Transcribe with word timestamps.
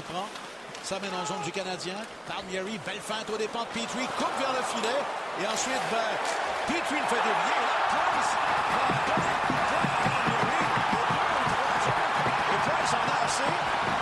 Reprend. 0.00 0.26
Ça 0.82 0.98
mène 0.98 1.12
en 1.14 1.26
zone 1.26 1.42
du 1.44 1.52
Canadien. 1.52 1.94
Palmieri, 2.26 2.80
belle 2.86 3.00
feinte 3.00 3.28
au 3.28 3.36
dépens 3.36 3.64
de 3.68 3.72
Petrie, 3.80 4.08
coupe 4.16 4.36
vers 4.40 4.52
le 4.52 4.64
filet. 4.72 5.00
Et 5.40 5.46
ensuite, 5.46 5.84
ben, 5.92 6.10
Petrie 6.66 7.00
le 7.00 7.08
fait 7.12 7.20
dévier. 7.20 7.60
Palmieri. 7.92 8.32
Et 12.50 12.58
Price 12.64 12.94
en 12.96 13.04
a 13.04 13.18
assez. 13.28 13.52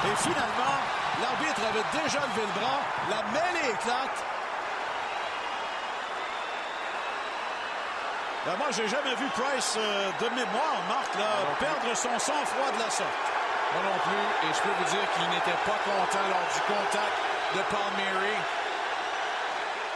Et 0.07 0.17
finalement, 0.23 0.79
l'arbitre 1.21 1.63
avait 1.67 1.89
déjà 2.03 2.21
levé 2.31 2.47
le 2.47 2.55
bras. 2.61 2.81
La 3.11 3.23
mêlée 3.35 3.75
éclate. 3.75 4.19
Ben, 8.47 8.57
moi, 8.57 8.69
j'ai 8.71 8.89
jamais 8.89 9.15
vu 9.17 9.27
Price 9.35 9.75
euh, 9.77 10.11
de 10.21 10.29
mémoire, 10.31 10.79
Marc, 10.89 11.13
perdre 11.59 11.97
son 11.97 12.19
sang-froid 12.19 12.71
de 12.73 12.79
la 12.79 12.91
sorte. 12.91 13.38
Moi 13.73 13.83
non 13.85 13.99
plus. 14.01 14.49
Et 14.49 14.53
je 14.55 14.61
peux 14.63 14.75
vous 14.79 14.91
dire 14.91 15.07
qu'il 15.13 15.29
n'était 15.29 15.61
pas 15.67 15.79
content 15.85 16.27
lors 16.29 16.49
du 16.55 16.61
contact 16.67 17.17
de 17.55 17.61
Palmieri. 17.71 18.37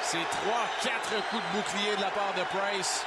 C'est 0.03 0.29
trois, 0.31 0.67
quatre 0.83 1.29
coups 1.31 1.43
de 1.43 1.57
bouclier 1.57 1.97
de 1.97 2.03
la 2.03 2.11
part 2.11 2.35
de 2.37 2.45
Price. 2.45 3.05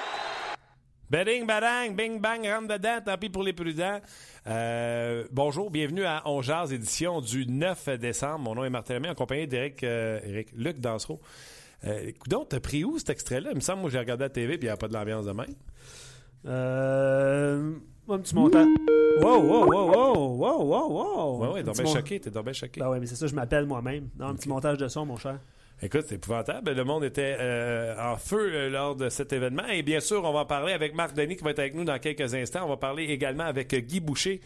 Beding, 1.09 1.45
badang, 1.45 1.95
bing, 1.95 2.19
bang, 2.19 2.47
rentre 2.47 2.67
dedans, 2.67 2.99
tant 3.05 3.17
pis 3.17 3.29
pour 3.29 3.43
les 3.43 3.53
prudents. 3.53 4.01
Euh, 4.47 5.25
bonjour, 5.31 5.69
bienvenue 5.69 6.03
à 6.03 6.23
On 6.25 6.41
Jazz, 6.41 6.73
édition 6.73 7.21
du 7.21 7.45
9 7.45 7.89
décembre. 7.99 8.39
Mon 8.39 8.55
nom 8.55 8.65
est 8.65 8.71
Martin 8.71 8.95
Lemay, 8.95 9.09
en 9.09 9.13
compagnie 9.13 9.45
d'Éric 9.45 9.83
euh, 9.83 10.43
Luc 10.55 10.79
Dansereau. 10.79 11.21
Euh, 11.83 12.11
donc, 12.27 12.49
t'as 12.49 12.59
pris 12.59 12.83
où 12.83 12.97
cet 12.97 13.11
extrait-là? 13.11 13.49
Il 13.51 13.55
me 13.55 13.61
semble, 13.61 13.81
moi, 13.81 13.91
j'ai 13.91 13.99
regardé 13.99 14.23
la 14.23 14.29
TV, 14.29 14.57
puis 14.57 14.65
il 14.65 14.69
n'y 14.69 14.73
a 14.73 14.77
pas 14.77 14.87
de 14.87 14.93
l'ambiance 14.93 15.25
de 15.25 15.31
même. 15.31 15.55
Euh. 16.47 17.73
Un 18.09 18.19
petit 18.19 18.35
montant. 18.35 18.67
Wow, 19.21 19.41
wow, 19.41 19.65
wow, 19.65 19.87
wow, 19.87 20.35
wow, 20.35 20.63
wow, 20.63 20.89
wow. 20.91 21.39
Ouais, 21.39 21.53
ouais, 21.53 21.63
t'es 21.63 21.71
bien 21.71 21.83
mon- 21.83 21.93
choqué, 21.93 22.19
t'es 22.19 22.29
bien 22.29 22.53
choqué. 22.53 22.79
Ben 22.81 22.89
ouais, 22.89 22.99
mais 22.99 23.05
c'est 23.07 23.15
ça, 23.15 23.27
je 23.27 23.33
m'appelle 23.35 23.65
moi-même. 23.65 24.09
Non, 24.19 24.27
un 24.27 24.35
petit 24.35 24.49
montage 24.49 24.77
de 24.77 24.87
son, 24.87 25.05
mon 25.05 25.17
cher. 25.17 25.39
Écoute, 25.81 26.05
c'est 26.07 26.15
épouvantable. 26.15 26.71
Le 26.71 26.83
monde 26.83 27.03
était 27.03 27.35
euh, 27.39 27.95
en 27.99 28.15
feu 28.17 28.49
euh, 28.53 28.69
lors 28.69 28.95
de 28.95 29.09
cet 29.09 29.33
événement. 29.33 29.65
Et 29.67 29.83
bien 29.83 29.99
sûr, 29.99 30.23
on 30.23 30.31
va 30.31 30.39
en 30.41 30.45
parler 30.45 30.71
avec 30.73 30.93
Marc 30.93 31.15
Denis 31.15 31.35
qui 31.35 31.43
va 31.43 31.49
être 31.51 31.59
avec 31.59 31.75
nous 31.75 31.83
dans 31.83 31.99
quelques 31.99 32.33
instants. 32.33 32.61
On 32.65 32.69
va 32.69 32.77
parler 32.77 33.03
également 33.05 33.43
avec 33.43 33.73
euh, 33.73 33.79
Guy 33.79 33.99
Boucher. 33.99 34.39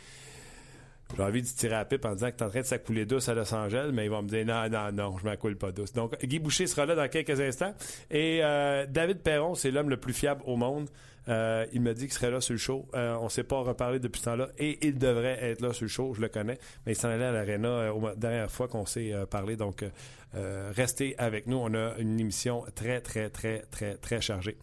J'ai 1.16 1.24
envie 1.24 1.42
de 1.42 1.48
tirer 1.48 1.74
à 1.76 1.80
la 1.80 1.86
pipe 1.86 2.06
en 2.06 2.14
disant 2.14 2.30
que 2.32 2.36
tu 2.38 2.44
es 2.44 2.46
en 2.46 2.50
train 2.50 2.60
de 2.62 2.66
s'accouler 2.66 3.06
douce 3.06 3.30
à 3.30 3.34
Los 3.34 3.52
Angeles, 3.54 3.90
mais 3.92 4.06
il 4.06 4.12
va 4.12 4.22
me 4.22 4.28
dire 4.28 4.46
non, 4.46 4.70
non, 4.70 4.92
non, 4.92 5.18
je 5.18 5.24
m'accoule 5.26 5.56
pas 5.58 5.72
douce. 5.72 5.92
Donc, 5.92 6.16
Guy 6.24 6.38
Boucher 6.40 6.68
sera 6.68 6.86
là 6.86 6.94
dans 6.96 7.08
quelques 7.10 7.40
instants. 7.42 7.74
Et 8.12 8.40
euh, 8.44 8.86
David 8.88 9.20
Perron, 9.22 9.56
c'est 9.56 9.72
l'homme 9.72 9.90
le 9.90 9.98
plus 9.98 10.14
fiable 10.14 10.42
au 10.46 10.56
monde. 10.56 10.88
Euh, 11.30 11.66
il 11.74 11.82
m'a 11.82 11.94
dit 11.94 12.06
qu'il 12.06 12.14
serait 12.14 12.32
là 12.32 12.42
sur 12.42 12.54
le 12.54 12.58
show. 12.58 12.88
Euh, 12.96 13.16
on 13.22 13.26
ne 13.26 13.30
s'est 13.30 13.44
pas 13.44 13.60
reparlé 13.62 14.00
depuis 14.00 14.20
ce 14.20 14.26
temps-là 14.26 14.50
et 14.58 14.86
il 14.86 14.98
devrait 14.98 15.38
être 15.44 15.62
là 15.62 15.72
sur 15.74 15.84
le 15.86 15.90
show. 15.90 16.14
Je 16.16 16.22
le 16.22 16.28
connais, 16.30 16.58
mais 16.86 16.94
il 16.94 16.96
s'en 16.96 17.10
allait 17.10 17.26
à 17.26 17.32
l'aréna 17.32 17.68
euh, 17.68 17.92
au- 17.92 18.16
dernière 18.16 18.50
fois 18.50 18.68
qu'on 18.68 18.86
s'est 18.86 19.14
euh, 19.14 19.26
parlé. 19.28 19.56
Donc, 19.56 19.84
euh, 19.84 19.90
euh, 20.36 20.72
restez 20.76 21.16
avec 21.20 21.46
nous. 21.46 21.58
On 21.58 21.74
a 21.76 21.96
une 22.00 22.20
émission 22.20 22.64
très, 22.74 23.00
très, 23.02 23.30
très, 23.30 23.60
très, 23.70 23.96
très 23.96 24.22
chargée. 24.22 24.58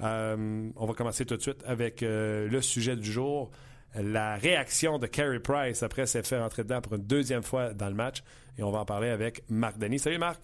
Euh, 0.00 0.68
on 0.76 0.86
va 0.86 0.94
commencer 0.94 1.24
tout 1.26 1.36
de 1.36 1.42
suite 1.42 1.62
avec 1.66 2.02
euh, 2.02 2.48
le 2.48 2.62
sujet 2.62 2.96
du 2.96 3.10
jour. 3.10 3.50
La 3.94 4.36
réaction 4.36 4.98
de 4.98 5.06
Carey 5.06 5.40
Price 5.40 5.82
après 5.82 6.06
s'être 6.06 6.26
fait 6.26 6.38
rentrer 6.38 6.62
dedans 6.64 6.80
pour 6.82 6.94
une 6.94 7.04
deuxième 7.06 7.42
fois 7.42 7.72
dans 7.74 7.88
le 7.88 7.94
match. 7.94 8.22
Et 8.58 8.62
on 8.62 8.70
va 8.70 8.78
en 8.80 8.84
parler 8.84 9.08
avec 9.08 9.42
Marc 9.48 9.78
Denis. 9.78 9.98
Salut 9.98 10.18
Marc. 10.18 10.40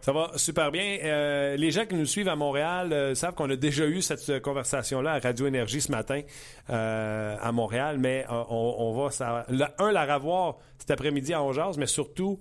Ça 0.00 0.12
va? 0.12 0.30
super 0.36 0.70
bien. 0.70 0.98
Euh, 1.02 1.56
les 1.56 1.70
gens 1.70 1.86
qui 1.86 1.94
nous 1.94 2.06
suivent 2.06 2.28
à 2.28 2.36
Montréal 2.36 2.92
euh, 2.92 3.14
savent 3.14 3.34
qu'on 3.34 3.50
a 3.50 3.56
déjà 3.56 3.86
eu 3.86 4.00
cette 4.02 4.28
euh, 4.28 4.40
conversation-là 4.40 5.12
à 5.14 5.18
Radio 5.18 5.46
Énergie 5.46 5.80
ce 5.80 5.90
matin 5.90 6.22
à 6.68 7.52
Montréal, 7.52 7.98
mais 7.98 8.24
on, 8.28 8.92
va, 8.94 9.44
la- 9.48 9.74
un, 9.78 9.92
la 9.92 10.14
revoir 10.14 10.58
cet 10.78 10.90
après-midi 10.90 11.32
à 11.34 11.42
11 11.42 11.78
mais 11.78 11.86
surtout 11.86 12.40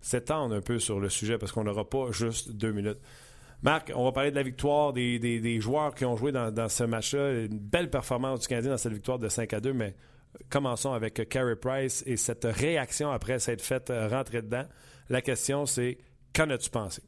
s'étendre 0.00 0.54
un 0.54 0.60
peu 0.60 0.78
sur 0.78 1.00
le 1.00 1.08
sujet 1.08 1.38
parce 1.38 1.52
qu'on 1.52 1.64
n'aura 1.64 1.88
pas 1.88 2.10
juste 2.12 2.52
deux 2.52 2.72
minutes. 2.72 2.98
Marc, 3.62 3.90
on 3.94 4.04
va 4.04 4.12
parler 4.12 4.30
de 4.30 4.36
la 4.36 4.44
victoire 4.44 4.92
des, 4.92 5.60
joueurs 5.60 5.94
qui 5.94 6.04
ont 6.04 6.16
joué 6.16 6.30
dans, 6.30 6.68
ce 6.68 6.84
match-là. 6.84 7.32
Une 7.42 7.58
belle 7.58 7.90
performance 7.90 8.40
du 8.40 8.46
Canadien 8.46 8.70
dans 8.70 8.76
cette 8.76 8.92
victoire 8.92 9.18
de 9.18 9.28
5 9.28 9.52
à 9.52 9.60
2, 9.60 9.72
mais 9.72 9.94
commençons 10.48 10.92
avec 10.92 11.28
Carey 11.28 11.56
Price 11.56 12.04
et 12.06 12.16
cette 12.16 12.44
réaction 12.44 13.10
après 13.10 13.40
s'être 13.40 13.62
fait 13.62 13.90
euh, 13.90 14.08
rentrer 14.08 14.42
dedans. 14.42 14.64
La 15.08 15.22
question, 15.22 15.66
c'est 15.66 15.98
qu'en 16.34 16.50
as-tu 16.50 16.70
pensé? 16.70 17.02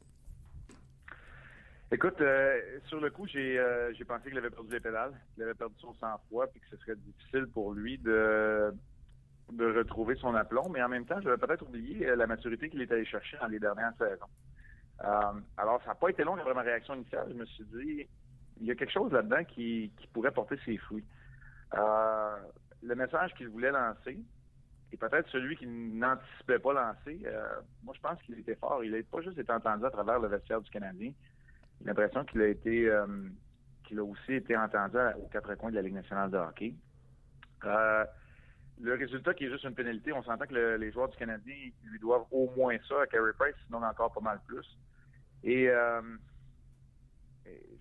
Écoute, 1.92 2.20
euh, 2.20 2.78
sur 2.86 3.00
le 3.00 3.10
coup, 3.10 3.26
j'ai 3.26 3.58
euh, 3.58 3.92
j'ai 3.94 4.04
pensé 4.04 4.28
qu'il 4.28 4.38
avait 4.38 4.50
perdu 4.50 4.72
les 4.72 4.80
pédales, 4.80 5.12
qu'il 5.34 5.42
avait 5.42 5.54
perdu 5.54 5.74
son 5.80 5.92
sang-froid, 5.94 6.46
puis 6.46 6.60
que 6.60 6.68
ce 6.70 6.76
serait 6.76 6.94
difficile 6.94 7.48
pour 7.48 7.72
lui 7.72 7.98
de, 7.98 8.72
de 9.52 9.76
retrouver 9.76 10.14
son 10.16 10.34
aplomb. 10.36 10.68
Mais 10.68 10.80
en 10.82 10.88
même 10.88 11.04
temps, 11.04 11.20
j'avais 11.20 11.36
peut-être 11.36 11.62
oublié 11.66 12.06
euh, 12.06 12.14
la 12.14 12.28
maturité 12.28 12.70
qu'il 12.70 12.80
est 12.80 12.92
allé 12.92 13.04
chercher 13.04 13.38
dans 13.38 13.48
les 13.48 13.58
dernières 13.58 13.92
saisons. 13.98 14.30
Alors, 15.56 15.80
ça 15.82 15.88
n'a 15.88 15.94
pas 15.94 16.10
été 16.10 16.22
long 16.22 16.36
après 16.36 16.54
ma 16.54 16.60
réaction 16.60 16.94
initiale. 16.94 17.26
Je 17.30 17.34
me 17.34 17.46
suis 17.46 17.64
dit, 17.64 18.06
il 18.60 18.66
y 18.66 18.70
a 18.70 18.74
quelque 18.74 18.92
chose 18.92 19.10
là-dedans 19.10 19.42
qui, 19.44 19.90
qui 19.96 20.06
pourrait 20.08 20.30
porter 20.30 20.58
ses 20.64 20.76
fruits. 20.76 21.04
Le 21.72 22.94
message 22.94 23.32
qu'il 23.34 23.48
voulait 23.48 23.70
lancer, 23.70 24.18
et 24.92 24.96
peut-être 24.96 25.28
celui 25.30 25.56
qui 25.56 25.66
n'anticipait 25.66 26.58
pas 26.58 26.72
lancer, 26.72 27.20
euh, 27.24 27.60
moi, 27.82 27.94
je 27.96 28.00
pense 28.00 28.20
qu'il 28.22 28.38
était 28.38 28.56
fort. 28.56 28.82
Il 28.84 28.92
n'a 28.92 29.02
pas 29.04 29.20
juste 29.22 29.38
été 29.38 29.52
entendu 29.52 29.84
à 29.84 29.90
travers 29.90 30.18
le 30.18 30.28
vestiaire 30.28 30.60
du 30.60 30.70
Canadien. 30.70 31.12
J'ai 31.80 31.86
l'impression 31.86 32.24
qu'il 32.24 32.40
a 32.42 32.48
été, 32.48 32.88
euh, 32.88 33.06
qu'il 33.84 33.98
a 33.98 34.04
aussi 34.04 34.34
été 34.34 34.56
entendu 34.56 34.96
aux 35.18 35.28
quatre 35.28 35.54
coins 35.54 35.70
de 35.70 35.76
la 35.76 35.82
Ligue 35.82 35.94
nationale 35.94 36.30
de 36.30 36.38
hockey. 36.38 36.74
Euh, 37.64 38.04
le 38.80 38.94
résultat 38.94 39.34
qui 39.34 39.44
est 39.44 39.50
juste 39.50 39.64
une 39.64 39.74
pénalité, 39.74 40.12
on 40.12 40.22
s'entend 40.22 40.46
que 40.46 40.54
le- 40.54 40.76
les 40.76 40.90
joueurs 40.90 41.08
du 41.08 41.16
Canadien 41.16 41.70
lui 41.84 41.98
doivent 41.98 42.24
au 42.30 42.50
moins 42.56 42.76
ça 42.88 43.02
à 43.02 43.06
Carey 43.06 43.32
Price, 43.38 43.54
sinon 43.66 43.82
encore 43.82 44.12
pas 44.12 44.20
mal 44.20 44.40
plus. 44.46 44.66
Et 45.44 45.68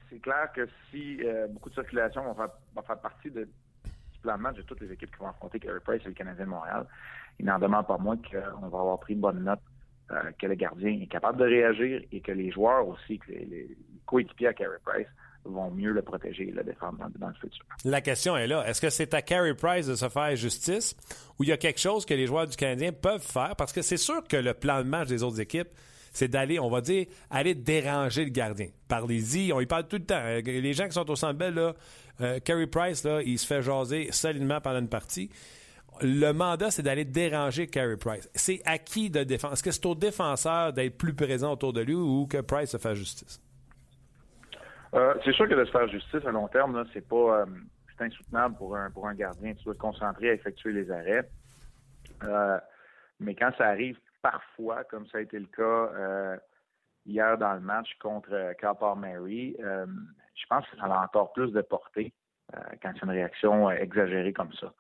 c'est 0.10 0.20
clair 0.20 0.52
que 0.54 0.68
si 0.90 1.22
beaucoup 1.50 1.70
de 1.70 1.76
circulation 1.76 2.24
vont 2.24 2.36
faire, 2.36 2.50
faire 2.86 3.00
partie 3.00 3.32
de, 3.32 3.48
plan 4.22 4.38
de 4.38 4.42
match 4.42 4.58
de 4.58 4.62
toutes 4.64 4.82
les 4.82 4.92
équipes 4.92 5.12
qui 5.12 5.20
vont 5.20 5.30
affronter 5.30 5.60
Carey 5.60 5.80
Price 5.84 6.02
et 6.06 6.10
le 6.10 6.14
Canadien 6.14 6.46
de 6.46 6.50
Montréal, 6.50 6.86
il 7.40 7.46
n'en 7.46 7.60
demande 7.60 7.88
pas 7.88 7.98
moins 7.98 8.18
qu'on 8.18 8.68
va 8.68 8.80
avoir 8.80 9.00
pris 9.00 9.16
bonne 9.16 9.44
note, 9.44 9.60
euh, 10.12 10.32
que 10.40 10.48
le 10.48 10.56
gardien 10.56 11.00
est 11.02 11.08
capable 11.08 11.38
de 11.40 11.46
réagir 11.46 12.02
et 12.12 12.22
que 12.22 12.32
les 12.32 12.52
joueurs 12.52 12.88
aussi, 12.88 13.20
que 13.20 13.32
les, 13.32 13.46
les 13.46 13.78
coéquipiers 14.06 14.48
à 14.48 14.54
Carey 14.54 14.78
Price 14.84 15.08
vont 15.46 15.72
mieux 15.72 15.92
le 15.92 16.02
protéger 16.02 16.50
et 16.50 16.52
le 16.52 16.64
défendre 16.64 16.98
dans, 17.00 17.10
dans 17.18 17.28
le 17.30 17.34
futur. 17.36 17.66
La 17.86 18.02
question 18.02 18.36
est 18.36 18.48
là. 18.48 18.68
Est-ce 18.68 18.82
que 18.82 18.90
c'est 18.90 19.14
à 19.14 19.22
Carey 19.22 19.54
Price 19.54 19.88
de 19.88 19.96
se 19.96 20.10
faire 20.10 20.36
justice 20.36 20.96
ou 21.38 21.44
il 21.44 21.50
y 21.50 21.52
a 21.52 21.58
quelque 21.58 21.80
chose 21.80 22.06
que 22.06 22.14
les 22.14 22.28
joueurs 22.28 22.48
du 22.48 22.58
Canadien 22.58 22.92
peuvent 22.92 23.26
faire? 23.26 23.56
Parce 23.56 23.72
que 23.72 23.82
c'est 23.82 23.98
sûr 23.98 24.24
que 24.28 24.38
le 24.38 24.54
plan 24.54 24.80
de 24.80 24.88
match 24.88 25.08
des 25.08 25.24
autres 25.24 25.40
équipes, 25.40 25.70
c'est 26.12 26.28
d'aller, 26.28 26.60
on 26.60 26.70
va 26.70 26.82
dire, 26.82 27.06
aller 27.30 27.56
déranger 27.56 28.26
le 28.26 28.32
gardien. 28.32 28.68
Parlez-y, 28.88 29.54
on 29.54 29.60
y 29.60 29.66
parle 29.66 29.88
tout 29.88 29.98
le 29.98 30.06
temps. 30.06 30.22
Euh, 30.22 30.42
Les 30.42 30.74
gens 30.74 30.86
qui 30.86 30.94
sont 30.94 31.10
au 31.10 31.16
Centre 31.16 31.38
Bell, 31.38 31.54
là, 31.54 31.74
euh, 32.22 32.66
Price, 32.72 33.04
là, 33.04 33.22
il 33.22 33.38
se 33.38 33.48
fait 33.48 33.62
jaser 33.62 34.12
solidement 34.12 34.60
pendant 34.62 34.80
une 34.80 34.90
partie. 34.90 35.30
le 36.02 36.32
mandat, 36.32 36.72
c'est 36.72 36.82
d'aller 36.84 37.06
déranger 37.06 37.68
Carey 37.68 37.98
Price. 37.98 38.30
C'est 38.34 38.62
à 38.66 38.78
qui 38.78 39.10
de 39.10 39.24
défendre? 39.24 39.54
Est-ce 39.54 39.64
que 39.64 39.72
c'est 39.72 39.86
au 39.86 39.96
défenseur 39.96 40.74
d'être 40.74 40.98
plus 40.98 41.14
présent 41.14 41.52
autour 41.54 41.74
de 41.74 41.82
lui 41.82 41.96
ou 41.96 42.26
que 42.28 42.42
Price 42.42 42.72
se 42.72 42.78
fasse 42.78 42.98
justice? 42.98 43.42
Euh, 44.94 45.14
c'est 45.24 45.34
sûr 45.34 45.48
que 45.48 45.54
de 45.54 45.66
se 45.66 45.72
faire 45.72 45.88
justice 45.90 46.26
à 46.26 46.32
long 46.32 46.48
terme, 46.48 46.86
c'est 46.94 47.08
pas 47.08 47.46
insoutenable 48.00 48.56
pour 48.56 48.76
un 48.76 49.14
gardien. 49.14 49.54
Tu 49.54 49.64
dois 49.66 49.74
te 49.74 49.80
concentrer 49.80 50.30
à 50.30 50.34
effectuer 50.34 50.72
les 50.72 50.90
arrêts. 50.90 51.30
Mais 53.20 53.36
quand 53.36 53.52
ça 53.58 53.66
arrive 53.66 53.98
parfois, 54.22 54.84
comme 54.86 55.08
ça 55.08 55.20
a 55.20 55.22
été 55.22 55.40
le 55.40 55.48
cas 55.48 56.40
hier 57.06 57.38
dans 57.38 57.54
le 57.54 57.62
match 57.62 57.98
contre 58.00 58.54
Cal 58.60 58.76
Mary, 58.98 59.56
je 59.60 60.46
pense 60.50 60.68
que 60.68 60.78
ça 60.78 60.86
a 60.86 61.04
encore 61.04 61.34
plus 61.34 61.52
de 61.52 61.62
portée 61.62 62.14
quand 62.82 62.92
c'est 62.94 63.04
une 63.04 63.12
réaction 63.12 63.70
exagérée 63.70 64.34
comme 64.34 64.54
ça. 64.54 64.74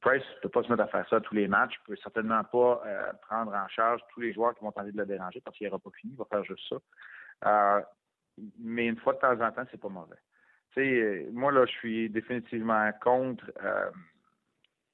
Price 0.00 0.22
ne 0.36 0.40
peut 0.42 0.48
pas 0.48 0.62
se 0.62 0.70
mettre 0.70 0.82
à 0.82 0.88
faire 0.88 1.08
ça 1.08 1.20
tous 1.20 1.34
les 1.34 1.48
matchs. 1.48 1.74
Il 1.76 1.90
ne 1.90 1.94
peut 1.94 2.00
certainement 2.02 2.42
pas 2.44 2.82
prendre 3.22 3.54
en 3.54 3.68
charge 3.68 4.00
tous 4.12 4.20
les 4.20 4.32
joueurs 4.32 4.54
qui 4.54 4.64
vont 4.64 4.72
tenter 4.72 4.92
de 4.92 4.98
le 4.98 5.06
déranger 5.06 5.40
parce 5.40 5.56
qu'il 5.56 5.66
n'aura 5.66 5.78
pas 5.78 5.90
fini. 6.00 6.14
Il 6.14 6.18
va 6.18 6.24
faire 6.24 6.44
juste 6.44 6.68
ça 6.68 7.84
mais 8.58 8.86
une 8.86 8.96
fois 8.96 9.14
de 9.14 9.18
temps 9.18 9.40
en 9.40 9.52
temps, 9.52 9.64
c'est 9.70 9.80
pas 9.80 9.88
mauvais. 9.88 10.16
Sais, 10.74 10.80
euh, 10.80 11.30
moi, 11.32 11.52
là, 11.52 11.66
je 11.66 11.72
suis 11.72 12.10
définitivement 12.10 12.90
contre 13.00 13.50
euh, 13.62 13.90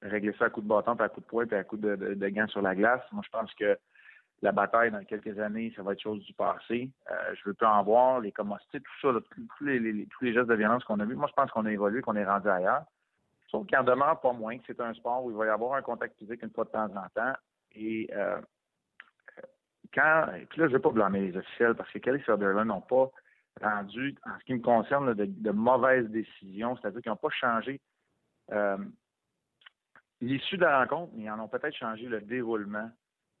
régler 0.01 0.33
ça 0.37 0.45
à 0.45 0.49
coup 0.49 0.61
de 0.61 0.67
bâton, 0.67 0.95
puis 0.95 1.05
à 1.05 1.09
coup 1.09 1.21
de 1.21 1.25
poing, 1.25 1.45
puis 1.45 1.55
à 1.55 1.63
coup 1.63 1.77
de, 1.77 1.95
de, 1.95 2.29
gants 2.29 2.47
sur 2.47 2.61
la 2.61 2.75
glace. 2.75 3.03
Moi, 3.11 3.23
je 3.25 3.29
pense 3.29 3.53
que 3.53 3.77
la 4.41 4.51
bataille, 4.51 4.91
dans 4.91 5.03
quelques 5.03 5.37
années, 5.39 5.71
ça 5.75 5.83
va 5.83 5.93
être 5.93 6.01
chose 6.01 6.23
du 6.23 6.33
passé. 6.33 6.89
Euh, 7.11 7.35
je 7.35 7.49
veux 7.49 7.53
plus 7.53 7.67
en 7.67 7.83
voir, 7.83 8.19
les 8.19 8.31
commodités, 8.31 8.79
tout 8.79 8.91
ça, 9.01 9.19
tous, 9.57 9.65
les, 9.65 10.33
gestes 10.33 10.47
de 10.49 10.55
violence 10.55 10.83
qu'on 10.83 10.99
a 10.99 11.05
vus. 11.05 11.15
Moi, 11.15 11.27
je 11.27 11.33
pense 11.33 11.51
qu'on 11.51 11.65
a 11.65 11.71
évolué, 11.71 12.01
qu'on 12.01 12.15
est 12.15 12.25
rendu 12.25 12.49
ailleurs. 12.49 12.83
Sauf 13.49 13.67
qu'il 13.67 13.77
en 13.77 13.83
demeure 13.83 14.19
pas 14.19 14.33
moins 14.33 14.57
que 14.57 14.63
c'est 14.65 14.79
un 14.79 14.93
sport 14.93 15.23
où 15.23 15.31
il 15.31 15.37
va 15.37 15.45
y 15.45 15.49
avoir 15.49 15.75
un 15.75 15.81
contact 15.81 16.17
physique 16.17 16.41
une 16.41 16.51
fois 16.51 16.63
de 16.63 16.69
temps 16.69 16.85
en 16.85 17.07
temps. 17.13 17.33
Et 17.75 18.09
quand, 19.93 20.25
puis 20.49 20.61
là, 20.61 20.67
je 20.67 20.71
ne 20.71 20.77
veux 20.77 20.81
pas 20.81 20.91
blâmer 20.91 21.19
les 21.19 21.37
officiels 21.37 21.75
parce 21.75 21.89
que 21.91 21.99
Kelly 21.99 22.19
Sutherland 22.19 22.67
n'ont 22.67 22.81
pas 22.81 23.09
rendu, 23.61 24.15
en 24.25 24.39
ce 24.39 24.45
qui 24.45 24.53
me 24.53 24.61
concerne, 24.61 25.13
de, 25.13 25.51
mauvaises 25.51 26.07
décisions, 26.09 26.77
c'est-à-dire 26.77 27.01
qu'ils 27.01 27.11
n'ont 27.11 27.17
pas 27.17 27.29
changé 27.29 27.81
euh, 28.51 28.77
l'issue 30.21 30.57
de 30.57 30.63
la 30.63 30.79
rencontre, 30.79 31.11
mais 31.15 31.23
ils 31.23 31.31
en 31.31 31.39
ont 31.39 31.47
peut-être 31.47 31.75
changé 31.75 32.05
le 32.05 32.21
déroulement 32.21 32.89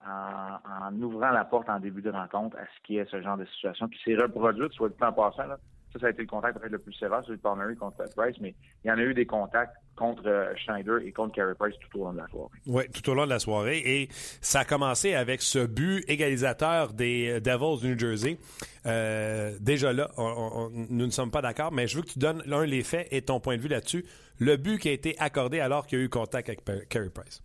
en, 0.05 0.93
ouvrant 1.01 1.29
la 1.29 1.45
porte 1.45 1.69
en 1.69 1.79
début 1.79 2.01
de 2.01 2.09
rencontre 2.09 2.57
à 2.57 2.65
ce 2.65 2.81
qui 2.83 2.97
est 2.97 3.09
ce 3.09 3.21
genre 3.21 3.37
de 3.37 3.45
situation 3.45 3.87
qui 3.87 4.01
s'est 4.03 4.15
reproduite, 4.15 4.73
soit 4.73 4.89
du 4.89 4.95
temps 4.95 5.13
passant, 5.13 5.45
là, 5.45 5.57
ça, 5.93 5.99
ça 5.99 6.07
a 6.07 6.09
été 6.09 6.21
le 6.21 6.27
contact 6.27 6.57
peut-être 6.57 6.71
le 6.71 6.79
plus 6.79 6.93
sévère, 6.93 7.23
celui 7.23 7.37
de 7.37 7.41
Palmieri 7.41 7.75
contre 7.75 8.03
Price, 8.15 8.35
mais 8.39 8.55
il 8.83 8.87
y 8.87 8.91
en 8.91 8.97
a 8.97 9.01
eu 9.01 9.13
des 9.13 9.25
contacts 9.25 9.75
contre 9.95 10.27
euh, 10.27 10.53
Schneider 10.55 10.99
et 11.05 11.11
contre 11.11 11.35
Carey 11.35 11.53
Price 11.57 11.75
tout 11.79 11.99
au 11.99 12.05
long 12.05 12.13
de 12.13 12.17
la 12.17 12.27
soirée. 12.27 12.49
Oui, 12.65 12.83
tout 12.89 13.09
au 13.09 13.13
long 13.13 13.25
de 13.25 13.29
la 13.29 13.39
soirée. 13.39 13.81
Et 13.85 14.07
ça 14.41 14.61
a 14.61 14.65
commencé 14.65 15.13
avec 15.13 15.41
ce 15.41 15.65
but 15.65 16.03
égalisateur 16.07 16.93
des 16.93 17.29
euh, 17.29 17.39
Devils 17.39 17.81
du 17.81 17.91
New 17.91 17.99
Jersey. 17.99 18.37
Euh, 18.85 19.55
déjà 19.59 19.93
là, 19.93 20.09
nous 20.17 21.05
ne 21.05 21.11
sommes 21.11 21.31
pas 21.31 21.41
d'accord, 21.41 21.71
mais 21.71 21.87
je 21.87 21.97
veux 21.97 22.03
que 22.03 22.09
tu 22.09 22.19
donnes 22.19 22.41
l'un 22.45 22.65
les 22.65 22.83
faits 22.83 23.07
et 23.11 23.21
ton 23.21 23.39
point 23.39 23.57
de 23.57 23.61
vue 23.61 23.67
là-dessus. 23.67 24.05
Le 24.39 24.57
but 24.57 24.79
qui 24.79 24.89
a 24.89 24.91
été 24.91 25.15
accordé 25.19 25.59
alors 25.59 25.85
qu'il 25.85 25.99
y 25.99 26.01
a 26.01 26.05
eu 26.05 26.09
contact 26.09 26.49
avec 26.49 26.63
Carey 26.89 27.09
Price. 27.13 27.43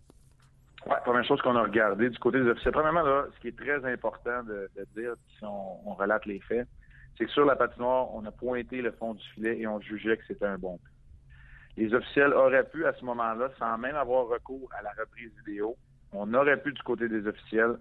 Oui, 0.87 0.95
première 1.03 1.25
chose 1.25 1.41
qu'on 1.41 1.55
a 1.55 1.63
regardé 1.63 2.09
du 2.09 2.17
côté 2.17 2.39
des 2.39 2.49
officiers. 2.49 2.71
Premièrement, 2.71 3.01
là, 3.01 3.25
ce 3.35 3.41
qui 3.41 3.49
est 3.49 3.57
très 3.57 3.85
important 3.91 4.41
de, 4.43 4.69
dire, 4.95 5.13
si 5.37 5.43
on 5.43 5.93
relate 5.95 6.25
les 6.25 6.39
faits, 6.39 6.65
c'est 7.17 7.25
que 7.25 7.31
sur 7.31 7.45
la 7.45 7.55
patinoire, 7.55 8.13
on 8.13 8.25
a 8.25 8.31
pointé 8.31 8.81
le 8.81 8.91
fond 8.91 9.13
du 9.13 9.25
filet 9.29 9.59
et 9.59 9.67
on 9.67 9.79
jugeait 9.79 10.17
que 10.17 10.25
c'était 10.27 10.45
un 10.45 10.57
bon 10.57 10.79
but. 10.83 10.91
Les 11.77 11.93
officiels 11.93 12.33
auraient 12.33 12.67
pu, 12.67 12.85
à 12.85 12.93
ce 12.93 13.05
moment-là, 13.05 13.49
sans 13.59 13.77
même 13.77 13.95
avoir 13.95 14.27
recours 14.27 14.69
à 14.77 14.81
la 14.81 14.91
reprise 14.99 15.31
vidéo, 15.45 15.75
on 16.11 16.33
aurait 16.33 16.61
pu, 16.61 16.73
du 16.73 16.81
côté 16.83 17.07
des 17.07 17.27
officiels, 17.27 17.77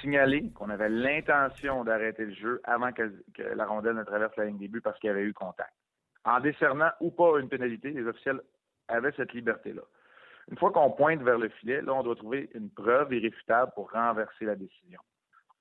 signaler 0.00 0.50
qu'on 0.54 0.70
avait 0.70 0.88
l'intention 0.88 1.84
d'arrêter 1.84 2.26
le 2.26 2.34
jeu 2.34 2.60
avant 2.64 2.92
que, 2.92 3.12
la 3.54 3.66
rondelle 3.66 3.94
ne 3.94 4.04
traverse 4.04 4.36
la 4.36 4.46
ligne 4.46 4.58
des 4.58 4.68
buts 4.68 4.80
parce 4.80 4.98
qu'il 4.98 5.08
y 5.08 5.10
avait 5.10 5.24
eu 5.24 5.32
contact. 5.32 5.72
En 6.24 6.40
décernant 6.40 6.90
ou 7.00 7.10
pas 7.10 7.38
une 7.38 7.48
pénalité, 7.48 7.90
les 7.90 8.06
officiels 8.06 8.40
avaient 8.88 9.12
cette 9.16 9.32
liberté-là. 9.32 9.82
Une 10.50 10.58
fois 10.58 10.72
qu'on 10.72 10.90
pointe 10.90 11.22
vers 11.22 11.38
le 11.38 11.48
filet, 11.48 11.82
là, 11.82 11.92
on 11.94 12.02
doit 12.02 12.16
trouver 12.16 12.50
une 12.54 12.70
preuve 12.70 13.12
irréfutable 13.12 13.72
pour 13.74 13.90
renverser 13.90 14.44
la 14.44 14.54
décision. 14.54 15.00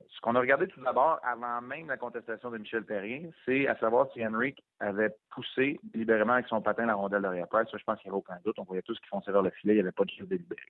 Ce 0.09 0.21
qu'on 0.21 0.36
a 0.36 0.39
regardé 0.39 0.68
tout 0.68 0.81
d'abord, 0.81 1.19
avant 1.24 1.62
même 1.62 1.88
la 1.88 1.97
contestation 1.97 2.50
de 2.50 2.57
Michel 2.57 2.83
Perrier, 2.83 3.30
c'est 3.45 3.68
à 3.68 3.77
savoir 3.77 4.07
si 4.13 4.25
Henrik 4.25 4.63
avait 4.80 5.13
poussé 5.31 5.80
délibérément 5.83 6.33
avec 6.33 6.47
son 6.47 6.62
patin 6.62 6.86
la 6.86 6.95
rondelle 6.95 7.21
de 7.21 7.45
Price. 7.50 7.69
Ça, 7.69 7.77
je 7.77 7.83
pense 7.83 8.00
qu'il 8.00 8.09
n'y 8.09 8.13
avait 8.13 8.19
aucun 8.19 8.38
doute. 8.44 8.56
On 8.57 8.63
voyait 8.63 8.81
tous 8.81 9.00
qui 9.00 9.07
fonçaient 9.07 9.31
vers 9.31 9.42
le 9.42 9.50
filet. 9.51 9.74
Il 9.74 9.77
n'y 9.77 9.81
avait 9.81 9.92
pas 9.92 10.06
de 10.06 10.12
jeu 10.12 10.25
délibéré. 10.25 10.62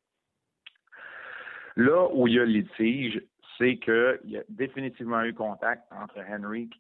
Là 1.76 2.08
où 2.14 2.28
il 2.28 2.36
y 2.36 2.40
a 2.40 2.46
le 2.46 2.52
litige, 2.52 3.22
c'est 3.58 3.78
qu'il 3.78 4.20
y 4.26 4.38
a 4.38 4.44
définitivement 4.50 5.24
eu 5.24 5.34
contact 5.34 5.84
entre 5.92 6.20
Henrik 6.20 6.74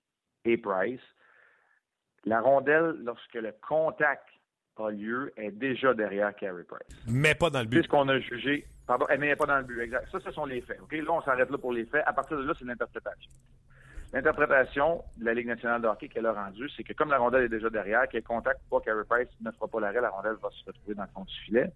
et 0.45 0.57
Price. 0.57 1.01
La 2.23 2.41
rondelle, 2.41 2.95
lorsque 3.03 3.35
le 3.35 3.53
contact 3.67 4.27
a 4.77 4.89
lieu, 4.89 5.31
est 5.37 5.51
déjà 5.51 5.93
derrière 5.93 6.35
Carey 6.35 6.63
Price. 6.63 7.05
Mais 7.07 7.35
pas 7.35 7.49
dans 7.49 7.61
le 7.61 7.67
but. 7.67 7.77
C'est 7.77 7.83
ce 7.83 7.87
qu'on 7.89 8.09
a 8.09 8.19
jugé 8.19 8.65
Pardon, 8.87 9.05
elle 9.09 9.19
n'est 9.19 9.35
pas 9.35 9.45
dans 9.45 9.57
le 9.57 9.63
but, 9.63 9.81
exact. 9.81 10.07
Ça, 10.11 10.19
ce 10.19 10.31
sont 10.31 10.45
les 10.45 10.61
faits. 10.61 10.79
Là, 10.79 11.11
on 11.11 11.21
s'arrête 11.21 11.49
là 11.49 11.57
pour 11.57 11.73
les 11.73 11.85
faits. 11.85 12.03
À 12.05 12.13
partir 12.13 12.37
de 12.37 12.43
là, 12.43 12.53
c'est 12.57 12.65
l'interprétation. 12.65 13.31
L'interprétation 14.13 15.03
de 15.17 15.25
la 15.25 15.33
Ligue 15.33 15.47
nationale 15.47 15.81
de 15.81 16.07
qu'elle 16.07 16.25
a 16.25 16.33
rendue, 16.33 16.69
c'est 16.69 16.83
que 16.83 16.93
comme 16.93 17.09
la 17.09 17.17
rondelle 17.17 17.43
est 17.43 17.49
déjà 17.49 17.69
derrière, 17.69 18.07
qu'elle 18.07 18.23
contacte 18.23 18.61
pas 18.69 18.79
Carey 18.79 19.03
Price 19.09 19.27
ne 19.41 19.51
fera 19.51 19.67
pas 19.67 19.79
l'arrêt, 19.79 20.01
la 20.01 20.09
rondelle 20.09 20.35
va 20.41 20.49
se 20.51 20.63
retrouver 20.65 20.93
dans 20.95 21.03
le 21.03 21.09
fond 21.09 21.23
du 21.23 21.35
filet. 21.45 21.71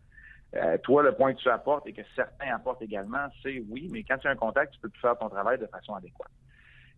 Euh, 0.55 0.77
toi, 0.79 1.03
le 1.03 1.11
point 1.11 1.33
que 1.33 1.39
tu 1.39 1.49
apportes 1.49 1.85
et 1.87 1.93
que 1.93 2.01
certains 2.15 2.53
apportent 2.55 2.81
également, 2.81 3.27
c'est 3.43 3.61
oui, 3.69 3.89
mais 3.91 4.03
quand 4.03 4.17
tu 4.17 4.27
as 4.27 4.31
un 4.31 4.35
contact, 4.35 4.73
tu 4.73 4.79
peux 4.79 4.89
plus 4.89 5.01
faire 5.01 5.17
ton 5.17 5.29
travail 5.29 5.59
de 5.59 5.67
façon 5.67 5.95
adéquate. 5.95 6.31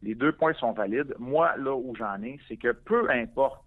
Les 0.04 0.16
deux 0.16 0.32
points 0.32 0.54
sont 0.54 0.74
valides. 0.74 1.16
Moi, 1.20 1.56
là 1.58 1.76
où 1.76 1.96
j'en 1.96 2.22
ai, 2.24 2.40
c'est 2.48 2.58
que 2.58 2.72
peu 2.72 3.10
importe 3.10 3.64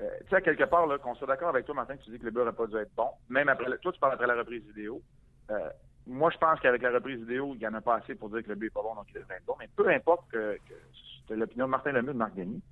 euh, 0.00 0.08
tu 0.22 0.34
sais, 0.34 0.42
quelque 0.42 0.64
part, 0.64 0.86
qu'on 1.00 1.14
soit 1.14 1.26
d'accord 1.26 1.50
avec 1.50 1.66
toi, 1.66 1.74
Martin, 1.74 1.96
que 1.96 2.02
tu 2.02 2.10
dis 2.10 2.18
que 2.18 2.24
le 2.24 2.30
but 2.30 2.38
n'aurait 2.38 2.52
pas 2.52 2.66
dû 2.66 2.76
être 2.76 2.94
bon, 2.96 3.08
même 3.28 3.48
après, 3.48 3.66
toi, 3.78 3.92
tu 3.92 4.00
parles 4.00 4.14
après 4.14 4.26
la 4.26 4.36
reprise 4.36 4.64
vidéo. 4.66 5.02
Euh, 5.50 5.70
moi, 6.06 6.30
je 6.30 6.38
pense 6.38 6.58
qu'avec 6.60 6.82
la 6.82 6.90
reprise 6.90 7.20
vidéo, 7.20 7.52
il 7.54 7.58
n'y 7.58 7.66
en 7.66 7.74
a 7.74 7.80
pas 7.80 7.96
assez 7.96 8.14
pour 8.14 8.30
dire 8.30 8.42
que 8.42 8.48
le 8.48 8.54
but 8.54 8.66
n'est 8.66 8.70
pas 8.70 8.82
bon, 8.82 8.94
donc 8.94 9.06
il 9.08 9.14
devrait 9.14 9.36
être 9.36 9.44
bon. 9.44 9.56
Mais 9.58 9.68
peu 9.76 9.88
importe 9.88 10.30
que, 10.30 10.58
que 11.28 11.34
l'opinion 11.34 11.66
de 11.66 11.70
Martin 11.70 11.92
Lemieux 11.92 12.12
de 12.12 12.18
Marc 12.18 12.34
Denis, 12.34 12.62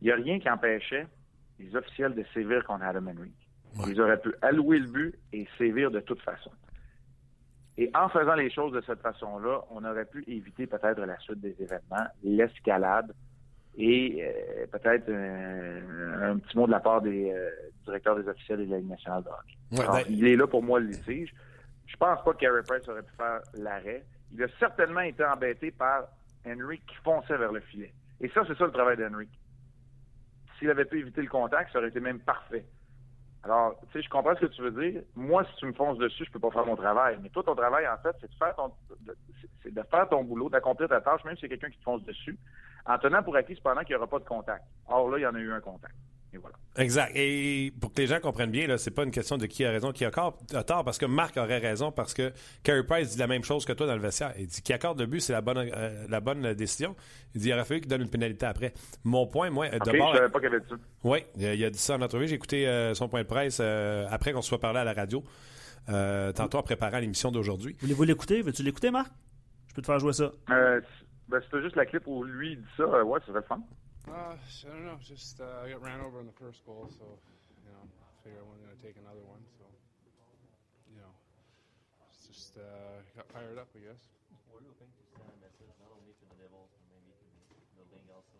il 0.00 0.06
n'y 0.06 0.10
a 0.10 0.16
rien 0.16 0.38
qui 0.40 0.50
empêchait 0.50 1.06
les 1.58 1.76
officiels 1.76 2.14
de 2.14 2.24
sévir 2.34 2.64
contre 2.64 2.84
Adam 2.84 3.06
Henry. 3.06 3.32
Ils 3.86 4.00
auraient 4.00 4.20
pu 4.20 4.34
allouer 4.42 4.80
le 4.80 4.88
but 4.88 5.14
et 5.32 5.46
sévir 5.56 5.90
de 5.90 6.00
toute 6.00 6.20
façon. 6.22 6.50
Et 7.76 7.90
en 7.94 8.08
faisant 8.08 8.34
les 8.34 8.50
choses 8.50 8.72
de 8.72 8.80
cette 8.82 9.00
façon-là, 9.00 9.62
on 9.70 9.84
aurait 9.84 10.04
pu 10.04 10.24
éviter 10.26 10.66
peut-être 10.66 11.00
la 11.00 11.18
suite 11.20 11.40
des 11.40 11.54
événements, 11.60 12.06
l'escalade, 12.22 13.14
et 13.76 14.22
euh, 14.22 14.66
peut-être 14.66 15.08
un, 15.10 16.38
petit 16.38 16.56
mot 16.56 16.66
de 16.66 16.72
la 16.72 16.80
part 16.80 17.00
des 17.00 17.30
euh, 17.30 17.50
directeurs 17.84 18.16
des 18.16 18.28
officiels 18.28 18.60
et 18.60 18.66
de 18.66 18.70
la 18.72 18.78
Ligue 18.78 18.90
nationale 18.90 19.22
de 19.22 19.28
hockey. 19.28 19.56
Ben, 19.72 20.02
il 20.08 20.26
est 20.26 20.36
là 20.36 20.46
pour 20.46 20.62
moi 20.62 20.80
le 20.80 20.86
litige. 20.86 21.32
Je 21.86 21.96
pense 21.96 22.22
pas 22.24 22.32
que 22.32 22.38
Carey 22.38 22.62
Price 22.66 22.88
aurait 22.88 23.02
pu 23.02 23.12
faire 23.16 23.40
l'arrêt. 23.54 24.04
Il 24.32 24.42
a 24.42 24.48
certainement 24.58 25.00
été 25.00 25.24
embêté 25.24 25.70
par 25.70 26.04
Henry 26.46 26.78
qui 26.78 26.94
fonçait 26.96 27.36
vers 27.36 27.52
le 27.52 27.60
filet. 27.60 27.92
Et 28.20 28.28
ça, 28.28 28.42
c'est 28.46 28.56
ça 28.56 28.64
le 28.64 28.72
travail 28.72 28.96
d'Henry. 28.96 29.28
S'il 30.58 30.70
avait 30.70 30.84
pu 30.84 31.00
éviter 31.00 31.22
le 31.22 31.28
contact, 31.28 31.72
ça 31.72 31.78
aurait 31.78 31.88
été 31.88 32.00
même 32.00 32.20
parfait. 32.20 32.64
Alors, 33.42 33.80
tu 33.80 33.92
sais, 33.92 34.02
je 34.02 34.10
comprends 34.10 34.34
ce 34.34 34.40
que 34.40 34.46
tu 34.46 34.60
veux 34.60 34.70
dire. 34.70 35.02
Moi, 35.16 35.44
si 35.44 35.56
tu 35.56 35.66
me 35.66 35.72
fonces 35.72 35.96
dessus, 35.96 36.24
je 36.26 36.30
peux 36.30 36.38
pas 36.38 36.50
faire 36.50 36.66
mon 36.66 36.76
travail. 36.76 37.18
Mais 37.22 37.30
toi, 37.30 37.42
ton 37.42 37.54
travail, 37.54 37.88
en 37.88 37.96
fait, 37.98 38.14
c'est 38.20 38.30
de 38.30 38.34
faire 38.34 38.54
ton, 38.54 38.70
c'est 39.62 39.72
de 39.72 39.82
faire 39.90 40.08
ton 40.08 40.22
boulot, 40.22 40.50
d'accomplir 40.50 40.88
ta 40.88 41.00
tâche, 41.00 41.24
même 41.24 41.36
si 41.36 41.42
c'est 41.42 41.48
quelqu'un 41.48 41.70
qui 41.70 41.78
te 41.78 41.84
fonce 41.84 42.04
dessus 42.04 42.38
en 42.86 42.98
tenant 42.98 43.22
pour 43.22 43.36
acquis 43.36 43.56
cependant 43.56 43.80
qu'il 43.82 43.94
n'y 43.94 43.98
aura 43.98 44.06
pas 44.08 44.18
de 44.18 44.24
contact. 44.24 44.64
Or 44.88 45.10
là, 45.10 45.18
il 45.18 45.22
y 45.22 45.26
en 45.26 45.34
a 45.34 45.38
eu 45.38 45.52
un 45.52 45.60
contact. 45.60 45.94
Et 46.32 46.38
voilà. 46.38 46.54
Exact. 46.76 47.10
Et 47.16 47.72
pour 47.80 47.92
que 47.92 48.00
les 48.00 48.06
gens 48.06 48.20
comprennent 48.20 48.52
bien, 48.52 48.78
ce 48.78 48.88
n'est 48.88 48.94
pas 48.94 49.02
une 49.02 49.10
question 49.10 49.36
de 49.36 49.46
qui 49.46 49.64
a 49.64 49.70
raison, 49.72 49.90
qui 49.90 50.04
a 50.04 50.12
tort, 50.12 50.84
parce 50.84 50.96
que 50.96 51.06
Marc 51.06 51.36
aurait 51.36 51.58
raison, 51.58 51.90
parce 51.90 52.14
que 52.14 52.32
Carey 52.62 52.84
Price 52.84 53.10
dit 53.10 53.18
la 53.18 53.26
même 53.26 53.42
chose 53.42 53.64
que 53.64 53.72
toi 53.72 53.88
dans 53.88 53.96
le 53.96 54.00
vestiaire. 54.00 54.32
Il 54.38 54.46
dit 54.46 54.62
qu'il 54.62 54.72
accorde 54.72 55.00
le 55.00 55.06
but, 55.06 55.18
c'est 55.18 55.32
la 55.32 55.40
bonne, 55.40 55.58
euh, 55.58 56.06
la 56.08 56.20
bonne 56.20 56.54
décision. 56.54 56.94
Il 57.34 57.40
dit 57.40 57.48
qu'il 57.48 57.54
aurait 57.54 57.64
fallu 57.64 57.80
qu'il 57.80 57.90
donne 57.90 58.02
une 58.02 58.10
pénalité 58.10 58.46
après. 58.46 58.72
Mon 59.02 59.26
point, 59.26 59.50
moi, 59.50 59.66
okay, 59.66 59.78
d'abord. 59.80 60.12
Je 60.12 60.18
savais 60.18 60.30
pas 60.30 60.38
qu'il 60.38 60.48
avait 60.48 60.60
dit 60.60 60.68
ça. 60.68 60.76
Oui, 61.02 61.24
il 61.36 61.64
a 61.64 61.70
dit 61.70 61.78
ça 61.78 61.96
en 61.96 62.02
entrevue. 62.02 62.28
J'ai 62.28 62.36
écouté 62.36 62.68
euh, 62.68 62.94
son 62.94 63.08
point 63.08 63.22
de 63.22 63.26
presse 63.26 63.58
euh, 63.60 64.06
après 64.08 64.32
qu'on 64.32 64.42
se 64.42 64.48
soit 64.50 64.60
parlé 64.60 64.78
à 64.78 64.84
la 64.84 64.92
radio, 64.92 65.24
tantôt 65.88 66.58
en 66.58 66.62
préparant 66.62 67.00
l'émission 67.00 67.32
d'aujourd'hui. 67.32 67.76
Voulez-vous 67.80 68.04
l'écouter? 68.04 68.42
Veux-tu 68.42 68.62
l'écouter, 68.62 68.92
Marc? 68.92 69.10
Je 69.66 69.74
peux 69.74 69.82
te 69.82 69.86
faire 69.86 69.98
jouer 69.98 70.12
ça. 70.12 70.30
Ben, 71.30 71.40
c'était 71.42 71.62
juste 71.62 71.76
la 71.76 71.86
clip 71.86 72.06
où 72.06 72.24
lui 72.24 72.56
dit 72.56 72.72
ça. 72.76 72.82
Euh, 72.82 73.04
ouais, 73.04 73.20
ça 73.20 73.26
serait 73.26 73.42
fun. 73.46 73.62
Uh, 74.08 74.34
I 74.34 74.66
don't 74.66 74.82
know. 74.84 74.98
Just 74.98 75.38
uh, 75.40 75.62
I 75.62 75.70
got 75.70 75.80
ran 75.80 76.00
over 76.02 76.18
in 76.18 76.26
the 76.26 76.34
first 76.34 76.64
goal, 76.66 76.90
so 76.90 77.04
you 77.62 77.70
know, 77.70 77.84
I 77.86 78.10
figure 78.24 78.40
I 78.40 78.46
wasn't 78.48 78.66
going 78.66 78.74
to 78.74 78.82
take 78.82 78.96
another 78.98 79.22
one. 79.22 79.38
So 79.54 79.64
you 80.90 80.98
know, 80.98 81.12
It's 82.10 82.26
just 82.26 82.58
uh, 82.58 82.98
got 83.14 83.30
fired 83.30 83.58
up, 83.62 83.70
I 83.76 83.80
guess. 83.86 84.02
What 84.50 84.64
do 84.64 84.66
you 84.66 84.74
think 84.82 84.90
to 84.98 85.04
send 85.14 85.30
a 85.30 85.38
message 85.38 85.70
not 85.78 85.94
only 85.94 86.10
to 86.18 86.24
the 86.26 86.36
Devils 86.42 86.66
but 86.74 86.82
maybe 86.90 87.14
to 87.14 87.74
the 87.78 87.86
league 87.94 88.10
also 88.10 88.34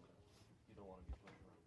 you 0.67 0.75
don't 0.75 0.89
want 0.91 0.99
to 0.99 1.07
be 1.07 1.15
pushed 1.23 1.39
around? 1.47 1.63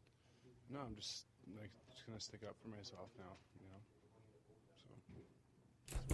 No, 0.76 0.80
I'm 0.84 0.96
just 1.00 1.24
like 1.56 1.72
just 1.94 2.04
going 2.04 2.20
to 2.20 2.24
stick 2.24 2.44
up 2.44 2.60
for 2.60 2.68
myself 2.68 3.08
now. 3.16 3.40
You 3.64 3.72
know, 3.72 3.80
so 3.80 3.93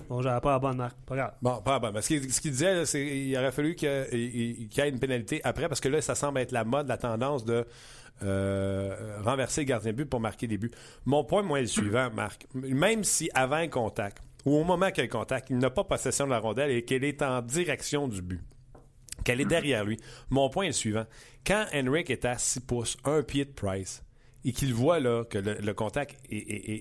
Bon, 0.10 0.22
j'avais 0.22 0.42
pas 0.42 0.52
la 0.52 0.60
bonne 0.60 0.78
marque. 0.78 0.98
Pas 1.06 1.16
grave. 1.16 1.34
Bon, 1.42 1.62
pas 1.62 1.80
bon. 1.80 2.02
Ce 2.02 2.08
qu'il 2.08 2.34
ce 2.34 2.42
qu'il 2.42 2.52
disait, 2.52 2.74
là, 2.74 2.86
c'est 2.86 3.06
qu'il 3.06 3.38
aurait 3.38 3.52
fallu 3.52 3.76
qu'il 3.76 3.90
y 3.90 4.80
ait 4.82 4.90
une 4.90 5.00
pénalité 5.00 5.42
après, 5.44 5.68
parce 5.68 5.80
que 5.80 5.90
là, 5.90 6.02
ça 6.02 6.16
semble 6.16 6.40
être 6.40 6.52
la 6.52 6.64
mode, 6.64 6.88
la 6.88 6.98
tendance 6.98 7.46
de 7.46 7.66
euh, 8.24 9.18
renverser 9.24 9.62
le 9.62 9.66
gardien 9.66 9.92
de 9.92 9.98
but 9.98 10.06
pour 10.06 10.20
marquer 10.20 10.48
des 10.48 10.58
buts. 10.58 10.72
Mon 11.06 11.24
point, 11.24 11.42
moi, 11.42 11.60
est 11.60 11.64
le 11.64 11.68
suivant, 11.68 12.10
Marc. 12.14 12.48
Même 12.54 13.04
si 13.04 13.30
avant 13.34 13.58
un 13.58 13.68
contact, 13.68 14.22
ou 14.46 14.58
au 14.58 14.64
moment 14.64 14.88
qu'il 14.88 14.98
y 14.98 15.02
a 15.02 15.04
le 15.04 15.10
contact, 15.12 15.50
il 15.50 15.58
n'a 15.58 15.70
pas 15.70 15.84
possession 15.84 16.26
de 16.26 16.32
la 16.32 16.40
rondelle 16.40 16.72
et 16.72 16.84
qu'elle 16.84 17.04
est 17.04 17.22
en 17.22 17.42
direction 17.42 18.08
du 18.08 18.22
but, 18.22 18.42
qu'elle 19.24 19.42
est 19.42 19.46
derrière 19.46 19.86
lui, 19.86 20.00
mon 20.30 20.50
point 20.50 20.66
est 20.66 20.70
le 20.70 20.74
suivant. 20.74 21.06
Quand 21.46 21.66
Henrik 21.74 22.10
est 22.10 22.26
à 22.26 22.38
6 22.38 22.62
pouces, 22.62 22.98
un 23.06 23.22
pied 23.22 23.46
de 23.46 23.52
Price, 23.52 24.04
et 24.44 24.54
qu'il 24.54 24.74
voit 24.74 25.00
là, 25.00 25.24
que 25.24 25.38
le, 25.38 25.56
le 25.56 25.74
contact 25.74 26.18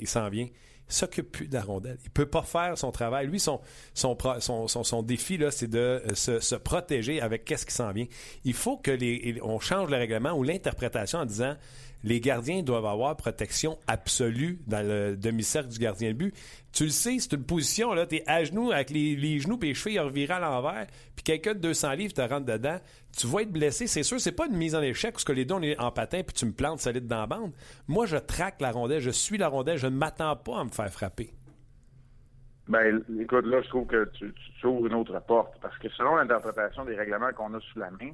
s'en 0.06 0.28
vient, 0.30 0.48
s'occupe 0.88 1.30
plus 1.30 1.48
de 1.48 1.54
la 1.54 1.62
rondelle. 1.62 1.98
Il 2.04 2.10
peut 2.10 2.26
pas 2.26 2.42
faire 2.42 2.76
son 2.76 2.90
travail. 2.90 3.26
Lui, 3.26 3.40
son, 3.40 3.60
son, 3.94 5.02
défi, 5.02 5.36
là, 5.36 5.50
c'est 5.50 5.68
de 5.68 5.78
euh, 5.78 6.14
se, 6.14 6.40
se, 6.40 6.54
protéger 6.54 7.20
avec 7.20 7.44
qu'est-ce 7.44 7.66
qui 7.66 7.74
s'en 7.74 7.92
vient. 7.92 8.06
Il 8.44 8.54
faut 8.54 8.76
que 8.76 8.90
les, 8.90 9.38
on 9.42 9.60
change 9.60 9.90
le 9.90 9.96
règlement 9.96 10.32
ou 10.32 10.42
l'interprétation 10.42 11.20
en 11.20 11.26
disant 11.26 11.56
les 12.04 12.20
gardiens 12.20 12.62
doivent 12.62 12.86
avoir 12.86 13.16
protection 13.16 13.78
absolue 13.86 14.58
dans 14.66 14.86
le 14.86 15.16
demi-cercle 15.16 15.68
du 15.68 15.78
gardien 15.78 16.10
de 16.10 16.16
but. 16.16 16.34
Tu 16.72 16.84
le 16.84 16.90
sais, 16.90 17.18
c'est 17.18 17.32
une 17.34 17.44
position, 17.44 17.92
là, 17.92 18.06
t'es 18.06 18.22
à 18.26 18.44
genoux 18.44 18.70
avec 18.70 18.90
les, 18.90 19.16
les 19.16 19.38
genoux 19.40 19.58
et 19.62 19.66
les 19.66 19.74
chevilles 19.74 19.98
revirés 19.98 20.34
à 20.34 20.40
l'envers, 20.40 20.86
puis 21.16 21.24
quelqu'un 21.24 21.54
de 21.54 21.60
200 21.60 21.92
livres 21.92 22.14
te 22.14 22.20
rentre 22.20 22.46
dedans, 22.46 22.78
tu 23.16 23.26
vas 23.26 23.42
être 23.42 23.52
blessé, 23.52 23.86
c'est 23.86 24.02
sûr, 24.02 24.20
c'est 24.20 24.32
pas 24.32 24.46
une 24.46 24.56
mise 24.56 24.74
en 24.74 24.82
échec 24.82 25.12
parce 25.12 25.24
que 25.24 25.32
les 25.32 25.44
deux, 25.44 25.54
on 25.54 25.62
est 25.62 25.78
en 25.78 25.90
patin 25.90 26.22
puis 26.22 26.34
tu 26.34 26.46
me 26.46 26.52
plantes 26.52 26.80
solide 26.80 27.06
dans 27.06 27.20
la 27.20 27.26
bande. 27.26 27.52
Moi, 27.88 28.06
je 28.06 28.16
traque 28.16 28.60
la 28.60 28.70
rondelle, 28.70 29.00
je 29.00 29.10
suis 29.10 29.38
la 29.38 29.48
rondelle, 29.48 29.78
je 29.78 29.86
ne 29.86 29.96
m'attends 29.96 30.36
pas 30.36 30.60
à 30.60 30.64
me 30.64 30.70
faire 30.70 30.90
frapper. 30.90 31.32
Ben, 32.68 33.02
écoute, 33.18 33.46
là, 33.46 33.62
je 33.62 33.68
trouve 33.68 33.86
que 33.86 34.10
tu, 34.18 34.32
tu 34.60 34.66
ouvres 34.66 34.86
une 34.86 34.94
autre 34.94 35.18
porte 35.26 35.54
parce 35.62 35.76
que 35.78 35.88
selon 35.88 36.16
l'interprétation 36.16 36.84
des 36.84 36.94
règlements 36.94 37.32
qu'on 37.32 37.54
a 37.54 37.60
sous 37.60 37.78
la 37.78 37.90
main, 37.90 38.12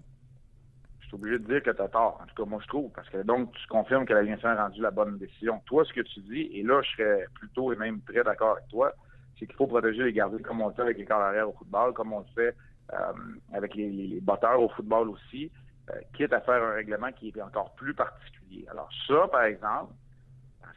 obligé 1.13 1.39
de 1.39 1.45
dire 1.45 1.63
que 1.63 1.71
tu 1.71 1.83
as 1.83 1.89
tort. 1.89 2.21
En 2.23 2.27
tout 2.27 2.35
cas, 2.43 2.49
moi, 2.49 2.61
je 2.63 2.69
trouve. 2.69 2.91
Parce 2.93 3.09
que 3.09 3.23
donc, 3.23 3.53
tu 3.53 3.67
confirmes 3.69 4.07
que 4.07 4.15
la 4.15 4.23
Ligue 4.23 4.39
a 4.43 4.55
rendu 4.55 4.81
la 4.81 4.91
bonne 4.91 5.19
décision. 5.19 5.61
Toi, 5.67 5.85
ce 5.85 5.93
que 5.93 6.01
tu 6.01 6.21
dis, 6.21 6.51
et 6.55 6.63
là, 6.63 6.81
je 6.83 6.91
serais 6.93 7.27
plutôt 7.35 7.73
et 7.73 7.77
même 7.77 8.01
très 8.03 8.23
d'accord 8.23 8.53
avec 8.53 8.69
toi, 8.69 8.93
c'est 9.39 9.47
qu'il 9.47 9.57
faut 9.57 9.67
protéger 9.67 10.05
les 10.05 10.13
gardiens 10.13 10.39
comme 10.39 10.61
on 10.61 10.69
le 10.69 10.75
fait 10.75 10.83
avec 10.83 10.99
les 10.99 11.05
corps 11.05 11.21
arrière 11.21 11.49
au 11.49 11.53
football, 11.53 11.93
comme 11.93 12.13
on 12.13 12.21
le 12.21 12.27
fait 12.35 12.55
euh, 12.93 13.13
avec 13.53 13.75
les, 13.75 14.21
batteurs 14.21 14.61
au 14.61 14.69
football 14.69 15.09
aussi, 15.11 15.51
euh, 15.91 15.95
quitte 16.15 16.33
à 16.33 16.41
faire 16.41 16.63
un 16.63 16.75
règlement 16.75 17.11
qui 17.13 17.29
est 17.29 17.43
encore 17.43 17.75
plus 17.75 17.95
particulier. 17.95 18.65
Alors, 18.71 18.89
ça, 19.07 19.29
par 19.29 19.45
exemple, 19.45 19.93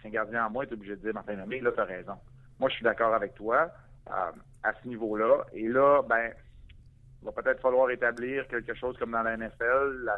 un 0.08 0.10
gardien 0.10 0.46
en 0.46 0.50
moi 0.50 0.64
est 0.64 0.72
obligé 0.72 0.96
de 0.96 1.02
dire, 1.02 1.14
Martin 1.14 1.36
Lemay, 1.36 1.60
là, 1.60 1.72
tu 1.72 1.80
as 1.80 1.86
raison. 1.86 2.14
Moi, 2.60 2.70
je 2.70 2.76
suis 2.76 2.84
d'accord 2.84 3.14
avec 3.14 3.36
toi 3.36 3.70
euh, 4.10 4.32
à 4.64 4.74
ce 4.82 4.88
niveau-là. 4.88 5.46
Et 5.54 5.68
là, 5.68 6.02
ben, 6.08 6.32
va 7.28 7.42
peut-être 7.42 7.62
falloir 7.62 7.90
établir 7.92 8.48
quelque 8.48 8.74
chose 8.74 8.98
comme 8.98 9.12
dans 9.12 9.24
la 9.24 9.38
NFL, 9.38 10.10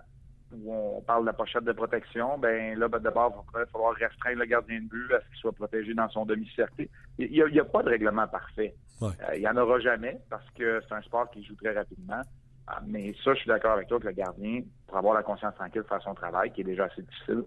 où 0.51 0.73
on 0.73 1.01
parle 1.01 1.21
de 1.21 1.27
la 1.27 1.33
pochette 1.33 1.63
de 1.63 1.71
protection. 1.71 2.37
Ben 2.37 2.77
là, 2.77 2.87
ben, 2.87 2.99
d'abord, 2.99 3.31
il 3.31 3.35
va 3.35 3.59
peut-être 3.59 3.71
falloir 3.71 3.93
restreindre 3.93 4.39
le 4.39 4.45
gardien 4.45 4.79
de 4.79 4.87
but 4.87 5.13
à 5.13 5.19
ce 5.21 5.27
qu'il 5.27 5.37
soit 5.37 5.51
protégé 5.51 5.93
dans 5.93 6.09
son 6.09 6.25
demi-cercle. 6.25 6.87
Il 7.17 7.31
n'y 7.31 7.59
a, 7.59 7.65
pas 7.65 7.83
de 7.83 7.89
règlement 7.89 8.27
parfait. 8.27 8.75
Euh, 9.01 9.11
il 9.35 9.39
n'y 9.39 9.47
en 9.47 9.57
aura 9.57 9.79
jamais 9.79 10.19
parce 10.29 10.49
que 10.51 10.81
c'est 10.87 10.95
un 10.95 11.01
sport 11.01 11.29
qui 11.31 11.43
joue 11.43 11.55
très 11.55 11.73
rapidement. 11.73 12.21
Ah, 12.67 12.81
mais 12.85 13.13
ça, 13.23 13.33
je 13.33 13.39
suis 13.39 13.47
d'accord 13.47 13.71
avec 13.71 13.87
toi 13.87 13.99
que 13.99 14.05
le 14.05 14.11
gardien, 14.11 14.61
pour 14.87 14.97
avoir 14.97 15.15
la 15.15 15.23
conscience 15.23 15.55
tranquille 15.55 15.81
de 15.81 15.87
faire 15.87 16.01
son 16.01 16.13
travail, 16.13 16.51
qui 16.51 16.61
est 16.61 16.65
déjà 16.65 16.85
assez 16.85 17.01
difficile, 17.01 17.43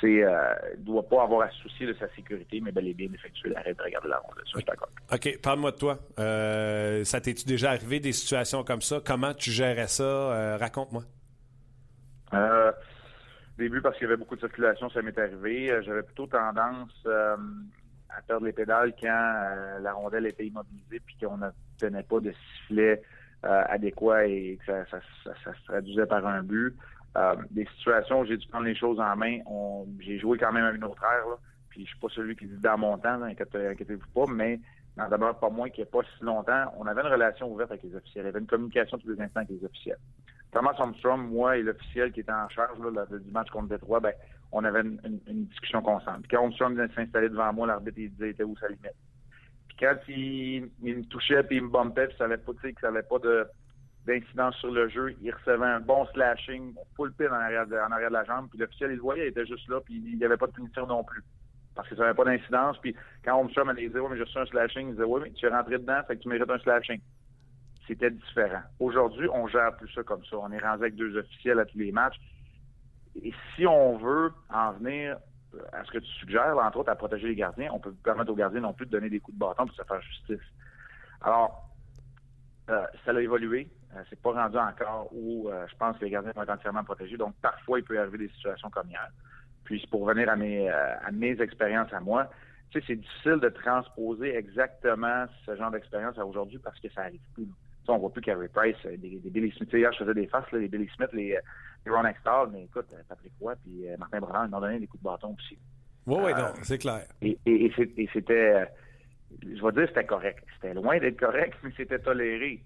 c'est 0.00 0.24
euh, 0.24 0.54
doit 0.78 1.08
pas 1.08 1.22
avoir 1.24 1.42
à 1.42 1.50
se 1.50 1.58
soucier 1.58 1.86
de 1.86 1.94
sa 1.94 2.08
sécurité, 2.14 2.60
mais 2.60 2.72
bel 2.72 2.88
et 2.88 2.94
bien 2.94 3.08
d'effectuer 3.08 3.50
l'arrêt 3.50 3.74
de 3.74 3.82
regarder 3.82 4.08
la 4.08 4.18
rondelle. 4.18 4.44
Ça, 4.44 4.50
je 4.54 4.58
suis 4.58 4.66
d'accord. 4.66 4.88
OK, 5.12 5.40
parle-moi 5.42 5.70
de 5.72 5.76
toi. 5.76 5.98
Euh, 6.18 7.04
ça 7.04 7.20
t'es-tu 7.20 7.44
déjà 7.44 7.70
arrivé 7.70 8.00
des 8.00 8.12
situations 8.12 8.64
comme 8.64 8.80
ça? 8.80 9.00
Comment 9.04 9.34
tu 9.34 9.50
gérais 9.50 9.88
ça? 9.88 10.02
Euh, 10.04 10.56
raconte-moi. 10.56 11.02
Euh, 12.34 12.72
début, 13.58 13.80
parce 13.80 13.96
qu'il 13.96 14.06
y 14.06 14.08
avait 14.08 14.16
beaucoup 14.16 14.36
de 14.36 14.40
circulation, 14.40 14.88
ça 14.90 15.02
m'est 15.02 15.18
arrivé. 15.18 15.72
J'avais 15.84 16.02
plutôt 16.02 16.26
tendance 16.26 17.06
à 17.06 18.22
perdre 18.26 18.46
les 18.46 18.52
pédales 18.52 18.94
quand 19.00 19.78
la 19.80 19.92
rondelle 19.92 20.26
était 20.26 20.46
immobilisée 20.46 21.00
puis 21.04 21.16
qu'on 21.20 21.38
ne 21.38 21.48
tenait 21.78 22.02
pas 22.02 22.20
de 22.20 22.32
sifflet 22.32 23.02
adéquat 23.42 24.26
et 24.26 24.58
que 24.64 24.72
ça, 24.72 24.84
ça, 25.24 25.32
ça, 25.44 25.52
se 25.52 25.64
traduisait 25.64 26.06
par 26.06 26.26
un 26.26 26.42
but. 26.42 26.76
Euh, 27.16 27.36
des 27.50 27.66
situations 27.76 28.20
où 28.20 28.24
j'ai 28.24 28.38
dû 28.38 28.48
prendre 28.48 28.64
les 28.64 28.74
choses 28.74 28.98
en 28.98 29.14
main. 29.16 29.40
j'ai 30.00 30.18
joué 30.18 30.38
quand 30.38 30.50
même 30.50 30.64
à 30.64 30.70
une 30.70 30.84
autre 30.84 31.02
ère, 31.02 31.28
là, 31.28 31.36
puis 31.68 31.82
je 31.82 31.88
suis 31.90 31.98
pas 31.98 32.08
celui 32.08 32.34
qui 32.36 32.46
dit 32.46 32.60
dans 32.62 32.78
mon 32.78 32.96
temps, 32.96 33.20
inquiétez-vous 33.22 34.08
pas, 34.14 34.32
mais 34.32 34.60
d'abord 34.96 35.38
pas 35.38 35.50
moins 35.50 35.68
qu'il 35.68 35.84
n'y 35.84 35.88
a 35.88 35.92
pas 35.92 36.06
si 36.16 36.24
longtemps, 36.24 36.72
on 36.78 36.86
avait 36.86 37.02
une 37.02 37.08
relation 37.08 37.52
ouverte 37.52 37.70
avec 37.70 37.82
les 37.82 37.94
officiels. 37.94 38.24
Il 38.24 38.26
y 38.26 38.30
avait 38.30 38.38
une 38.38 38.46
communication 38.46 38.96
tous 38.96 39.10
les 39.10 39.20
instants 39.20 39.40
avec 39.40 39.50
les 39.50 39.64
officiels. 39.64 39.98
Thomas 40.52 40.74
Armstrong, 40.78 41.30
moi 41.30 41.58
et 41.58 41.62
l'officiel 41.62 42.12
qui 42.12 42.20
était 42.20 42.32
en 42.32 42.48
charge 42.48 42.78
là, 42.78 43.06
du 43.06 43.30
match 43.30 43.50
contre 43.50 43.68
Détroit, 43.68 44.00
ben, 44.00 44.12
on 44.50 44.64
avait 44.64 44.80
une, 44.80 45.46
discussion 45.46 45.82
constante. 45.82 46.22
Puis 46.22 46.36
quand 46.36 46.44
Armstrong 46.44 46.78
s'installait 46.94 47.28
devant 47.28 47.52
moi, 47.52 47.66
l'arbitre 47.66 47.98
il 47.98 48.10
disait 48.10 48.30
était 48.30 48.42
où 48.42 48.56
sa 48.56 48.68
limite? 48.68 48.96
Puis 49.68 49.76
quand 49.80 49.96
il, 50.08 50.70
me 50.82 51.02
touchait 51.04 51.42
puis 51.42 51.56
il 51.56 51.64
me 51.64 51.70
bumpait, 51.70 52.08
puis 52.08 52.16
ça 52.16 52.24
savait 52.24 52.38
pas, 52.38 52.52
ça 52.80 52.88
avait 52.88 53.02
pas 53.02 53.18
de 53.18 53.46
d'incidence 54.06 54.56
sur 54.56 54.70
le 54.70 54.88
jeu. 54.88 55.14
Il 55.22 55.32
recevait 55.32 55.66
un 55.66 55.80
bon 55.80 56.06
slashing, 56.06 56.74
full 56.96 57.12
pin 57.12 57.28
en 57.28 57.34
arrière 57.34 57.66
de, 57.66 57.76
en 57.76 57.92
arrière 57.92 58.08
de 58.08 58.14
la 58.14 58.24
jambe. 58.24 58.48
Puis 58.50 58.58
l'officiel, 58.58 58.90
il 58.90 58.96
le 58.96 59.02
voyait, 59.02 59.26
il 59.26 59.28
était 59.28 59.46
juste 59.46 59.68
là, 59.68 59.80
puis 59.80 59.94
il 59.94 60.18
n'y 60.18 60.24
avait 60.24 60.36
pas 60.36 60.46
de 60.46 60.52
punition 60.52 60.86
non 60.86 61.04
plus. 61.04 61.22
Parce 61.74 61.88
que 61.88 61.94
ça 61.94 62.02
n'avait 62.02 62.14
pas 62.14 62.24
d'incidence. 62.24 62.78
Puis 62.78 62.94
quand 63.24 63.36
on 63.36 63.44
me 63.44 63.74
disait, 63.74 63.98
oui, 63.98 64.08
mais 64.10 64.16
j'ai 64.16 64.24
reçu 64.24 64.38
un 64.38 64.46
slashing, 64.46 64.88
il 64.88 64.92
disait, 64.92 65.04
oui, 65.04 65.20
mais 65.22 65.30
tu 65.32 65.46
es 65.46 65.48
rentré 65.48 65.78
dedans, 65.78 66.00
fait 66.06 66.16
que 66.16 66.22
tu 66.22 66.28
mérites 66.28 66.50
un 66.50 66.58
slashing. 66.58 67.00
C'était 67.86 68.10
différent. 68.10 68.62
Aujourd'hui, 68.78 69.28
on 69.32 69.46
gère 69.48 69.76
plus 69.76 69.90
ça 69.92 70.02
comme 70.02 70.24
ça. 70.24 70.36
On 70.36 70.50
est 70.52 70.58
rendu 70.58 70.82
avec 70.82 70.94
deux 70.94 71.16
officiels 71.16 71.58
à 71.58 71.64
tous 71.64 71.78
les 71.78 71.92
matchs. 71.92 72.16
Et 73.22 73.32
si 73.54 73.66
on 73.66 73.98
veut 73.98 74.32
en 74.50 74.72
venir 74.72 75.16
à 75.72 75.84
ce 75.84 75.90
que 75.90 75.98
tu 75.98 76.10
suggères, 76.12 76.56
entre 76.58 76.78
autres, 76.78 76.90
à 76.90 76.96
protéger 76.96 77.28
les 77.28 77.34
gardiens, 77.34 77.70
on 77.72 77.80
peut 77.80 77.92
permettre 78.04 78.30
aux 78.30 78.36
gardiens 78.36 78.60
non 78.60 78.72
plus 78.72 78.86
de 78.86 78.90
donner 78.90 79.10
des 79.10 79.20
coups 79.20 79.34
de 79.34 79.40
bâton 79.40 79.66
pour 79.66 79.76
se 79.76 79.82
faire 79.82 80.00
justice. 80.00 80.46
Alors, 81.20 81.70
euh, 82.70 82.86
ça 83.04 83.10
a 83.10 83.20
évolué. 83.20 83.68
Euh, 83.94 84.00
c'est 84.08 84.20
pas 84.20 84.32
rendu 84.32 84.56
encore 84.56 85.08
où 85.12 85.48
euh, 85.48 85.66
je 85.70 85.76
pense 85.76 85.98
que 85.98 86.04
les 86.04 86.10
gardiens 86.10 86.32
vont 86.34 86.42
être 86.42 86.50
entièrement 86.52 86.84
protégés. 86.84 87.16
Donc, 87.16 87.34
parfois, 87.42 87.78
il 87.78 87.84
peut 87.84 87.98
arriver 87.98 88.18
des 88.18 88.28
situations 88.28 88.70
comme 88.70 88.88
hier. 88.88 89.08
Puis, 89.64 89.86
pour 89.90 90.02
revenir 90.02 90.28
à 90.30 90.36
mes, 90.36 90.68
à 90.68 91.10
mes 91.12 91.40
expériences 91.40 91.92
à 91.92 92.00
moi, 92.00 92.28
tu 92.70 92.80
sais, 92.80 92.86
c'est 92.86 92.96
difficile 92.96 93.38
de 93.40 93.48
transposer 93.50 94.34
exactement 94.34 95.26
ce 95.44 95.54
genre 95.56 95.70
d'expérience 95.70 96.18
à 96.18 96.24
aujourd'hui 96.24 96.58
parce 96.58 96.78
que 96.80 96.88
ça 96.90 97.02
arrive 97.02 97.20
plus. 97.34 97.44
Tu 97.44 97.86
sais, 97.86 97.92
on 97.92 97.98
voit 97.98 98.12
plus 98.12 98.22
Carey 98.22 98.48
Price, 98.48 98.76
des, 98.84 98.96
des 98.96 99.30
Billy 99.30 99.52
Smith. 99.52 99.68
Hier, 99.72 99.92
je 99.92 99.98
faisais 99.98 100.14
des 100.14 100.26
faces, 100.26 100.50
là, 100.52 100.58
les 100.58 100.68
Billy 100.68 100.88
Smith, 100.96 101.10
les, 101.12 101.38
les 101.84 101.92
Ron 101.92 102.04
Extall, 102.06 102.48
mais 102.52 102.64
écoute, 102.64 102.86
Patrick 103.08 103.32
Roy 103.40 103.54
puis 103.62 103.84
Martin 103.98 104.20
Brand, 104.20 104.48
ils 104.48 104.50
m'ont 104.50 104.60
donné 104.60 104.78
des 104.80 104.86
coups 104.86 105.02
de 105.02 105.08
bâton 105.08 105.36
aussi. 105.38 105.58
Oui, 106.06 106.16
oui, 106.24 106.32
non, 106.34 106.52
c'est 106.62 106.78
clair. 106.78 107.06
Et, 107.20 107.38
et, 107.46 107.66
et 107.66 108.08
c'était, 108.12 108.66
je 109.42 109.62
vais 109.64 109.72
dire, 109.72 109.88
c'était 109.88 110.06
correct. 110.06 110.44
C'était 110.54 110.74
loin 110.74 110.98
d'être 110.98 111.18
correct, 111.18 111.56
mais 111.62 111.72
c'était 111.76 111.98
toléré 111.98 112.62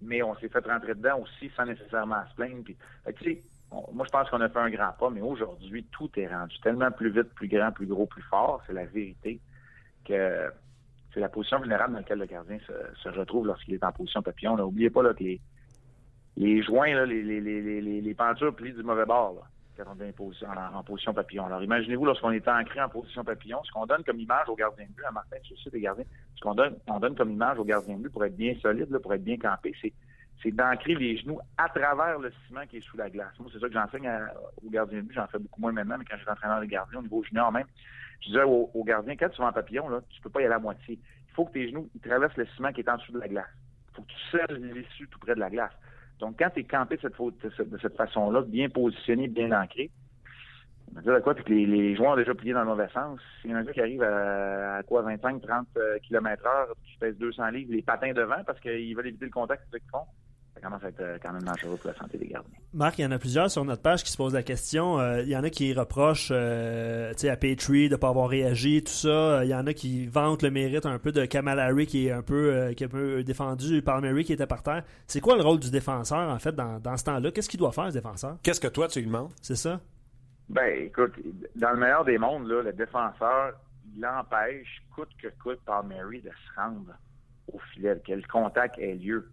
mais 0.00 0.22
on 0.22 0.34
s'est 0.36 0.48
fait 0.48 0.64
rentrer 0.66 0.94
dedans 0.94 1.20
aussi 1.20 1.50
sans 1.56 1.66
nécessairement 1.66 2.22
se 2.30 2.34
plaindre. 2.34 2.64
Puis, 2.64 3.42
moi, 3.92 4.06
je 4.06 4.10
pense 4.10 4.30
qu'on 4.30 4.40
a 4.40 4.48
fait 4.48 4.58
un 4.58 4.70
grand 4.70 4.92
pas, 4.98 5.10
mais 5.10 5.20
aujourd'hui, 5.20 5.84
tout 5.90 6.10
est 6.16 6.26
rendu 6.26 6.58
tellement 6.60 6.90
plus 6.90 7.10
vite, 7.10 7.34
plus 7.34 7.48
grand, 7.48 7.72
plus 7.72 7.86
gros, 7.86 8.06
plus 8.06 8.22
fort. 8.22 8.62
C'est 8.66 8.72
la 8.72 8.86
vérité 8.86 9.40
que 10.04 10.50
c'est 11.12 11.20
la 11.20 11.28
position 11.28 11.60
vulnérable 11.60 11.92
dans 11.92 11.98
laquelle 11.98 12.18
le 12.18 12.26
gardien 12.26 12.58
se, 13.02 13.08
retrouve 13.08 13.46
lorsqu'il 13.46 13.74
est 13.74 13.84
en 13.84 13.92
position 13.92 14.22
papillon. 14.22 14.56
N'oubliez 14.56 14.90
pas 14.90 15.02
là, 15.02 15.14
que 15.14 15.24
les, 16.36 16.62
joints, 16.62 17.04
les, 17.04 17.22
les, 17.22 17.40
les, 17.40 18.00
les, 18.00 18.14
plient 18.14 18.72
du 18.72 18.82
mauvais 18.82 19.06
bord. 19.06 19.34
Là 19.34 19.42
on 19.86 20.00
est 20.00 20.14
en, 20.74 20.82
position 20.82 21.14
papillon. 21.14 21.46
Alors, 21.46 21.62
imaginez-vous, 21.62 22.04
lorsqu'on 22.04 22.32
est 22.32 22.46
ancré 22.48 22.80
en 22.80 22.88
position 22.88 23.24
papillon, 23.24 23.62
ce 23.64 23.70
qu'on 23.70 23.86
donne 23.86 24.02
comme 24.04 24.18
image 24.18 24.48
au 24.48 24.56
gardien 24.56 24.86
de 24.86 24.92
but, 24.92 25.04
à 25.04 25.12
Martin, 25.12 25.36
sais 25.62 25.70
des 25.70 25.80
gardiens, 25.80 26.04
ce 26.34 26.40
qu'on 26.40 26.54
donne, 26.54 26.76
on 26.86 26.98
donne 26.98 27.14
comme 27.14 27.30
image 27.30 27.58
au 27.58 27.64
gardien 27.64 27.96
de 27.96 28.02
but 28.02 28.10
pour 28.10 28.24
être 28.24 28.36
bien 28.36 28.54
solide, 28.60 28.96
pour 28.98 29.14
être 29.14 29.24
bien 29.24 29.36
campé, 29.36 29.74
c'est, 29.80 29.92
d'ancrer 30.52 30.94
les 30.94 31.16
genoux 31.18 31.38
à 31.56 31.68
travers 31.68 32.18
le 32.18 32.32
ciment 32.46 32.64
qui 32.66 32.78
est 32.78 32.80
sous 32.80 32.96
la 32.96 33.10
glace. 33.10 33.32
Moi, 33.38 33.50
c'est 33.52 33.58
ça 33.58 33.66
que 33.66 33.72
j'enseigne 33.72 34.10
aux 34.64 34.70
gardiens 34.70 34.98
de 34.98 35.02
but. 35.02 35.14
J'en 35.14 35.26
fais 35.26 35.38
beaucoup 35.38 35.60
moins 35.60 35.72
maintenant, 35.72 35.96
mais 35.98 36.04
quand 36.04 36.16
j'étais 36.16 36.30
entraîneur 36.30 36.60
de 36.60 36.66
gardien 36.66 37.00
au 37.00 37.02
niveau 37.02 37.22
junior 37.24 37.50
même, 37.50 37.66
je 38.20 38.28
disais 38.28 38.42
aux, 38.42 38.84
gardiens, 38.84 39.16
quand 39.16 39.28
tu 39.28 39.40
vas 39.42 39.48
en 39.48 39.52
papillon, 39.52 39.88
là, 39.88 40.00
tu 40.08 40.20
peux 40.20 40.30
pas 40.30 40.40
y 40.40 40.44
aller 40.44 40.54
à 40.54 40.58
moitié. 40.58 40.98
Il 41.28 41.34
faut 41.34 41.44
que 41.44 41.52
tes 41.52 41.68
genoux 41.68 41.88
traversent 42.02 42.36
le 42.36 42.46
ciment 42.56 42.72
qui 42.72 42.80
est 42.80 42.88
en 42.88 42.96
dessous 42.96 43.12
de 43.12 43.18
la 43.18 43.28
glace. 43.28 43.50
Il 43.90 43.96
faut 43.96 44.02
que 44.02 44.08
tu 44.08 44.18
selles 44.30 44.74
l'issue 44.74 45.08
tout 45.08 45.18
près 45.18 45.34
de 45.34 45.40
la 45.40 45.50
glace. 45.50 45.72
Donc, 46.18 46.36
quand 46.38 46.50
tu 46.50 46.60
es 46.60 46.64
campé 46.64 46.96
de 46.96 47.00
cette, 47.02 47.70
de 47.70 47.96
façon-là, 47.96 48.42
bien 48.42 48.68
positionné, 48.68 49.28
bien 49.28 49.52
ancré, 49.52 49.90
dire 51.02 51.22
quoi, 51.22 51.34
puis 51.34 51.44
que 51.44 51.52
les, 51.52 51.94
joueurs 51.94 52.12
ont 52.12 52.16
déjà 52.16 52.34
plié 52.34 52.52
dans 52.52 52.60
le 52.60 52.66
mauvais 52.66 52.88
sens. 52.88 53.20
S'il 53.40 53.50
y 53.50 53.54
en 53.54 53.58
a 53.58 53.60
un 53.60 53.64
qui 53.64 53.80
arrive 53.80 54.02
à, 54.02 54.82
quoi, 54.86 55.02
25, 55.02 55.40
30 55.42 55.66
km 56.02 56.46
heure, 56.46 56.74
qui 56.84 56.98
pèse 56.98 57.16
200 57.18 57.48
livres, 57.50 57.72
les 57.72 57.82
patins 57.82 58.12
devant 58.12 58.42
parce 58.44 58.58
qu'ils 58.60 58.96
veulent 58.96 59.08
éviter 59.08 59.26
le 59.26 59.30
contact, 59.30 59.64
ce 59.70 59.78
qu'ils 59.78 59.90
font. 59.90 60.06
Ça 60.58 60.66
commence 60.66 60.84
à 60.84 60.88
être 60.88 61.00
euh, 61.00 61.18
quand 61.22 61.32
même 61.32 61.42
dangereux 61.42 61.76
pour 61.76 61.90
la 61.90 61.96
santé 61.96 62.18
des 62.18 62.26
gardiens. 62.26 62.58
Marc, 62.72 62.98
il 62.98 63.02
y 63.02 63.06
en 63.06 63.12
a 63.12 63.18
plusieurs 63.18 63.50
sur 63.50 63.64
notre 63.64 63.82
page 63.82 64.02
qui 64.02 64.10
se 64.10 64.16
posent 64.16 64.34
la 64.34 64.42
question. 64.42 64.98
Euh, 64.98 65.22
il 65.22 65.28
y 65.28 65.36
en 65.36 65.44
a 65.44 65.50
qui 65.50 65.72
reprochent 65.72 66.30
euh, 66.32 67.12
à 67.12 67.36
Petrie 67.36 67.88
de 67.88 67.94
ne 67.94 67.98
pas 67.98 68.08
avoir 68.08 68.28
réagi, 68.28 68.82
tout 68.82 68.92
ça. 68.92 69.44
Il 69.44 69.50
y 69.50 69.54
en 69.54 69.66
a 69.66 69.72
qui 69.72 70.06
vantent 70.06 70.42
le 70.42 70.50
mérite 70.50 70.86
un 70.86 70.98
peu 70.98 71.12
de 71.12 71.24
Kamal 71.24 71.60
Harry 71.60 71.86
qui 71.86 72.08
est 72.08 72.12
un 72.12 72.22
peu, 72.22 72.72
qui 72.76 72.84
est 72.84 72.86
un 72.86 72.90
peu 72.90 73.22
défendu 73.22 73.82
par 73.82 74.00
Mary 74.00 74.24
qui 74.24 74.32
était 74.32 74.46
par 74.46 74.62
terre. 74.62 74.84
C'est 75.06 75.20
quoi 75.20 75.36
le 75.36 75.42
rôle 75.42 75.60
du 75.60 75.70
défenseur, 75.70 76.28
en 76.28 76.38
fait, 76.38 76.54
dans, 76.54 76.80
dans 76.80 76.96
ce 76.96 77.04
temps-là? 77.04 77.30
Qu'est-ce 77.30 77.48
qu'il 77.48 77.60
doit 77.60 77.72
faire, 77.72 77.88
ce 77.88 77.94
défenseur? 77.94 78.36
Qu'est-ce 78.42 78.60
que 78.60 78.68
toi, 78.68 78.88
tu 78.88 79.00
lui 79.00 79.06
demandes? 79.06 79.32
C'est 79.42 79.56
ça? 79.56 79.80
Ben, 80.48 80.84
écoute, 80.84 81.14
dans 81.56 81.70
le 81.70 81.76
meilleur 81.76 82.04
des 82.04 82.18
mondes, 82.18 82.46
là, 82.48 82.62
le 82.62 82.72
défenseur, 82.72 83.52
il 83.94 84.04
empêche, 84.06 84.82
coûte 84.94 85.10
que 85.22 85.28
coûte, 85.42 85.60
par 85.64 85.84
Mary 85.84 86.20
de 86.22 86.30
se 86.30 86.60
rendre 86.60 86.94
au 87.52 87.58
filet, 87.72 88.00
que 88.06 88.12
le 88.12 88.22
contact 88.30 88.78
ait 88.78 88.94
lieu. 88.94 89.30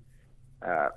Euh, 0.63 0.89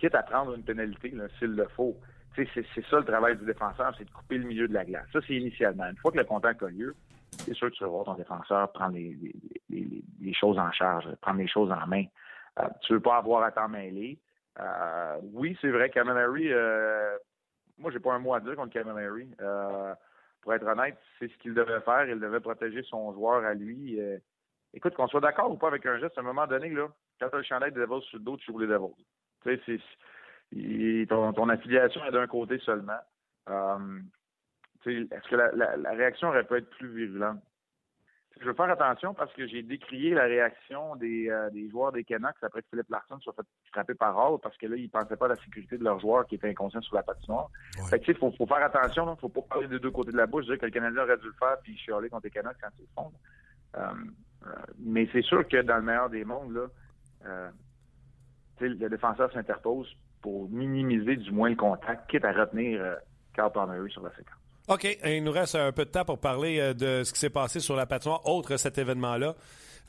quitte 0.00 0.14
à 0.14 0.22
prendre 0.22 0.54
une 0.54 0.64
pénalité 0.64 1.12
s'il 1.38 1.54
le 1.54 1.68
faut. 1.68 1.96
C'est, 2.34 2.46
ça 2.88 2.98
le 2.98 3.04
travail 3.04 3.36
du 3.36 3.44
défenseur, 3.44 3.94
c'est 3.98 4.04
de 4.04 4.10
couper 4.10 4.38
le 4.38 4.44
milieu 4.44 4.66
de 4.66 4.72
la 4.72 4.84
glace. 4.84 5.06
Ça, 5.12 5.18
c'est 5.26 5.34
initialement. 5.34 5.84
Une 5.90 5.96
fois 5.96 6.10
que 6.10 6.16
le 6.16 6.24
contact 6.24 6.62
a 6.62 6.68
lieu, 6.68 6.94
c'est 7.44 7.54
sûr 7.54 7.68
que 7.70 7.74
tu 7.74 7.84
vas 7.84 7.90
voir 7.90 8.04
ton 8.04 8.14
défenseur 8.14 8.72
prendre 8.72 8.94
les, 8.94 10.32
choses 10.32 10.58
en 10.58 10.72
charge, 10.72 11.06
prendre 11.20 11.38
les 11.38 11.48
choses 11.48 11.70
en 11.70 11.86
main. 11.86 12.04
Euh, 12.58 12.68
tu 12.82 12.94
veux 12.94 13.00
pas 13.00 13.18
avoir 13.18 13.42
à 13.42 13.50
t'en 13.50 13.68
mêler. 13.68 14.18
Euh, 14.58 15.18
oui, 15.32 15.56
c'est 15.60 15.70
vrai, 15.70 15.90
Cameron 15.90 16.34
euh, 16.36 17.16
moi, 17.78 17.90
j'ai 17.90 18.00
pas 18.00 18.12
un 18.12 18.18
mot 18.18 18.34
à 18.34 18.40
dire 18.40 18.56
contre 18.56 18.72
Cameron 18.72 18.98
Euh, 19.40 19.94
pour 20.42 20.54
être 20.54 20.66
honnête, 20.66 20.98
c'est 21.18 21.28
ce 21.28 21.36
qu'il 21.38 21.52
devait 21.52 21.80
faire. 21.80 22.08
Il 22.08 22.20
devait 22.20 22.40
protéger 22.40 22.82
son 22.84 23.12
joueur 23.12 23.44
à 23.44 23.54
lui. 23.54 23.98
Écoute, 24.72 24.94
qu'on 24.94 25.08
soit 25.08 25.20
d'accord 25.20 25.50
ou 25.50 25.56
pas 25.56 25.68
avec 25.68 25.84
un 25.84 25.98
geste, 25.98 26.16
à 26.16 26.20
un 26.20 26.24
moment 26.24 26.46
donné, 26.46 26.70
là, 26.70 26.88
quand 27.18 27.28
tu 27.28 27.34
as 27.34 27.38
le 27.38 27.44
chandail 27.44 27.72
de 27.72 27.80
Devils 27.80 28.02
sur 28.08 28.18
le 28.18 28.24
dos, 28.24 28.36
tu 28.36 28.46
joues 28.50 28.60
les 28.60 28.66
Devils. 28.66 29.04
Tu 29.42 29.60
sais, 29.66 31.06
ton, 31.08 31.32
ton, 31.32 31.48
affiliation 31.48 32.04
est 32.04 32.12
d'un 32.12 32.26
côté 32.26 32.58
seulement. 32.58 33.00
Euh, 33.48 34.00
Est-ce 34.86 35.28
que 35.28 35.36
la, 35.36 35.76
la, 35.76 35.90
réaction 35.92 36.28
aurait 36.28 36.44
pu 36.44 36.56
être 36.56 36.70
plus 36.70 36.88
virulente? 36.88 37.40
Je 38.40 38.46
veux 38.46 38.54
faire 38.54 38.70
attention 38.70 39.12
parce 39.12 39.32
que 39.34 39.46
j'ai 39.46 39.62
décrié 39.62 40.14
la 40.14 40.22
réaction 40.22 40.96
des, 40.96 41.28
euh, 41.28 41.50
des 41.50 41.68
joueurs 41.68 41.92
des 41.92 42.04
Canucks 42.04 42.42
après 42.42 42.62
que 42.62 42.68
Philippe 42.70 42.88
Larson 42.88 43.18
soit 43.20 43.34
fait 43.34 43.46
frapper 43.70 43.94
par 43.94 44.16
Hall 44.16 44.38
parce 44.42 44.56
que 44.56 44.66
là, 44.66 44.76
ils 44.76 44.84
ne 44.84 44.88
pensaient 44.88 45.16
pas 45.16 45.26
à 45.26 45.30
la 45.30 45.36
sécurité 45.36 45.76
de 45.76 45.84
leurs 45.84 46.00
joueurs 46.00 46.26
qui 46.26 46.36
étaient 46.36 46.48
inconscients 46.48 46.80
sur 46.80 46.94
la 46.94 47.02
patinoire. 47.02 47.50
Fait 47.90 48.00
que, 48.00 48.10
il 48.10 48.16
faut, 48.16 48.30
faut, 48.32 48.46
faire 48.46 48.64
attention, 48.64 49.04
il 49.06 49.10
ne 49.10 49.16
faut 49.16 49.28
pas 49.28 49.42
parler 49.42 49.68
des 49.68 49.78
deux 49.78 49.90
côtés 49.90 50.12
de 50.12 50.16
la 50.16 50.26
bouche, 50.26 50.46
dire 50.46 50.58
que 50.58 50.64
le 50.64 50.70
Canadien 50.72 51.02
aurait 51.02 51.18
dû 51.18 51.26
le 51.26 51.34
faire 51.38 51.58
puis 51.62 51.76
chialer 51.76 52.08
contre 52.08 52.24
les 52.24 52.30
Canucks 52.30 52.56
quand 52.62 52.70
ils 52.78 52.82
le 52.82 52.88
font. 52.94 53.12
Euh, 53.76 53.80
euh, 54.46 54.54
mais 54.78 55.06
c'est 55.12 55.22
sûr 55.22 55.46
que 55.46 55.60
dans 55.60 55.76
le 55.76 55.82
meilleur 55.82 56.08
des 56.08 56.24
mondes, 56.24 56.54
là, 56.54 57.50
le 58.68 58.88
défenseur 58.88 59.32
s'interpose 59.32 59.88
pour 60.22 60.48
minimiser 60.50 61.16
du 61.16 61.30
moins 61.30 61.50
le 61.50 61.56
contact, 61.56 62.10
quitte 62.10 62.24
à 62.24 62.32
retenir 62.32 62.80
euh, 62.80 62.94
Carl 63.34 63.52
Palmieri 63.52 63.90
sur 63.90 64.02
la 64.02 64.10
séquence. 64.10 64.34
OK. 64.68 64.98
Il 65.04 65.24
nous 65.24 65.32
reste 65.32 65.54
un 65.54 65.72
peu 65.72 65.84
de 65.84 65.90
temps 65.90 66.04
pour 66.04 66.18
parler 66.18 66.60
euh, 66.60 66.74
de 66.74 67.04
ce 67.04 67.12
qui 67.12 67.18
s'est 67.18 67.30
passé 67.30 67.60
sur 67.60 67.76
la 67.76 67.86
patinoire, 67.86 68.26
autre 68.26 68.56
cet 68.56 68.78
événement-là. 68.78 69.34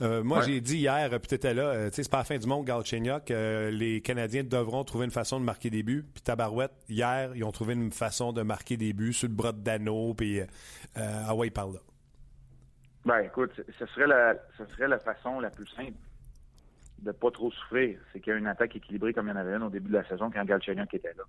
Euh, 0.02 0.24
moi, 0.24 0.42
j'ai 0.42 0.62
dit 0.62 0.78
hier, 0.78 1.10
puis 1.10 1.28
tu 1.28 1.36
étais 1.36 1.54
là, 1.54 1.90
tu 1.90 1.96
sais, 1.96 2.04
c'est 2.04 2.12
pas 2.12 2.20
la 2.20 2.24
fin 2.24 2.38
du 2.38 2.48
monde, 2.48 2.66
Galchenyuk. 2.66 3.30
les 3.30 4.02
Canadiens 4.02 4.44
devront 4.44 4.84
trouver 4.84 5.06
une 5.06 5.12
façon 5.12 5.40
de 5.40 5.46
marquer 5.46 5.70
des 5.70 5.84
buts. 5.84 6.04
Puis 6.12 6.24
Tabarouette, 6.24 6.72
hier, 6.90 7.32
ils 7.36 7.44
ont 7.44 7.52
trouvé 7.52 7.76
une 7.76 7.92
façon 7.92 8.34
de 8.34 8.42
marquer 8.42 8.78
des 8.78 8.94
buts 8.94 9.14
sur 9.14 9.28
le 9.28 9.36
bras 9.36 9.52
de 9.52 9.60
Dano, 9.60 10.16
puis 10.16 10.42
ah 10.96 11.36
ouais, 11.36 11.48
il 11.48 11.52
parle 11.52 11.74
là. 11.74 11.80
Ben, 13.06 13.20
écoute, 13.20 13.52
ce 13.78 13.86
serait 13.88 14.08
la, 14.08 14.34
ce 14.58 14.66
serait 14.74 14.88
la 14.88 14.98
façon 14.98 15.40
la 15.40 15.52
plus 15.52 15.68
simple 15.68 15.98
de 17.02 17.12
pas 17.12 17.32
trop 17.32 17.52
souffrir, 17.52 18.00
c'est 18.12 18.20
qu'il 18.20 18.32
y 18.32 18.36
a 18.36 18.40
une 18.40 18.48
attaque 18.48 18.76
équilibrée 18.76 19.14
comme 19.14 19.28
il 19.28 19.32
y 19.32 19.34
en 19.34 19.38
avait 19.38 19.56
une 19.56 19.64
au 19.64 19.70
début 19.70 19.90
de 19.90 19.98
la 19.98 20.08
saison 20.08 20.30
quand 20.32 20.46
qui 20.46 20.96
était 20.96 21.14
là. 21.14 21.24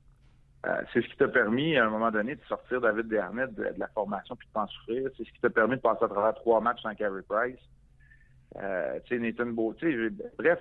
Euh, 0.64 0.82
c'est 0.92 1.02
ce 1.02 1.08
qui 1.08 1.16
t'a 1.16 1.26
permis, 1.26 1.76
à 1.76 1.86
un 1.86 1.90
moment 1.90 2.10
donné, 2.10 2.36
de 2.36 2.42
sortir 2.42 2.80
David 2.80 3.08
Desharnais 3.08 3.48
de, 3.48 3.74
la 3.76 3.88
formation 3.88 4.36
puis 4.36 4.46
de 4.46 4.52
pas 4.52 4.62
en 4.62 4.66
souffrir. 4.68 5.10
C'est 5.16 5.24
ce 5.24 5.32
qui 5.32 5.40
t'a 5.40 5.50
permis 5.50 5.76
de 5.76 5.80
passer 5.80 6.04
à 6.04 6.08
travers 6.08 6.34
trois 6.34 6.60
matchs 6.60 6.82
sans 6.82 6.94
Carey 6.94 7.22
Price. 7.28 7.58
Euh, 8.56 9.00
tu 9.04 9.16
sais, 9.16 9.20
Nathan 9.20 9.46
Beau, 9.46 9.74
bref, 10.38 10.60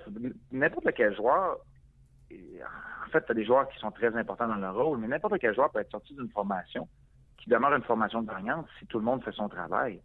n'importe 0.50 0.92
quel 0.96 1.14
joueur, 1.14 1.58
en 2.32 3.10
fait, 3.10 3.24
tu 3.24 3.32
as 3.32 3.34
des 3.34 3.44
joueurs 3.44 3.68
qui 3.68 3.78
sont 3.78 3.90
très 3.90 4.16
importants 4.16 4.48
dans 4.48 4.56
leur 4.56 4.74
rôle, 4.74 4.98
mais 4.98 5.06
n'importe 5.06 5.38
quel 5.38 5.54
joueur 5.54 5.70
peut 5.70 5.80
être 5.80 5.90
sorti 5.90 6.14
d'une 6.14 6.30
formation 6.30 6.88
qui 7.36 7.50
demeure 7.50 7.74
une 7.74 7.82
formation 7.82 8.22
gagnante 8.22 8.66
si 8.78 8.86
tout 8.86 8.98
le 8.98 9.04
monde 9.04 9.22
fait 9.22 9.32
son 9.32 9.48
travail. 9.48 10.00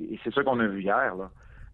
Et, 0.00 0.18
c'est 0.24 0.32
ça 0.32 0.42
qu'on 0.42 0.58
a 0.58 0.66
vu 0.66 0.82
hier, 0.82 1.14
là 1.14 1.30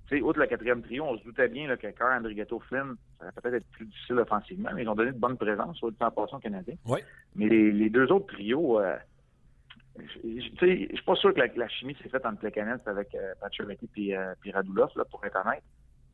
sais, 0.09 0.21
outre 0.21 0.39
le 0.39 0.47
quatrième 0.47 0.83
trio, 0.83 1.05
on 1.05 1.19
se 1.19 1.25
doutait 1.25 1.49
bien 1.49 1.69
là, 1.69 1.77
que 1.77 1.87
Carr, 1.89 2.19
Andrigetto, 2.19 2.61
Flynn, 2.69 2.95
ça 3.19 3.27
va 3.27 3.33
peut-être 3.33 3.55
être 3.55 3.71
plus 3.73 3.87
difficile 3.87 4.19
offensivement, 4.19 4.71
mais 4.75 4.83
ils 4.83 4.89
ont 4.89 4.95
donné 4.95 5.13
de 5.13 5.19
bonnes 5.19 5.39
présences 5.39 5.77
sur 5.79 5.87
le 5.87 5.95
temps 5.95 6.11
passé 6.11 6.33
canadien. 6.43 6.75
Oui. 6.87 7.01
Mais 7.35 7.49
les, 7.49 7.91
deux 7.91 8.11
autres 8.13 8.27
trios, 8.27 8.81
euh, 8.81 8.97
je 9.97 10.41
suis 10.41 11.05
pas 11.07 11.15
sûr 11.15 11.33
que 11.35 11.41
la, 11.41 11.69
chimie 11.69 11.97
s'est 12.03 12.09
faite 12.09 12.27
entre 12.27 12.41
Plekanec 12.41 12.81
avec 12.87 13.15
euh, 13.15 13.35
et 13.97 14.17
euh, 14.17 14.35
Radulov, 14.53 14.91
là, 14.97 15.05
pour 15.05 15.25
être 15.25 15.39
honnête. 15.45 15.63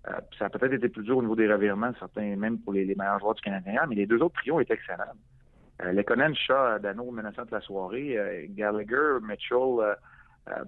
Euh, 0.09 0.13
ça 0.39 0.47
a 0.47 0.49
peut-être 0.51 0.73
été 0.73 0.89
plus 0.89 1.03
dur 1.03 1.19
au 1.19 1.23
niveau 1.23 1.37
des 1.37 1.51
revirements, 1.51 1.93
certains 1.99 2.37
même 2.37 2.59
pour 2.59 2.73
les, 2.73 2.85
meilleurs 2.85 3.19
joueurs 3.21 3.35
du 3.35 3.43
Canadien, 3.43 3.87
mais 3.89 3.95
les 3.95 4.07
deux 4.07 4.21
autres 4.21 4.35
trios 4.41 4.61
étaient 4.61 4.75
excellents. 4.75 5.05
Euh, 5.83 5.93
Lekonen, 5.93 6.35
Shaw, 6.35 6.79
Dano 6.79 7.11
menaçant 7.11 7.45
de 7.45 7.51
la 7.51 7.61
soirée, 7.61 8.49
Gallagher, 8.51 9.19
Mitchell, 9.23 9.97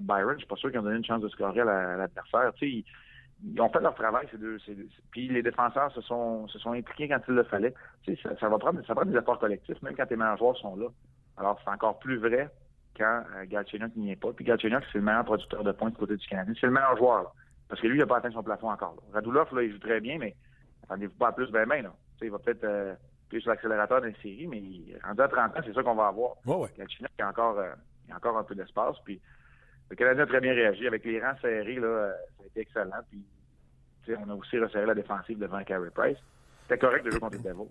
Byron, 0.01 0.35
je 0.35 0.39
suis 0.39 0.47
pas 0.47 0.57
sûr 0.57 0.71
qu'ils 0.71 0.81
ont 0.81 0.85
donné 0.85 0.97
une 0.97 1.05
chance 1.05 1.23
de 1.23 1.29
scorer 1.29 1.61
à 1.61 1.97
l'adversaire. 1.97 2.53
Tu 2.55 2.83
sais, 2.83 2.85
ils 3.45 3.61
ont 3.61 3.69
fait 3.69 3.81
leur 3.81 3.95
travail, 3.95 4.27
ces 4.31 4.39
deux. 4.39 4.59
puis 5.11 5.29
les 5.29 5.43
défenseurs 5.43 5.93
se 5.93 6.01
sont, 6.03 6.47
se 6.49 6.59
sont 6.59 6.73
impliqués 6.73 7.09
quand 7.09 7.21
il 7.29 7.35
le 7.35 7.43
fallait. 7.45 7.75
Tu 8.03 8.17
sais, 8.17 8.29
ça, 8.41 8.49
va 8.49 8.59
prendre, 8.59 8.85
ça 8.87 8.95
prend 8.95 9.05
des 9.05 9.17
efforts 9.17 9.39
collectifs, 9.39 9.81
même 9.83 9.95
quand 9.97 10.07
tes 10.07 10.17
meilleurs 10.17 10.37
joueurs 10.37 10.57
sont 10.59 10.77
là. 10.77 10.87
Alors, 11.37 11.59
c'est 11.65 11.71
encore 11.71 11.99
plus 11.99 12.19
vrai 12.19 12.51
quand 12.97 13.25
euh, 13.37 13.89
n'y 13.97 14.13
est 14.13 14.17
pas. 14.17 14.33
Puis 14.33 14.45
Galchenyuk, 14.45 14.85
c'est 14.93 14.99
le 14.99 15.05
meilleur 15.05 15.25
producteur 15.25 15.65
de 15.65 15.73
points 15.73 15.91
du 15.91 15.97
côté 15.97 16.17
du 16.17 16.27
Canadien. 16.27 16.55
C'est 16.61 16.67
le 16.67 16.73
meilleur 16.73 16.97
joueur, 16.97 17.35
Parce 17.69 17.81
que 17.81 17.87
lui, 17.87 17.97
il 17.97 18.01
n'a 18.01 18.07
pas 18.07 18.19
atteint 18.19 18.31
son 18.31 18.43
plafond 18.43 18.71
encore. 18.71 18.95
Là. 18.97 19.15
Radulov, 19.15 19.55
là, 19.55 19.63
il 19.63 19.73
joue 19.73 19.79
très 19.79 20.01
bien, 20.01 20.19
mais 20.19 20.37
attendez-vous 20.85 21.15
pas 21.15 21.29
à 21.29 21.33
plus 21.33 21.51
ben 21.51 21.67
ben, 21.67 21.83
là. 21.83 21.93
Tu 22.15 22.19
sais, 22.21 22.27
il 22.27 22.31
va 22.31 22.39
peut-être 22.39 22.65
euh, 22.65 22.95
sur 23.31 23.51
l'accélérateur 23.51 24.03
d'une 24.03 24.15
série, 24.17 24.47
mais 24.47 24.63
rendu 25.03 25.21
à 25.23 25.29
30 25.29 25.57
ans, 25.57 25.61
c'est 25.65 25.73
ça 25.73 25.83
qu'on 25.83 25.95
va 25.95 26.09
avoir. 26.09 26.35
Ouais, 26.45 26.57
ouais. 26.57 26.69
il 26.77 27.23
a 27.23 27.29
encore, 27.29 27.59
euh, 27.59 27.73
il 28.07 28.13
a 28.13 28.17
encore 28.17 28.37
un 28.37 28.45
peu 28.45 28.55
d'espace. 28.55 28.97
Puis 29.05 29.21
le 29.91 29.97
Canadien 29.97 30.25
a 30.25 30.27
très 30.27 30.41
bien 30.41 30.55
réagi. 30.55 30.87
Avec 30.87 31.05
les 31.05 31.21
rangs 31.21 31.37
serrés, 31.41 31.75
là, 31.75 31.87
euh, 31.87 32.13
ça 32.39 32.45
a 32.45 32.47
été 32.47 32.61
excellent. 32.61 33.03
Puis, 33.11 34.15
on 34.19 34.31
a 34.31 34.35
aussi 34.35 34.59
resserré 34.59 34.87
la 34.87 34.95
défensive 34.95 35.39
devant 35.39 35.63
Carey 35.65 35.91
Price. 35.95 36.19
C'était 36.63 36.79
correct 36.79 37.05
de 37.05 37.11
jouer 37.11 37.21
contre 37.21 37.37
les 37.37 37.43
Devils. 37.43 37.71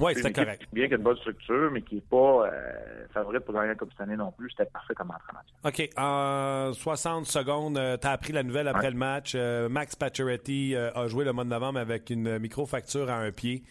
Oui, 0.00 0.12
c'était 0.16 0.32
correct. 0.32 0.66
Bien 0.72 0.84
qu'il 0.84 0.92
y 0.92 0.94
ait 0.94 0.96
une 0.96 1.04
bonne 1.04 1.16
structure, 1.18 1.70
mais 1.70 1.82
qui 1.82 1.96
n'est 1.96 2.00
pas 2.00 2.48
euh, 2.48 3.06
favorite 3.12 3.44
pour 3.44 3.54
gagner 3.54 3.68
la 3.68 3.74
Coupe 3.76 3.92
année 4.00 4.16
non 4.16 4.32
plus. 4.32 4.50
C'était 4.50 4.68
parfait 4.68 4.94
comme 4.94 5.12
entraînement. 5.12 5.42
OK. 5.64 5.88
En 5.96 6.72
60 6.72 7.26
secondes, 7.26 7.78
euh, 7.78 7.96
tu 7.96 8.06
as 8.08 8.10
appris 8.10 8.32
la 8.32 8.42
nouvelle 8.42 8.66
après 8.66 8.90
le 8.90 8.96
match. 8.96 9.36
Max 9.36 9.94
Pacioretty 9.94 10.74
a 10.76 11.06
joué 11.06 11.24
le 11.24 11.32
mois 11.32 11.44
de 11.44 11.50
novembre 11.50 11.78
avec 11.78 12.10
une 12.10 12.38
micro-facture 12.38 13.08
à 13.08 13.18
un 13.18 13.30
pied. 13.30 13.62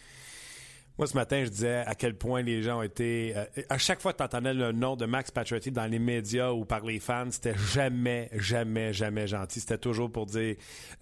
Moi, 0.99 1.07
ce 1.07 1.15
matin, 1.15 1.43
je 1.43 1.49
disais 1.49 1.77
à 1.77 1.95
quel 1.95 2.15
point 2.15 2.43
les 2.43 2.61
gens 2.61 2.79
ont 2.79 2.83
été. 2.83 3.33
Euh, 3.35 3.45
à 3.67 3.79
chaque 3.79 3.99
fois 3.99 4.13
que 4.13 4.19
tu 4.19 4.23
entendais 4.23 4.53
le 4.53 4.71
nom 4.71 4.95
de 4.95 5.05
Max 5.05 5.31
Pacioretty 5.31 5.71
dans 5.71 5.87
les 5.87 5.97
médias 5.97 6.51
ou 6.51 6.65
par 6.65 6.85
les 6.85 6.99
fans, 6.99 7.31
c'était 7.31 7.57
jamais, 7.57 8.29
jamais, 8.33 8.93
jamais 8.93 9.25
gentil. 9.25 9.59
C'était 9.59 9.79
toujours 9.79 10.11
pour 10.11 10.27
dire 10.27 10.55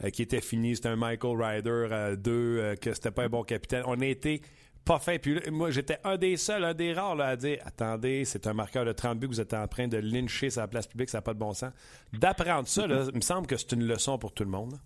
euh, 0.03 0.09
qu'il 0.09 0.23
était 0.23 0.39
fini, 0.39 0.77
c'était 0.77 0.89
un 0.89 0.95
Michael 0.95 1.41
Ryder 1.41 2.15
2, 2.17 2.31
euh, 2.31 2.75
que 2.75 2.93
c'était 2.93 3.11
pas 3.11 3.23
un 3.23 3.29
bon 3.29 3.43
capitaine. 3.43 3.83
On 3.85 3.99
a 3.99 4.05
été 4.05 4.41
pas 4.85 4.99
fait. 4.99 5.19
Puis 5.19 5.39
moi, 5.51 5.71
j'étais 5.71 5.97
un 6.05 6.15
des 6.15 6.37
seuls, 6.37 6.63
un 6.63 6.73
des 6.73 6.93
rares 6.93 7.19
à 7.19 7.35
dire 7.35 7.59
attendez, 7.65 8.23
c'est 8.23 8.47
un 8.47 8.53
marqueur 8.53 8.85
de 8.85 8.93
30 8.93 9.19
buts 9.19 9.27
que 9.27 9.33
vous 9.33 9.41
êtes 9.41 9.53
en 9.53 9.67
train 9.67 9.89
de 9.89 9.97
lyncher 9.97 10.49
sur 10.49 10.61
la 10.61 10.69
place 10.69 10.87
publique, 10.87 11.09
ça 11.09 11.17
n'a 11.17 11.21
pas 11.21 11.33
de 11.33 11.39
bon 11.39 11.53
sens. 11.53 11.71
D'apprendre 12.13 12.67
ça, 12.67 12.87
là, 12.87 13.07
il 13.09 13.15
me 13.15 13.21
semble 13.21 13.45
que 13.45 13.57
c'est 13.57 13.73
une 13.73 13.85
leçon 13.85 14.17
pour 14.17 14.33
tout 14.33 14.45
le 14.45 14.49
monde. 14.49 14.79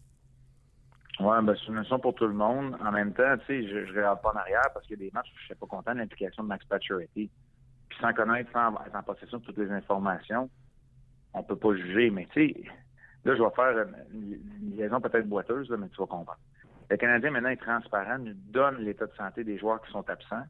Oui, 1.19 1.37
ben, 1.43 1.55
c'est 1.57 1.67
une 1.67 1.75
leçon 1.75 1.97
pour 1.99 2.13
tout 2.13 2.27
le 2.27 2.33
monde. 2.33 2.75
En 2.83 2.91
même 2.91 3.13
temps, 3.13 3.37
tu 3.39 3.45
sais, 3.45 3.67
je, 3.67 3.77
ne 3.77 3.97
regarde 3.97 4.21
pas 4.21 4.33
en 4.33 4.37
arrière 4.37 4.69
parce 4.73 4.85
qu'il 4.85 4.99
y 4.99 5.01
a 5.01 5.05
des 5.05 5.11
matchs 5.13 5.31
où 5.33 5.37
je 5.39 5.45
suis 5.45 5.55
pas 5.55 5.65
content 5.65 5.93
de 5.93 5.99
l'implication 5.99 6.43
de 6.43 6.49
Max 6.49 6.65
Pacioretty. 6.65 7.29
Puis 7.89 7.99
sans 8.01 8.13
connaître, 8.13 8.51
sans 8.51 8.73
être 8.85 8.95
en 8.95 9.03
possession 9.03 9.37
de 9.37 9.43
toutes 9.43 9.57
les 9.57 9.71
informations, 9.71 10.49
on 11.33 11.43
peut 11.43 11.55
pas 11.55 11.73
juger. 11.75 12.09
Mais 12.09 12.27
tu 12.33 12.47
sais, 12.49 12.63
là, 13.23 13.35
je 13.35 13.41
vais 13.41 13.49
faire 13.55 13.87
une, 14.13 14.75
liaison 14.75 14.99
peut-être 14.99 15.27
boiteuse, 15.27 15.69
mais 15.71 15.87
tu 15.89 15.97
vas 15.97 16.07
comprendre. 16.07 16.39
Le 16.89 16.97
Canadien, 16.97 17.31
maintenant, 17.31 17.49
est 17.49 17.57
transparent, 17.57 18.19
nous 18.19 18.33
donne 18.51 18.79
l'état 18.79 19.05
de 19.05 19.13
santé 19.15 19.43
des 19.43 19.57
joueurs 19.57 19.81
qui 19.83 19.91
sont 19.91 20.07
absents. 20.09 20.43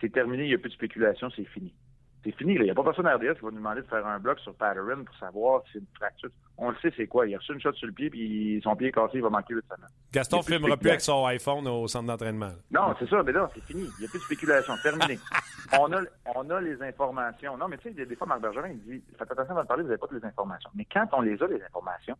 C'est 0.00 0.12
terminé, 0.12 0.44
il 0.44 0.48
n'y 0.48 0.54
a 0.54 0.58
plus 0.58 0.70
de 0.70 0.74
spéculation, 0.74 1.30
c'est 1.30 1.44
fini 1.44 1.74
c'est 2.24 2.32
fini. 2.36 2.54
Il 2.54 2.62
n'y 2.62 2.70
a 2.70 2.74
pas 2.74 2.84
personne 2.84 3.06
à 3.06 3.16
RDS 3.16 3.34
qui 3.34 3.44
va 3.44 3.50
nous 3.50 3.56
demander 3.58 3.82
de 3.82 3.86
faire 3.86 4.06
un 4.06 4.18
bloc 4.18 4.38
sur 4.40 4.54
Patterson 4.54 5.04
pour 5.04 5.16
savoir 5.16 5.62
si 5.64 5.72
c'est 5.72 5.78
une 5.80 5.86
fracture. 5.96 6.30
On 6.56 6.70
le 6.70 6.76
sait, 6.76 6.92
c'est 6.96 7.06
quoi. 7.06 7.26
Il 7.26 7.34
a 7.34 7.38
reçu 7.38 7.52
une 7.52 7.60
shot 7.60 7.72
sur 7.72 7.86
le 7.86 7.92
pied, 7.92 8.10
puis 8.10 8.60
son 8.62 8.76
pied 8.76 8.88
est 8.88 8.92
cassé, 8.92 9.14
il 9.14 9.22
va 9.22 9.30
manquer 9.30 9.54
de 9.54 9.62
semaine. 9.62 9.88
Gaston 10.12 10.38
ne 10.38 10.42
filmera 10.42 10.76
plus 10.76 10.88
avec 10.88 11.00
son 11.00 11.24
iPhone 11.26 11.66
au 11.66 11.88
centre 11.88 12.06
d'entraînement. 12.06 12.52
Non, 12.70 12.94
c'est 12.98 13.08
ça, 13.08 13.22
mais 13.22 13.32
là, 13.32 13.50
c'est 13.54 13.64
fini. 13.64 13.82
Il 13.98 14.00
n'y 14.00 14.06
a 14.06 14.08
plus 14.08 14.18
de 14.18 14.24
spéculation. 14.24 14.74
Terminé. 14.82 15.18
on, 15.78 15.92
a, 15.92 16.02
on 16.36 16.50
a 16.50 16.60
les 16.60 16.80
informations. 16.82 17.56
Non, 17.56 17.68
mais 17.68 17.78
tu 17.78 17.92
sais, 17.92 18.06
des 18.06 18.16
fois, 18.16 18.26
Marc 18.26 18.40
Bergerin, 18.40 18.68
il 18.68 18.80
dit 18.82 19.02
Faites 19.18 19.30
attention 19.30 19.56
à 19.56 19.64
parler, 19.64 19.82
vous 19.82 19.88
n'avez 19.88 19.98
pas 19.98 20.06
toutes 20.06 20.22
les 20.22 20.28
informations. 20.28 20.70
Mais 20.74 20.86
quand 20.92 21.06
on 21.12 21.22
les 21.22 21.42
a, 21.42 21.46
les 21.46 21.62
informations, 21.62 22.16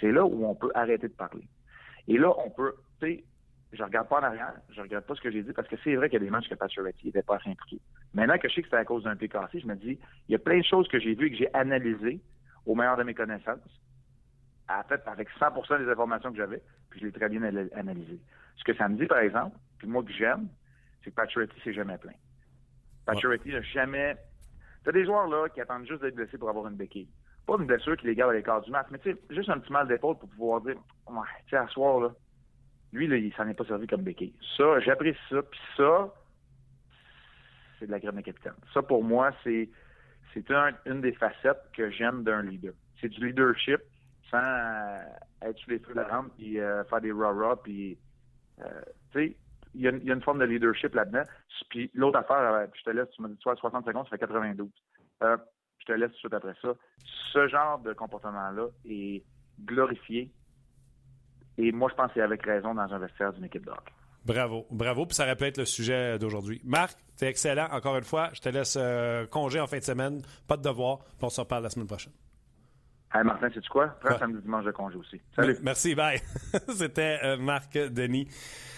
c'est 0.00 0.12
là 0.12 0.24
où 0.24 0.46
on 0.46 0.54
peut 0.54 0.70
arrêter 0.74 1.08
de 1.08 1.14
parler. 1.14 1.46
Et 2.08 2.18
là, 2.18 2.32
on 2.38 2.50
peut, 2.50 2.74
tu 3.00 3.06
sais, 3.06 3.24
je 3.72 3.82
regarde 3.82 4.08
pas 4.08 4.20
en 4.20 4.24
arrière, 4.24 4.52
je 4.70 4.80
regarde 4.80 5.04
pas 5.04 5.14
ce 5.14 5.20
que 5.20 5.30
j'ai 5.30 5.42
dit 5.42 5.52
parce 5.52 5.68
que 5.68 5.76
c'est 5.82 5.94
vrai 5.94 6.08
qu'il 6.08 6.18
y 6.18 6.22
a 6.22 6.24
des 6.24 6.30
matchs 6.30 6.48
que 6.48 6.54
Pacioretty 6.54 7.06
n'était 7.06 7.22
pas 7.22 7.38
impliqué. 7.46 7.80
Maintenant 8.14 8.38
que 8.38 8.48
je 8.48 8.54
sais 8.54 8.62
que 8.62 8.68
c'était 8.68 8.76
à 8.76 8.84
cause 8.84 9.04
d'un 9.04 9.16
pied 9.16 9.28
cassé, 9.28 9.60
je 9.60 9.66
me 9.66 9.74
dis, 9.74 9.98
il 10.28 10.32
y 10.32 10.34
a 10.34 10.38
plein 10.38 10.58
de 10.58 10.64
choses 10.64 10.86
que 10.88 10.98
j'ai 10.98 11.14
vues 11.14 11.28
et 11.28 11.30
que 11.30 11.36
j'ai 11.36 11.54
analysées 11.54 12.20
au 12.66 12.74
meilleur 12.74 12.96
de 12.96 13.02
mes 13.02 13.14
connaissances, 13.14 13.58
en 14.68 14.82
fait, 14.84 15.02
avec 15.06 15.28
100% 15.40 15.78
des 15.78 15.90
informations 15.90 16.30
que 16.30 16.36
j'avais, 16.36 16.62
puis 16.90 17.00
je 17.00 17.06
l'ai 17.06 17.12
très 17.12 17.28
bien 17.28 17.42
analysé. 17.74 18.20
Ce 18.56 18.64
que 18.64 18.74
ça 18.74 18.88
me 18.88 18.96
dit, 18.96 19.06
par 19.06 19.18
exemple, 19.18 19.56
puis 19.78 19.88
moi 19.88 20.02
que 20.02 20.12
j'aime, 20.12 20.48
c'est 21.02 21.10
que 21.10 21.16
Pacioretty 21.16 21.58
s'est 21.62 21.72
jamais 21.72 21.98
plein. 21.98 22.12
Pacioretty 23.06 23.50
n'a 23.50 23.62
jamais... 23.62 24.16
T'as 24.84 24.92
des 24.92 25.04
joueurs 25.04 25.26
là 25.28 25.48
qui 25.48 25.60
attendent 25.60 25.86
juste 25.86 26.02
d'être 26.02 26.14
blessés 26.14 26.38
pour 26.38 26.50
avoir 26.50 26.66
une 26.68 26.76
béquille. 26.76 27.08
Pas 27.46 27.56
une 27.58 27.66
blessure 27.66 27.96
qui 27.96 28.06
les 28.06 28.14
garde 28.14 28.30
à 28.30 28.34
l'écart 28.34 28.60
du 28.60 28.70
match, 28.70 28.86
mais 28.90 28.98
tu 28.98 29.12
sais, 29.12 29.18
juste 29.30 29.48
un 29.48 29.58
petit 29.58 29.72
mal 29.72 29.88
d'épaule 29.88 30.18
pour 30.18 30.28
pouvoir 30.28 30.60
dire, 30.60 30.76
ouais, 31.08 31.20
tu 31.46 31.50
sais, 31.50 31.56
à 31.56 31.66
soir, 31.68 32.00
là, 32.00 32.10
lui, 32.92 33.06
là, 33.06 33.16
il 33.16 33.32
s'en 33.34 33.48
est 33.48 33.54
pas 33.54 33.64
servi 33.64 33.86
comme 33.86 34.02
béquille. 34.02 34.34
Ça, 34.56 34.78
j'apprécie 34.80 35.18
ça. 35.30 35.42
Puis 35.42 35.60
ça, 35.76 36.12
c'est 37.82 37.86
de 37.86 37.92
la 37.92 37.98
graine 37.98 38.14
de 38.14 38.20
capitaine. 38.20 38.54
Ça, 38.72 38.80
pour 38.80 39.02
moi, 39.02 39.32
c'est 39.42 39.68
c'est 40.32 40.50
une 40.86 41.00
des 41.00 41.12
facettes 41.12 41.62
que 41.76 41.90
j'aime 41.90 42.22
d'un 42.22 42.42
leader. 42.42 42.72
C'est 43.00 43.08
du 43.08 43.26
leadership 43.26 43.80
sans 44.30 44.38
euh, 44.38 44.98
être 45.42 45.58
sous 45.58 45.70
les 45.70 45.78
feux 45.80 45.92
de 45.92 46.00
la 46.00 46.08
rampe 46.08 46.32
puis 46.38 46.58
euh, 46.58 46.84
faire 46.84 47.00
des 47.00 47.12
rah-rah 47.12 47.56
puis 47.62 47.98
euh, 48.60 48.82
tu 49.12 49.18
sais 49.18 49.36
il 49.74 49.80
y, 49.80 49.88
a 49.88 49.90
une 49.90 50.22
forme 50.22 50.38
de 50.38 50.44
leadership 50.44 50.94
là-dedans. 50.94 51.24
Puis 51.70 51.90
l'autre 51.94 52.18
affaire, 52.18 52.68
je 52.74 52.82
te 52.82 52.90
laisse, 52.90 53.08
tu 53.16 53.22
m'as 53.22 53.28
dit, 53.28 53.38
60 53.40 53.86
secondes, 53.86 54.04
ça 54.04 54.10
fait 54.10 54.18
92. 54.18 54.68
je 55.22 55.84
te 55.86 55.92
laisse 55.92 56.10
tout 56.10 56.14
de 56.14 56.18
suite 56.18 56.34
après 56.34 56.54
ça. 56.60 56.74
Ce 57.32 57.48
genre 57.48 57.78
de 57.78 57.94
comportement-là 57.94 58.66
est 58.84 59.24
glorifié 59.64 60.30
et 61.56 61.72
moi, 61.72 61.88
je 61.90 61.94
pense 61.94 62.08
que 62.08 62.14
c'est 62.14 62.20
avec 62.20 62.44
raison 62.44 62.74
dans 62.74 62.92
un 62.92 62.98
vestiaire 62.98 63.32
d'une 63.32 63.44
équipe 63.44 63.64
de 63.64 63.70
hockey. 63.70 63.92
Bravo, 64.24 64.66
bravo. 64.70 65.06
Puis 65.06 65.16
ça 65.16 65.24
répète 65.24 65.58
le 65.58 65.64
sujet 65.64 66.18
d'aujourd'hui. 66.18 66.60
Marc, 66.64 66.96
c'est 67.16 67.26
excellent. 67.26 67.68
Encore 67.72 67.96
une 67.96 68.04
fois, 68.04 68.30
je 68.32 68.40
te 68.40 68.48
laisse 68.48 68.76
euh, 68.78 69.26
congé 69.26 69.60
en 69.60 69.66
fin 69.66 69.78
de 69.78 69.84
semaine. 69.84 70.22
Pas 70.46 70.56
de 70.56 70.62
devoir. 70.62 70.98
Puis 70.98 71.22
on 71.22 71.28
se 71.28 71.40
reparle 71.40 71.64
la 71.64 71.70
semaine 71.70 71.86
prochaine. 71.86 72.12
Hey 73.14 73.24
Martin, 73.24 73.50
sais-tu 73.52 73.68
quoi? 73.68 73.88
Prends 74.00 74.18
samedi 74.18 74.40
dimanche 74.42 74.64
de 74.64 74.70
congé 74.70 74.96
aussi. 74.96 75.20
Salut. 75.36 75.58
Merci, 75.62 75.94
bye. 75.94 76.20
C'était 76.74 77.18
euh, 77.22 77.36
Marc 77.36 77.74
Denis. 77.74 78.26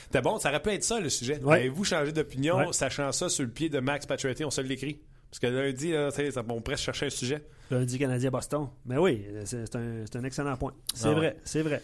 C'était 0.05 0.23
bon, 0.23 0.39
ça 0.39 0.49
aurait 0.49 0.61
pu 0.61 0.71
être 0.71 0.83
ça 0.83 0.99
le 0.99 1.09
sujet. 1.09 1.41
Avez-vous 1.47 1.85
changé 1.85 2.13
d'opinion, 2.13 2.73
sachant 2.73 3.13
ça 3.13 3.29
sur 3.29 3.45
le 3.45 3.51
pied 3.51 3.69
de 3.69 3.79
Max 3.81 4.07
Pacioretty? 4.07 4.45
On 4.45 4.51
se 4.51 4.61
l'écrit. 4.61 5.01
Parce 5.31 5.41
que 5.41 5.47
lundi, 5.47 5.91
là, 5.91 6.11
on 6.49 6.61
pourrait 6.61 6.77
chercher 6.77 7.07
un 7.07 7.11
sujet. 7.11 7.45
Lundi 7.71 7.99
Canadien-Boston. 7.99 8.69
Mais 8.87 8.99
oui, 8.99 9.27
c'est 9.45 9.75
un, 9.75 10.05
un, 10.15 10.25
excellent 10.25 10.57
point. 10.57 10.73
C'est 10.95 11.09
ah 11.09 11.15
vrai, 11.15 11.37
c'est 11.45 11.63
vrai. 11.63 11.83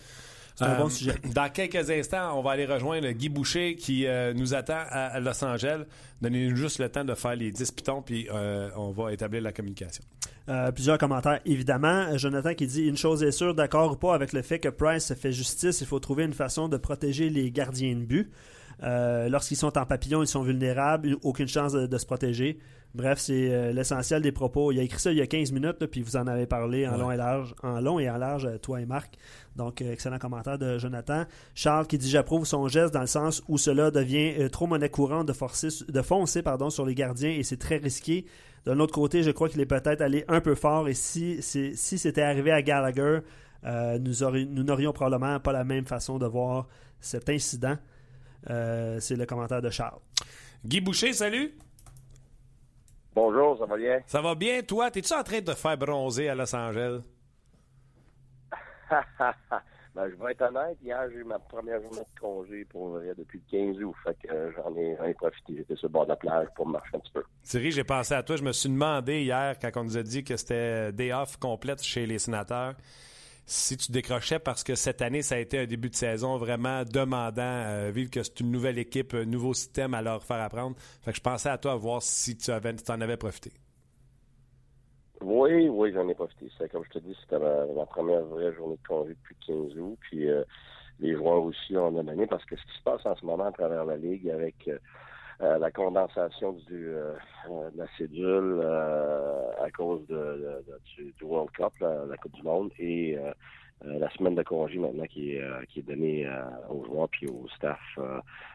C'est 0.61 0.67
un 0.67 0.77
bon 0.77 0.87
euh, 0.87 0.91
sujet. 0.91 1.15
Dans 1.35 1.49
quelques 1.49 1.89
instants, 1.91 2.39
on 2.39 2.43
va 2.43 2.51
aller 2.51 2.67
rejoindre 2.67 3.11
Guy 3.13 3.31
Boucher 3.31 3.77
qui 3.77 4.07
euh, 4.07 4.35
nous 4.35 4.53
attend 4.53 4.83
à 4.91 5.19
Los 5.19 5.43
Angeles. 5.43 5.85
Donnez-nous 6.21 6.55
juste 6.55 6.79
le 6.79 6.91
temps 6.91 7.05
de 7.05 7.15
faire 7.15 7.35
les 7.35 7.51
10 7.51 7.73
pitons, 7.73 8.03
puis 8.03 8.29
euh, 8.31 8.69
on 8.77 8.91
va 8.91 9.11
établir 9.11 9.41
la 9.41 9.53
communication. 9.53 10.05
plusieurs 10.75 10.99
commentaires, 10.99 11.41
évidemment. 11.47 12.15
Jonathan 12.19 12.53
qui 12.53 12.67
dit 12.67 12.83
Une 12.83 12.99
chose 12.99 13.23
est 13.23 13.33
sûre, 13.33 13.55
d'accord 13.55 13.93
ou 13.93 13.97
pas 13.97 14.15
avec 14.15 14.35
le 14.35 14.43
fait 14.43 14.59
que 14.59 14.69
Price 14.69 15.15
fait 15.15 15.33
justice, 15.33 15.81
il 15.81 15.87
faut 15.87 15.99
trouver 15.99 16.25
une 16.25 16.35
façon 16.35 16.69
de 16.69 16.77
protéger 16.77 17.31
les 17.31 17.51
gardiens 17.51 17.95
de 17.95 18.05
but. 18.05 18.31
Lorsqu'ils 18.83 19.57
sont 19.57 19.77
en 19.77 19.87
papillon, 19.87 20.23
ils 20.23 20.27
sont 20.27 20.43
vulnérables, 20.43 21.17
aucune 21.23 21.49
chance 21.49 21.73
de 21.73 21.99
se 21.99 22.07
protéger. 22.07 22.59
Bref, 22.93 23.21
c'est 23.21 23.53
euh, 23.53 23.73
l'essentiel 23.73 24.21
des 24.21 24.33
propos. 24.33 24.73
Il 24.73 24.81
a 24.81 24.83
écrit 24.83 24.99
ça 24.99 25.13
il 25.13 25.19
y 25.19 25.21
a 25.21 25.27
15 25.27 25.53
minutes, 25.53 25.87
puis 25.87 26.03
vous 26.03 26.17
en 26.17 26.27
avez 26.27 26.47
parlé 26.47 26.89
en 26.89 26.97
long 26.97 27.13
et 27.13 27.17
large, 27.17 27.55
en 27.63 27.81
long 27.81 28.01
et 28.01 28.11
en 28.11 28.17
large, 28.17 28.47
euh, 28.47 28.59
toi 28.59 28.81
et 28.81 28.87
Marc. 28.87 29.17
Donc, 29.55 29.81
euh, 29.81 29.93
excellent 29.93 30.19
commentaire 30.19 30.59
de 30.59 30.77
Jonathan. 30.77 31.25
Charles 31.55 31.87
qui 31.87 31.99
dit 31.99 32.11
J'approuve 32.11 32.45
son 32.47 32.67
geste 32.67 32.93
dans 32.93 33.01
le 33.01 33.07
sens 33.07 33.45
où 33.49 33.59
cela 33.59 33.93
devient 33.93 34.49
trop 34.51 34.67
monnaie 34.67 34.89
courante 34.89 35.29
de, 35.29 35.33
forcer, 35.33 35.69
de 35.89 36.03
foncer 36.03 36.43
pardon, 36.43 36.69
sur 36.69 36.85
les 36.85 36.97
gardiens 36.97 37.31
et 37.31 37.45
c'est 37.45 37.59
très 37.59 37.77
risqué. 37.77 38.27
D'un 38.65 38.81
autre 38.81 38.93
côté, 38.93 39.23
je 39.23 39.31
crois 39.31 39.49
qu'il 39.49 39.61
est 39.61 39.67
peut-être 39.67 40.01
allé 40.01 40.25
un 40.27 40.41
peu 40.41 40.57
fort 40.57 40.89
et 40.89 40.95
si, 40.95 41.41
si, 41.43 41.77
c'était 41.77 42.23
arrivé 42.23 42.51
à 42.51 42.61
Gallagher, 42.61 43.21
nous 43.65 44.65
n'aurions 44.65 44.93
probablement 44.93 45.39
pas 45.39 45.53
la 45.53 45.65
même 45.65 45.87
façon 45.87 46.19
de 46.19 46.27
voir 46.27 46.67
cet 47.01 47.31
incident. 47.31 47.77
C'est 48.47 49.17
le 49.17 49.27
commentaire 49.27 49.63
de 49.63 49.71
Charles. 49.71 50.01
Guy 50.65 50.81
Boucher, 50.81 51.13
salut. 51.13 51.53
Bonjour, 53.15 53.59
ça 53.59 53.67
va 53.67 53.77
bien? 53.77 54.01
Ça 54.07 54.23
va 54.23 54.35
bien, 54.35 54.63
toi? 54.63 54.91
T'es-tu 54.91 55.13
en 55.13 55.23
train 55.23 55.41
de 55.41 55.47
te 55.47 55.55
faire 55.55 55.77
bronzer 55.77 56.29
à 56.29 56.35
Los 56.35 56.55
Angeles? 56.55 57.01
ben, 59.95 60.09
je 60.09 60.15
vais 60.17 60.33
être 60.33 60.43
honnête, 60.43 60.79
hier, 60.83 61.01
j'ai 61.11 61.19
eu 61.19 61.25
ma 61.25 61.39
première 61.39 61.81
journée 61.83 61.99
de 61.99 62.21
congé 62.21 62.65
pour 62.67 62.91
vrai 62.91 63.13
depuis 63.17 63.43
le 63.51 63.75
15 63.75 63.83
août. 63.83 63.95
Fait 64.05 64.17
que 64.23 64.33
euh, 64.33 64.53
j'en 64.57 64.77
ai, 64.77 65.15
profité. 65.15 65.55
J'étais 65.57 65.77
sur 65.77 65.89
le 65.89 65.93
bord 65.93 66.05
de 66.05 66.11
la 66.11 66.17
plage 66.17 66.49
pour 66.55 66.69
marcher 66.69 66.97
un 66.97 67.01
petit 67.01 67.13
peu. 67.13 67.25
Thierry, 67.43 67.73
j'ai 67.73 67.85
pensé 67.85 68.15
à 68.15 68.23
toi. 68.23 68.37
Je 68.37 68.45
me 68.45 68.53
suis 68.53 68.69
demandé 68.69 69.23
hier, 69.23 69.59
quand 69.61 69.71
on 69.77 69.85
nous 69.85 69.97
a 69.97 70.03
dit 70.03 70.23
que 70.23 70.37
c'était 70.37 70.93
day 70.93 71.13
off 71.13 71.37
complète 71.37 71.83
chez 71.83 72.07
les 72.07 72.19
sénateurs, 72.19 72.75
si 73.51 73.77
tu 73.77 73.91
décrochais 73.91 74.39
parce 74.39 74.63
que 74.63 74.77
cette 74.77 75.03
année, 75.03 75.23
ça 75.23 75.35
a 75.35 75.39
été 75.39 75.59
un 75.59 75.67
début 75.67 75.91
de 75.91 75.97
saison 75.97 76.37
vraiment 76.37 76.85
demandant, 76.85 77.43
euh, 77.43 77.91
vu 77.93 78.09
que 78.09 78.23
c'est 78.23 78.39
une 78.39 78.53
nouvelle 78.53 78.79
équipe, 78.79 79.13
un 79.13 79.25
nouveau 79.25 79.55
système 79.55 79.93
à 79.93 80.03
leur 80.03 80.23
faire 80.23 80.41
apprendre. 80.41 80.77
Fait 81.03 81.11
que 81.11 81.17
je 81.17 81.23
pensais 81.23 81.49
à 81.49 81.59
toi 81.59 81.75
voir 81.75 82.01
si 82.01 82.37
tu 82.37 82.53
avais, 82.53 82.73
en 82.89 83.01
avais 83.01 83.17
profité. 83.17 83.51
Oui, 85.21 85.69
oui, 85.69 85.93
j'en 85.93 86.09
ai 86.09 86.15
profité. 86.15 86.49
comme 86.71 86.85
je 86.85 86.91
te 86.91 86.99
dis, 87.01 87.17
c'était 87.23 87.41
ma, 87.41 87.87
première 87.87 88.25
vraie 88.25 88.55
journée 88.55 88.77
de 88.77 88.87
congé 88.87 89.11
depuis 89.11 89.37
15 89.45 89.77
août. 89.79 89.99
Puis 90.01 90.31
euh, 90.31 90.45
les 91.01 91.17
joueurs 91.17 91.43
aussi 91.43 91.77
en 91.77 91.95
ont 91.95 92.05
donné 92.05 92.29
parce 92.29 92.45
que 92.45 92.55
ce 92.55 92.63
qui 92.63 92.79
se 92.79 92.83
passe 92.85 93.05
en 93.05 93.17
ce 93.17 93.27
moment 93.27 93.47
à 93.47 93.53
travers 93.53 93.85
la 93.85 93.97
Ligue 93.97 94.31
avec 94.31 94.69
euh, 94.69 94.79
euh, 95.43 95.59
la 95.59 95.71
condensation 95.71 96.53
du, 96.53 96.89
euh, 96.89 97.15
de 97.73 97.79
la 97.79 97.87
cédule 97.97 98.61
euh, 98.63 99.51
à 99.65 99.71
cause 99.71 100.07
de, 100.07 100.63
du, 100.97 101.15
World 101.23 101.51
Cup, 101.53 101.73
la, 101.81 102.17
Coupe 102.19 102.35
du 102.35 102.43
Monde, 102.43 102.71
et 102.79 103.17
la 103.83 104.11
semaine 104.11 104.35
de 104.35 104.43
congé 104.43 104.79
maintenant 104.79 105.07
qui 105.07 105.37
est, 105.37 105.67
qui 105.69 105.79
est 105.79 105.83
donnée 105.83 106.29
aux 106.69 106.85
joueurs 106.85 107.09
puis 107.09 107.27
au 107.27 107.49
staff, 107.57 107.81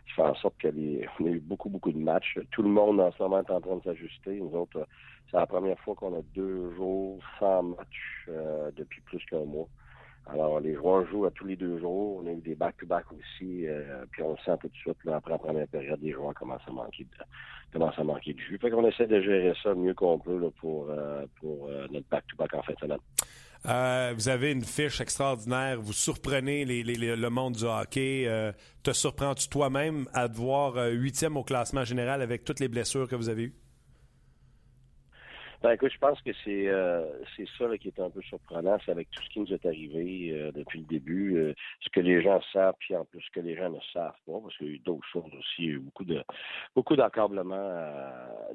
qui 0.06 0.14
fait 0.14 0.22
en 0.22 0.36
sorte 0.36 0.62
qu'on 0.62 1.26
a 1.26 1.30
eu 1.30 1.40
beaucoup, 1.40 1.70
beaucoup 1.70 1.92
de 1.92 1.98
matchs. 1.98 2.38
Tout 2.52 2.62
le 2.62 2.70
monde 2.70 3.00
en 3.00 3.12
ce 3.12 3.24
moment 3.24 3.40
est 3.40 3.50
en 3.50 3.62
train 3.62 3.78
de 3.78 3.84
s'ajuster. 3.84 4.40
Nous 4.40 4.56
autres, 4.56 4.88
c'est 5.32 5.38
la 5.38 5.48
première 5.48 5.80
fois 5.80 5.96
qu'on 5.96 6.16
a 6.16 6.22
deux 6.36 6.72
jours 6.76 7.20
sans 7.40 7.64
match 7.64 8.30
depuis 8.76 9.02
plus 9.02 9.26
qu'un 9.26 9.46
mois. 9.46 9.68
Alors, 10.28 10.60
les 10.60 10.74
joueurs 10.74 11.08
jouent 11.08 11.26
à 11.26 11.32
tous 11.32 11.46
les 11.46 11.56
deux 11.56 11.80
jours. 11.80 12.22
On 12.22 12.28
a 12.28 12.32
eu 12.32 12.42
des 12.42 12.56
back-to-back 12.56 13.06
aussi. 13.12 13.68
Euh, 13.68 14.06
puis 14.12 14.24
on 14.24 14.32
le 14.32 14.38
sent 14.44 14.58
tout 14.60 14.68
de 14.68 14.76
suite, 14.76 14.98
après 15.12 15.32
la 15.32 15.38
première 15.38 15.68
période, 15.68 16.00
les 16.02 16.12
joueurs 16.12 16.34
commencent 16.34 16.68
à 16.68 16.72
manquer 16.72 17.04
de, 17.04 17.10
commencent 17.72 18.00
à 18.00 18.04
manquer 18.04 18.34
de 18.34 18.40
jus. 18.40 18.58
Fait 18.60 18.72
qu'on 18.72 18.88
essaie 18.88 19.06
de 19.06 19.22
gérer 19.22 19.54
ça 19.62 19.76
mieux 19.76 19.94
qu'on 19.94 20.18
peut 20.18 20.50
pour, 20.60 20.90
euh, 20.90 21.26
pour 21.40 21.68
euh, 21.68 21.88
notre 21.92 22.08
back-to-back 22.10 22.54
en 22.56 22.64
fin 22.64 22.74
de 22.74 22.80
semaine. 22.80 24.16
vous 24.16 24.30
avez 24.30 24.52
une 24.52 24.64
fiche 24.64 25.00
extraordinaire. 25.00 25.80
Vous 25.80 25.94
surprenez 25.94 26.66
les, 26.66 26.84
le 26.84 27.30
monde 27.30 27.54
du 27.54 27.66
hockey. 27.66 28.28
te 28.82 28.94
surprends-tu 28.94 29.48
toi-même 29.48 30.08
à 30.14 30.28
te 30.28 30.36
voir 30.36 30.76
huitième 30.92 31.38
au 31.38 31.44
classement 31.44 31.84
général 31.84 32.24
avec 32.24 32.44
toutes 32.44 32.60
les 32.60 32.68
blessures 32.68 33.08
que 33.08 33.16
vous 33.16 33.30
avez 33.30 33.44
eues? 33.44 33.65
Ben, 35.62 35.72
écoute, 35.72 35.92
je 35.92 35.98
pense 35.98 36.22
que 36.22 36.32
c'est 36.44 36.68
euh, 36.68 37.06
c'est 37.36 37.48
ça 37.58 37.66
qui 37.78 37.88
est 37.88 38.00
un 38.00 38.10
peu 38.10 38.22
surprenant, 38.22 38.78
c'est 38.86 38.92
avec 38.92 39.10
tout 39.12 39.24
ce 39.24 39.30
qui 39.30 39.40
nous 39.40 39.54
est 39.54 39.66
arrivé 39.66 40.32
euh, 40.32 40.52
depuis 40.52 40.80
le 40.80 40.86
début, 40.86 41.38
euh, 41.38 41.54
ce 41.80 41.90
que 41.90 42.02
les 42.02 42.22
gens 42.22 42.42
savent, 42.52 42.76
puis 42.80 42.96
en 42.96 43.06
plus 43.06 43.22
ce 43.22 43.32
que 43.32 43.40
les 43.40 43.56
gens 43.56 43.70
ne 43.70 43.80
savent 43.94 44.18
pas, 44.26 44.40
parce 44.42 44.58
qu'il 44.58 44.68
y 44.68 44.70
a 44.72 44.74
eu 44.74 44.80
d'autres 44.80 45.08
choses 45.08 45.34
aussi, 45.34 45.56
il 45.60 45.66
y 45.66 45.70
a 45.70 45.74
eu 45.74 45.80
beaucoup 45.80 46.04
de 46.04 46.24
beaucoup 46.76 46.96
d'accablement 46.96 47.70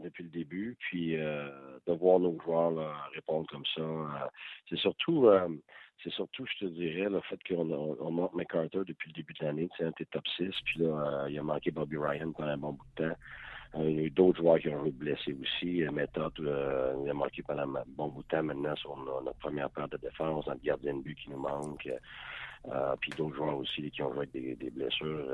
depuis 0.02 0.24
le 0.24 0.30
début, 0.30 0.76
puis 0.78 1.16
de 1.16 1.92
voir 1.92 2.20
nos 2.20 2.38
joueurs 2.40 2.72
répondre 3.14 3.46
comme 3.48 3.66
ça, 3.74 4.30
c'est 4.68 4.78
surtout 4.78 5.28
c'est 6.02 6.12
surtout, 6.12 6.46
je 6.46 6.66
te 6.66 6.70
dirais, 6.70 7.10
le 7.10 7.20
fait 7.22 7.38
qu'on 7.46 7.70
on 7.70 8.10
manque 8.10 8.34
McCarter 8.34 8.80
depuis 8.86 9.10
le 9.10 9.14
début 9.14 9.34
de 9.34 9.44
l'année, 9.44 9.68
c'est 9.76 9.84
un 9.84 9.92
top 9.92 10.26
6, 10.36 10.50
puis 10.64 10.80
là, 10.80 11.26
il 11.28 11.38
a 11.38 11.42
manqué 11.42 11.70
Bobby 11.70 11.96
Ryan 11.98 12.32
pendant 12.32 12.48
un 12.48 12.56
bon 12.56 12.72
bout 12.72 12.86
de 12.96 13.08
temps. 13.08 13.16
Euh, 13.76 13.88
il 13.88 13.96
y 13.96 14.00
a 14.00 14.02
eu 14.04 14.10
d'autres 14.10 14.40
joueurs 14.40 14.58
qui 14.58 14.68
ont 14.68 14.84
été 14.84 14.90
blessés 14.96 15.36
aussi. 15.40 15.84
Euh, 15.84 15.90
Méthode, 15.92 16.32
euh, 16.40 16.94
il 17.04 17.10
a 17.10 17.14
manqué 17.14 17.42
pendant 17.42 17.62
un 17.62 17.84
bon 17.86 18.08
bout 18.08 18.22
de 18.22 18.28
temps 18.28 18.42
maintenant 18.42 18.74
sur 18.76 18.96
notre 18.96 19.38
première 19.38 19.70
paire 19.70 19.88
de 19.88 19.96
défense, 19.96 20.46
notre 20.46 20.62
gardien 20.62 20.94
de 20.94 21.02
but 21.02 21.16
qui 21.16 21.30
nous 21.30 21.38
manque. 21.38 21.88
puis 23.00 23.10
d'autres 23.16 23.36
joueurs 23.36 23.56
aussi 23.56 23.90
qui 23.90 24.02
ont 24.02 24.12
joué 24.12 24.28
avec 24.32 24.58
des, 24.58 24.70
blessures. 24.70 25.24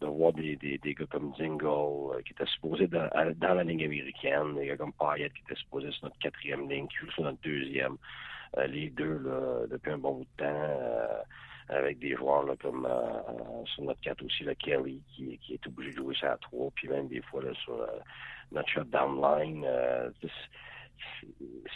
de 0.00 0.06
voir 0.06 0.32
des, 0.32 0.56
des, 0.56 0.78
des, 0.78 0.94
gars 0.94 1.06
comme 1.10 1.32
Zingo 1.36 2.14
qui 2.26 2.32
étaient 2.32 2.46
supposés 2.46 2.88
dans, 2.88 3.08
dans, 3.36 3.54
la 3.54 3.64
ligne 3.64 3.84
américaine, 3.84 4.54
des 4.56 4.66
gars 4.66 4.76
comme 4.76 4.92
Payet 4.92 5.30
qui 5.30 5.42
étaient 5.42 5.60
supposés 5.60 5.90
sur 5.92 6.04
notre 6.04 6.18
quatrième 6.18 6.68
ligne, 6.68 6.88
qui 6.88 6.96
jouent 6.96 7.12
sur 7.12 7.22
notre 7.22 7.40
deuxième. 7.42 7.96
les 8.66 8.90
deux, 8.90 9.18
là, 9.18 9.66
depuis 9.70 9.92
un 9.92 9.98
bon 9.98 10.14
bout 10.16 10.26
de 10.36 10.44
temps 10.44 11.24
avec 11.68 11.98
des 11.98 12.14
joueurs 12.16 12.44
là, 12.44 12.54
comme 12.60 12.86
euh, 12.86 13.64
sur 13.66 13.84
notre 13.84 14.00
4 14.00 14.24
aussi, 14.24 14.44
le 14.44 14.54
Kelly, 14.54 15.02
qui, 15.14 15.38
qui 15.38 15.54
est 15.54 15.66
obligé 15.66 15.92
de 15.92 15.96
jouer 15.96 16.14
ça 16.18 16.32
à 16.32 16.36
3, 16.38 16.70
puis 16.74 16.88
même 16.88 17.08
des 17.08 17.22
fois 17.22 17.42
là, 17.42 17.52
sur 17.62 17.74
euh, 17.74 17.86
notre 18.52 18.68
shutdown 18.68 19.20
line. 19.20 19.64
Euh, 19.66 20.10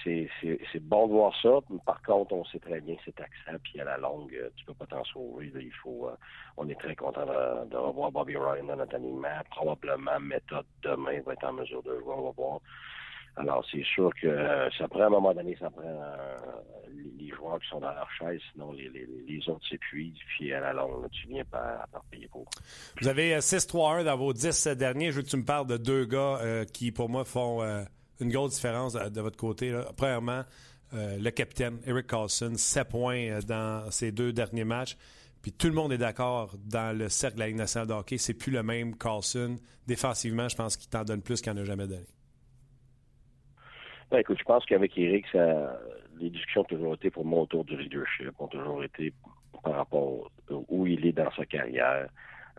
c'est 0.03 0.81
bon 0.81 1.07
de 1.07 1.13
voir 1.13 1.33
ça. 1.41 1.51
Par 1.87 2.03
contre, 2.03 2.33
on 2.33 2.45
sait 2.47 2.59
très 2.59 2.81
bien 2.81 2.97
que 2.97 3.03
c'est 3.05 3.15
taxant, 3.15 3.57
puis 3.63 3.81
à 3.81 3.85
la 3.85 3.97
longue, 3.97 4.37
tu 4.57 4.65
peux 4.65 4.75
pas 4.75 4.87
t'en 4.87 5.05
sauver. 5.05 5.53
il 5.55 5.73
faut, 5.75 6.11
on 6.57 6.69
est 6.69 6.79
très 6.79 6.97
content 6.97 7.25
de, 7.25 7.77
revoir 7.77 8.11
Bobby 8.11 8.37
Ryan 8.37 8.65
dans 8.65 8.77
notre 8.77 8.97
alignement. 8.97 9.29
Probablement, 9.51 10.19
méthode 10.19 10.67
demain 10.83 11.21
va 11.21 11.35
être 11.35 11.45
en 11.45 11.53
mesure 11.53 11.85
de 11.85 12.01
jouer. 12.01 12.15
On 12.17 12.23
va 12.23 12.31
voir. 12.31 12.61
Alors, 13.37 13.65
c'est 13.71 13.85
sûr 13.85 14.11
que 14.21 14.27
euh, 14.27 14.71
ça 14.77 14.89
prend 14.89 15.01
à 15.01 15.07
un 15.07 15.11
moment 15.11 15.33
donné, 15.33 15.57
ça 15.59 15.71
prend 15.71 15.83
euh, 15.85 16.37
les, 17.19 17.29
joueurs 17.29 17.59
qui 17.61 17.69
sont 17.69 17.81
dans 17.81 17.93
leur 17.93 18.09
chaise, 18.19 18.41
sinon 18.53 18.73
les, 18.73 19.49
autres 19.49 19.67
s'épuisent, 19.69 20.19
puis 20.29 20.53
à 20.53 20.61
la 20.61 20.73
longue, 20.75 21.09
tu 21.11 21.29
viens 21.29 21.45
par, 21.45 21.89
par 21.89 22.05
payer 22.11 22.29
pour. 22.29 22.45
Vous 23.01 23.09
avez 23.09 23.39
6-3-1 23.39 24.01
euh, 24.01 24.05
dans 24.05 24.17
vos 24.17 24.33
10 24.33 24.67
derniers. 24.77 25.13
Je 25.13 25.17
veux 25.17 25.23
que 25.23 25.31
tu 25.31 25.39
me 25.39 25.45
parles 25.45 25.67
de 25.67 25.79
deux 25.79 26.05
gars 26.05 26.41
qui, 26.73 26.93
pour 26.93 27.09
moi, 27.09 27.25
font 27.25 27.63
une 28.21 28.31
grosse 28.31 28.55
différence 28.55 28.93
de, 28.93 29.21
votre 29.21 29.39
côté. 29.39 29.75
Premièrement, 29.97 30.43
le 30.93 31.31
capitaine, 31.31 31.81
Eric 31.87 32.07
Carlson, 32.07 32.53
7 32.55 32.89
points 32.89 33.39
dans 33.47 33.91
ses 33.91 34.13
deux 34.13 34.33
derniers 34.33 34.65
matchs. 34.65 34.97
Puis 35.41 35.53
tout 35.53 35.67
le 35.67 35.73
monde 35.73 35.93
est 35.93 35.99
d'accord 35.99 36.55
dans 36.65 36.97
le 36.97 37.09
cercle 37.09 37.37
de 37.37 37.41
la 37.41 37.47
Ligue 37.49 37.57
nationale 37.57 37.89
de. 37.89 38.17
C'est 38.17 38.35
plus 38.35 38.53
le 38.53 38.63
même 38.63 38.97
Carlson. 38.97 39.57
Défensivement, 39.87 40.49
je 40.49 40.55
pense 40.55 40.77
qu'il 40.77 40.89
t'en 40.89 41.03
donne 41.03 41.23
plus 41.23 41.41
qu'il 41.41 41.53
n'en 41.53 41.63
a 41.63 41.65
jamais 41.65 41.89
donné. 41.89 42.07
Ben, 44.13 44.19
écoute, 44.19 44.37
je 44.39 44.45
pense 44.45 44.67
qu'avec 44.67 44.99
Eric, 44.99 45.25
ça, 45.33 45.81
les 46.19 46.29
discussions 46.29 46.61
ont 46.61 46.65
toujours 46.65 46.95
été 46.95 47.11
pour 47.11 47.25
moi 47.25 47.41
autour 47.41 47.65
du 47.65 47.79
leadership, 47.79 48.39
ont 48.39 48.47
toujours 48.47 48.85
été 48.85 49.11
par 49.65 49.75
rapport 49.75 50.31
où 50.51 50.87
il 50.87 51.07
est 51.07 51.13
dans 51.13 51.31
sa 51.33 51.47
carrière. 51.47 52.09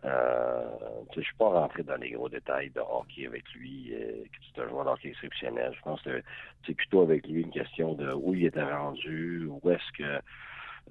Euh, 0.04 0.64
je 1.12 1.20
ne 1.20 1.24
suis 1.24 1.36
pas 1.36 1.48
rentré 1.48 1.84
dans 1.84 1.94
les 1.94 2.10
gros 2.10 2.28
détails 2.28 2.70
de 2.70 2.80
hockey 2.80 3.28
avec 3.28 3.44
lui, 3.54 3.94
euh, 3.94 4.24
que 4.24 4.38
c'est 4.52 4.62
un 4.62 4.68
joueur 4.68 4.84
de 4.84 4.90
hockey 4.90 5.10
exceptionnel. 5.10 5.72
Je 5.76 5.82
pense 5.82 6.02
que 6.02 6.24
c'est 6.66 6.74
plutôt 6.74 7.02
avec 7.02 7.24
lui 7.28 7.42
une 7.42 7.52
question 7.52 7.94
de 7.94 8.12
où 8.12 8.34
il 8.34 8.46
était 8.46 8.60
rendu, 8.60 9.46
où 9.46 9.70
est-ce 9.70 9.92
que 9.96 10.20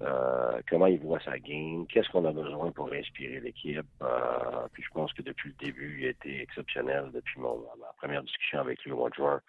euh, 0.00 0.60
comment 0.70 0.86
il 0.86 0.98
voit 0.98 1.20
sa 1.20 1.38
game, 1.38 1.86
qu'est-ce 1.88 2.08
qu'on 2.08 2.24
a 2.24 2.32
besoin 2.32 2.72
pour 2.72 2.90
inspirer 2.90 3.40
l'équipe. 3.40 3.84
Euh, 4.02 4.66
puis 4.72 4.82
je 4.82 4.88
pense 4.94 5.12
que 5.12 5.20
depuis 5.20 5.50
le 5.50 5.66
début, 5.66 5.98
il 6.00 6.06
a 6.06 6.10
été 6.10 6.40
exceptionnel 6.40 7.10
depuis 7.12 7.38
mon, 7.38 7.58
ma 7.78 7.92
première 7.98 8.22
discussion 8.22 8.60
avec 8.60 8.82
lui 8.82 8.92
au 8.92 8.96
mois 8.96 9.10
de 9.10 9.14
juin. 9.14 9.40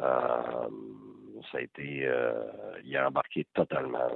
Euh, 0.00 0.68
ça 1.50 1.58
a 1.58 1.60
été, 1.60 2.06
euh, 2.06 2.44
il 2.84 2.96
a 2.96 3.08
embarqué 3.08 3.46
totalement 3.54 4.10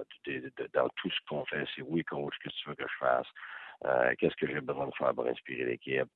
dans 0.75 0.89
tout 0.97 1.11
ce 1.11 1.19
qu'on 1.29 1.45
fait. 1.47 1.65
C'est 1.75 1.83
oui, 1.83 2.05
coach, 2.05 2.35
qu'est-ce 2.43 2.55
que 2.55 2.61
tu 2.61 2.69
veux 2.69 2.75
que 2.75 2.89
je 2.89 2.99
fasse? 2.99 3.27
Euh, 3.85 4.15
qu'est-ce 4.19 4.37
que 4.37 4.47
j'ai 4.47 4.61
besoin 4.61 4.87
de 4.87 4.95
faire 4.97 5.15
pour 5.15 5.27
inspirer 5.27 5.65
l'équipe? 5.65 6.11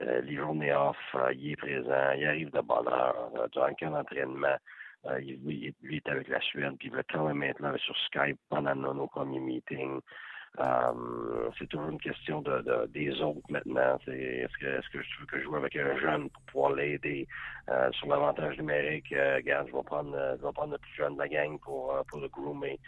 les 0.00 0.36
journées 0.36 0.74
off, 0.74 0.98
il 1.32 1.52
est 1.52 1.56
présent, 1.56 2.10
il 2.12 2.26
arrive 2.26 2.50
de 2.50 2.60
bonne 2.60 2.86
heure, 2.86 3.48
durant 3.50 3.68
le 3.68 3.74
camp 3.80 3.90
d'entraînement. 3.92 4.56
il, 5.20 5.40
lui, 5.42 5.74
est 5.96 6.08
avec 6.08 6.28
la 6.28 6.40
Suède, 6.42 6.74
puis 6.78 6.88
il 6.88 6.94
veut 6.94 7.02
même 7.24 7.38
maintenant 7.38 7.74
sur 7.78 7.96
Skype 8.04 8.38
pendant 8.50 8.74
nos, 8.74 8.92
nos 8.92 9.06
premiers 9.06 9.40
meetings. 9.40 10.00
Euh, 10.60 11.50
c'est 11.58 11.68
toujours 11.68 11.88
une 11.88 12.00
question 12.00 12.40
de, 12.40 12.86
des 12.92 13.20
autres 13.20 13.40
maintenant. 13.50 13.98
Est-ce 14.06 14.56
que, 14.58 14.66
est-ce 14.66 14.88
que 14.90 15.02
je 15.02 15.20
veux 15.20 15.26
que 15.26 15.38
je 15.38 15.44
joue 15.44 15.56
avec 15.56 15.76
un 15.76 15.96
jeune 15.98 16.30
pour 16.30 16.42
pouvoir 16.44 16.72
l'aider 16.72 17.28
euh, 17.68 17.90
sur 17.92 18.08
l'avantage 18.08 18.56
numérique? 18.58 19.12
Euh, 19.12 19.40
je 19.44 19.72
vais 19.72 19.82
prendre, 19.84 20.16
je 20.40 20.46
vais 20.46 20.52
prendre 20.52 20.72
le 20.72 20.78
plus 20.78 20.94
jeune 20.94 21.14
de 21.14 21.18
la 21.18 21.28
gang 21.28 21.58
pour, 21.60 21.94
pour 22.08 22.20
le 22.20 22.28
groomer. 22.28 22.78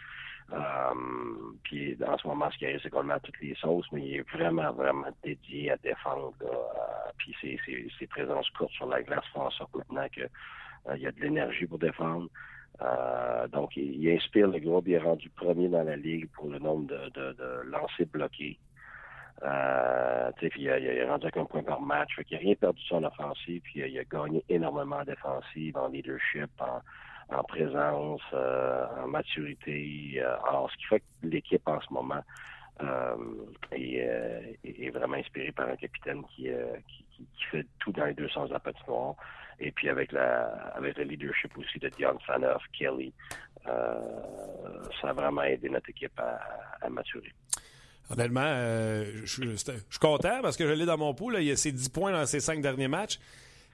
puis 1.63 1.97
en 2.07 2.17
ce 2.17 2.27
moment, 2.27 2.49
ce 2.51 2.57
qui 2.57 2.65
arrive, 2.65 2.79
c'est 2.81 2.89
qu'on 2.89 3.01
le 3.01 3.07
met 3.07 3.13
à 3.13 3.19
toutes 3.19 3.39
les 3.39 3.55
sauces, 3.55 3.87
mais 3.91 4.01
il 4.01 4.15
est 4.17 4.29
vraiment, 4.31 4.71
vraiment 4.71 5.07
dédié 5.23 5.71
à 5.71 5.77
défendre. 5.77 6.33
puis 7.17 7.35
ses, 7.39 7.59
ses, 7.65 7.87
ses, 7.99 8.07
présences 8.07 8.49
courtes 8.51 8.71
sur 8.71 8.87
la 8.87 9.03
glace 9.03 9.25
font 9.31 9.41
en 9.41 9.51
sorte 9.51 9.75
maintenant 9.75 10.07
qu'il 10.09 10.29
y 10.97 11.05
a 11.05 11.11
de 11.11 11.21
l'énergie 11.21 11.67
pour 11.67 11.77
défendre. 11.77 12.29
Euh, 12.81 13.47
donc, 13.49 13.75
il, 13.75 14.09
inspire 14.09 14.47
le 14.47 14.59
groupe. 14.59 14.87
Il 14.87 14.93
est 14.93 14.99
rendu 14.99 15.29
premier 15.29 15.67
dans 15.67 15.83
la 15.83 15.95
ligue 15.95 16.29
pour 16.31 16.49
le 16.49 16.59
nombre 16.59 16.87
de, 16.87 17.61
lancers 17.65 18.07
bloqués. 18.07 18.57
Euh, 19.43 20.31
puis 20.37 20.51
il, 20.57 20.63
il 20.63 20.67
est 20.67 21.09
rendu 21.09 21.25
avec 21.25 21.37
un 21.37 21.45
point 21.45 21.63
par 21.63 21.81
match. 21.81 22.15
Qu'il 22.25 22.37
n'a 22.37 22.41
rien 22.41 22.55
perdu 22.55 22.81
son 22.83 23.03
offensive. 23.03 23.61
Puis 23.63 23.81
il 23.85 23.99
a, 23.99 24.03
gagné 24.03 24.43
énormément 24.49 24.97
en 24.97 25.03
défensive, 25.03 25.77
en 25.77 25.89
leadership, 25.89 26.49
en, 26.59 27.35
en 27.35 27.43
présence, 27.43 28.21
euh, 28.33 28.85
en 29.03 29.07
maturité. 29.07 30.21
Alors, 30.47 30.69
ce 30.71 30.77
qui 30.77 30.85
fait 30.85 30.99
que 30.99 31.27
l'équipe 31.27 31.67
en 31.67 31.81
ce 31.81 31.93
moment 31.93 32.21
est, 33.71 34.89
vraiment 34.93 35.17
inspirée 35.17 35.51
par 35.51 35.67
un 35.67 35.75
capitaine 35.75 36.23
qui, 36.35 36.49
qui, 36.87 37.05
qui, 37.15 37.43
fait 37.51 37.65
tout 37.79 37.91
dans 37.91 38.05
les 38.05 38.13
deux 38.13 38.29
sens 38.29 38.47
de 38.47 38.53
la 38.53 38.59
patinoire. 38.59 39.15
Et 39.59 39.71
puis 39.71 39.89
avec 39.89 40.11
la 40.11 40.45
avec 40.75 40.97
le 40.97 41.03
leadership 41.03 41.57
aussi 41.57 41.79
de 41.79 41.89
Dion 41.89 42.17
Fanoff, 42.25 42.63
Kelly, 42.77 43.13
euh, 43.67 43.99
ça 45.01 45.09
a 45.09 45.13
vraiment 45.13 45.43
aidé 45.43 45.69
notre 45.69 45.89
équipe 45.89 46.17
à, 46.19 46.89
maturer. 46.89 47.33
Honnêtement, 48.09 48.41
euh, 48.45 49.21
je, 49.25 49.55
suis 49.55 49.99
content 49.99 50.41
parce 50.41 50.57
que 50.57 50.65
je 50.65 50.71
l'ai 50.71 50.85
dans 50.85 50.97
mon 50.97 51.13
pool. 51.13 51.35
Il 51.39 51.43
y 51.43 51.51
a 51.51 51.55
ses 51.55 51.71
10 51.71 51.89
points 51.89 52.11
dans 52.11 52.25
ses 52.25 52.39
cinq 52.39 52.61
derniers 52.61 52.87
matchs. 52.87 53.19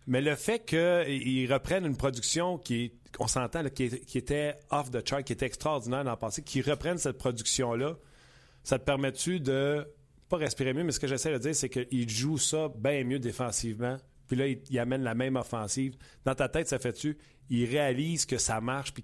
Mais 0.07 0.21
le 0.21 0.35
fait 0.35 0.65
qu'ils 0.65 1.51
reprennent 1.51 1.85
une 1.85 1.97
production 1.97 2.59
qui, 2.59 2.93
on 3.17 3.27
s'entend, 3.27 3.63
qui, 3.69 3.89
qui, 4.01 4.17
était 4.19 4.55
off 4.69 4.91
the 4.91 5.07
chart, 5.07 5.23
qui 5.23 5.33
était 5.33 5.47
extraordinaire 5.47 6.03
dans 6.03 6.11
le 6.11 6.17
passé, 6.17 6.43
qu'ils 6.43 6.69
reprennent 6.69 6.99
cette 6.99 7.17
production-là, 7.17 7.95
ça 8.63 8.77
te 8.77 8.83
permet-tu 8.83 9.39
de 9.39 9.87
pas 10.29 10.37
respirer 10.37 10.73
mieux, 10.73 10.83
mais 10.83 10.91
ce 10.91 10.99
que 10.99 11.07
j'essaie 11.07 11.31
de 11.31 11.37
dire, 11.39 11.55
c'est 11.55 11.69
qu'ils 11.69 12.09
jouent 12.09 12.37
ça 12.37 12.69
bien 12.75 13.03
mieux 13.03 13.19
défensivement 13.19 13.97
puis 14.27 14.37
là, 14.37 14.47
il, 14.47 14.79
amène 14.79 15.03
la 15.03 15.15
même 15.15 15.35
offensive. 15.35 15.95
Dans 16.23 16.35
ta 16.35 16.49
tête, 16.49 16.67
ça 16.67 16.79
fait-tu? 16.79 17.17
Il 17.49 17.65
réalise 17.65 18.25
que 18.25 18.37
ça 18.37 18.59
marche, 18.59 18.93
puis 18.93 19.03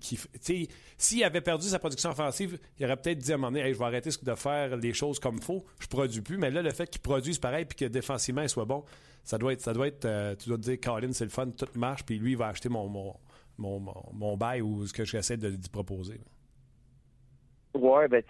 s'il 0.97 1.23
avait 1.23 1.41
perdu 1.41 1.67
sa 1.67 1.77
production 1.77 2.09
offensive, 2.09 2.57
il 2.79 2.85
aurait 2.85 2.97
peut-être 2.97 3.19
dit 3.19 3.31
à 3.31 3.35
un 3.35 3.37
moment 3.37 3.51
donné, 3.51 3.67
hey, 3.67 3.73
je 3.73 3.79
vais 3.79 3.85
arrêter 3.85 4.09
de 4.21 4.35
faire 4.35 4.75
les 4.77 4.93
choses 4.93 5.19
comme 5.19 5.35
il 5.35 5.43
faut, 5.43 5.63
je 5.79 5.87
produis 5.87 6.21
plus. 6.21 6.37
Mais 6.37 6.49
là, 6.49 6.63
le 6.63 6.71
fait 6.71 6.89
qu'il 6.89 7.01
produise 7.01 7.37
pareil, 7.37 7.65
puis 7.65 7.75
que 7.75 7.85
défensivement, 7.85 8.41
il 8.41 8.49
soit 8.49 8.65
bon, 8.65 8.83
ça 9.23 9.37
doit 9.37 9.53
être. 9.53 9.61
Ça 9.61 9.73
doit 9.73 9.87
être 9.87 10.05
euh, 10.05 10.35
tu 10.35 10.49
dois 10.49 10.57
te 10.57 10.63
dire, 10.63 10.79
Colin, 10.81 11.13
c'est 11.13 11.23
le 11.23 11.29
fun, 11.29 11.47
tout 11.51 11.67
marche, 11.75 12.03
puis 12.03 12.17
lui, 12.17 12.31
il 12.31 12.37
va 12.37 12.47
acheter 12.47 12.69
mon, 12.69 12.87
mon, 12.87 13.15
mon, 13.59 13.93
mon, 14.13 14.37
bail 14.37 14.61
ou 14.61 14.87
ce 14.87 14.93
que 14.93 15.05
j'essaie 15.05 15.37
de 15.37 15.49
lui 15.49 15.57
proposer. 15.71 16.19
Ouais, 17.73 18.09
ben 18.09 18.21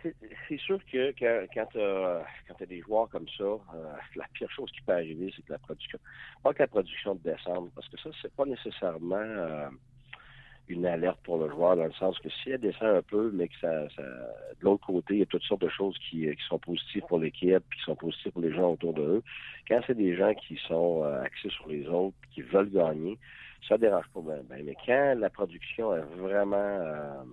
c'est 0.47 0.59
sûr 0.59 0.79
que 0.85 1.11
quand, 1.17 1.45
quand 1.51 1.65
tu 1.71 1.79
as, 1.81 2.65
des 2.67 2.81
joueurs 2.81 3.09
comme 3.09 3.27
ça, 3.37 3.43
euh, 3.43 3.57
la 4.15 4.25
pire 4.33 4.51
chose 4.51 4.69
qui 4.71 4.81
peut 4.81 4.93
arriver, 4.93 5.33
c'est 5.35 5.41
que 5.41 5.53
la 5.53 5.57
production, 5.57 5.97
pas 6.43 6.53
que 6.53 6.59
la 6.59 6.67
production 6.67 7.15
descende, 7.15 7.71
parce 7.73 7.89
que 7.89 7.97
ça, 7.97 8.11
c'est 8.21 8.31
pas 8.35 8.45
nécessairement 8.45 9.15
euh, 9.15 9.67
une 10.67 10.85
alerte 10.85 11.19
pour 11.23 11.39
le 11.39 11.49
joueur, 11.49 11.75
dans 11.75 11.85
le 11.85 11.91
sens 11.93 12.19
que 12.19 12.29
si 12.29 12.51
elle 12.51 12.59
descend 12.59 12.97
un 12.97 13.01
peu, 13.01 13.31
mais 13.33 13.47
que 13.47 13.55
ça, 13.59 13.89
ça 13.95 14.03
de 14.03 14.63
l'autre 14.63 14.85
côté, 14.85 15.15
il 15.15 15.19
y 15.21 15.23
a 15.23 15.25
toutes 15.25 15.43
sortes 15.43 15.63
de 15.63 15.69
choses 15.69 15.97
qui, 15.97 16.19
qui 16.19 16.43
sont 16.47 16.59
positives 16.59 17.03
pour 17.07 17.17
l'équipe, 17.17 17.63
qui 17.75 17.81
sont 17.83 17.95
positives 17.95 18.31
pour 18.33 18.43
les 18.43 18.53
gens 18.53 18.73
autour 18.73 18.93
de 18.93 19.01
eux. 19.01 19.23
Quand 19.67 19.81
c'est 19.87 19.97
des 19.97 20.15
gens 20.15 20.35
qui 20.35 20.55
sont 20.67 21.03
euh, 21.03 21.23
axés 21.23 21.49
sur 21.49 21.67
les 21.67 21.87
autres, 21.87 22.15
qui 22.31 22.43
veulent 22.43 22.69
gagner, 22.69 23.17
ça 23.67 23.79
dérange 23.79 24.07
pas 24.13 24.21
bien. 24.21 24.43
Mais 24.63 24.75
quand 24.85 25.15
la 25.17 25.31
production 25.31 25.95
est 25.95 26.05
vraiment 26.17 27.25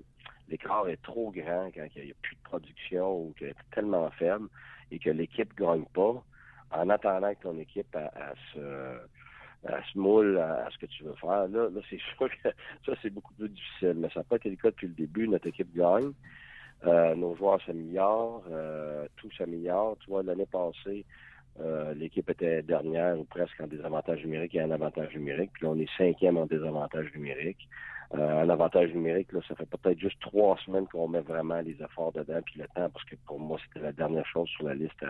l'écart 0.48 0.88
est 0.88 1.02
trop 1.02 1.30
grand 1.30 1.70
quand 1.74 1.86
il 1.96 2.04
n'y 2.04 2.10
a 2.10 2.14
plus 2.22 2.36
de 2.36 2.42
production 2.42 3.20
ou 3.20 3.34
qu'elle 3.38 3.48
est 3.48 3.70
tellement 3.72 4.10
faible 4.12 4.48
et 4.90 4.98
que 4.98 5.10
l'équipe 5.10 5.58
ne 5.58 5.66
gagne 5.66 5.84
pas, 5.92 6.22
en 6.70 6.88
attendant 6.90 7.34
que 7.34 7.42
ton 7.42 7.58
équipe 7.58 7.96
se 8.54 8.98
moule 9.94 10.38
à, 10.38 10.68
ce 10.70 10.78
que 10.78 10.86
tu 10.86 11.04
veux 11.04 11.14
faire. 11.14 11.48
Là, 11.48 11.68
là 11.68 11.80
c'est 11.90 11.98
sûr 12.16 12.28
que 12.28 12.48
ça, 12.86 12.92
c'est 13.02 13.10
beaucoup 13.10 13.34
plus 13.34 13.48
difficile. 13.48 13.94
Mais 13.96 14.08
ça 14.10 14.20
n'a 14.20 14.24
pas 14.24 14.36
été 14.36 14.50
le 14.50 14.56
cas 14.56 14.70
depuis 14.70 14.88
le 14.88 14.94
début. 14.94 15.28
Notre 15.28 15.48
équipe 15.48 15.74
gagne. 15.74 16.12
Euh, 16.86 17.14
nos 17.14 17.34
joueurs 17.36 17.60
s'améliorent. 17.64 18.44
Euh, 18.50 19.06
tout 19.16 19.30
s'améliore. 19.36 19.96
Tu 20.00 20.10
vois, 20.10 20.22
l'année 20.22 20.46
passée, 20.46 21.04
euh, 21.60 21.92
l'équipe 21.94 22.28
était 22.30 22.62
dernière 22.62 23.18
ou 23.18 23.24
presque 23.24 23.60
en 23.60 23.66
désavantage 23.66 24.24
numérique 24.24 24.54
et 24.54 24.62
en 24.62 24.70
avantage 24.70 25.14
numérique. 25.14 25.50
Puis 25.54 25.64
là, 25.64 25.72
on 25.72 25.78
est 25.78 25.90
cinquième 25.96 26.36
en 26.36 26.46
désavantage 26.46 27.12
numérique. 27.14 27.68
Euh, 28.14 28.42
un 28.42 28.48
avantage 28.48 28.92
numérique, 28.94 29.32
là, 29.32 29.40
ça 29.46 29.54
fait 29.54 29.66
peut-être 29.66 29.98
juste 29.98 30.20
trois 30.20 30.56
semaines 30.64 30.86
qu'on 30.86 31.08
met 31.08 31.20
vraiment 31.20 31.60
les 31.60 31.76
efforts 31.82 32.12
dedans, 32.12 32.40
puis 32.44 32.60
le 32.60 32.66
temps, 32.68 32.88
parce 32.88 33.04
que 33.04 33.16
pour 33.26 33.38
moi, 33.38 33.58
c'était 33.66 33.84
la 33.84 33.92
dernière 33.92 34.26
chose 34.26 34.48
sur 34.48 34.64
la 34.64 34.74
liste 34.74 35.04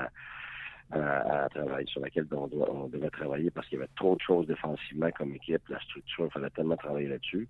à, 0.91 1.49
travailler, 1.51 1.87
sur 1.87 2.01
laquelle 2.01 2.27
on, 2.33 2.89
devait 2.89 3.11
travailler, 3.11 3.51
parce 3.51 3.69
qu'il 3.69 3.79
y 3.79 3.83
avait 3.83 3.91
trop 3.95 4.17
de 4.17 4.21
choses 4.21 4.47
défensivement 4.47 5.11
comme 5.13 5.35
équipe, 5.35 5.69
la 5.69 5.79
structure, 5.81 6.25
il 6.25 6.31
fallait 6.31 6.51
tellement 6.51 6.77
travailler 6.77 7.09
là-dessus. 7.09 7.47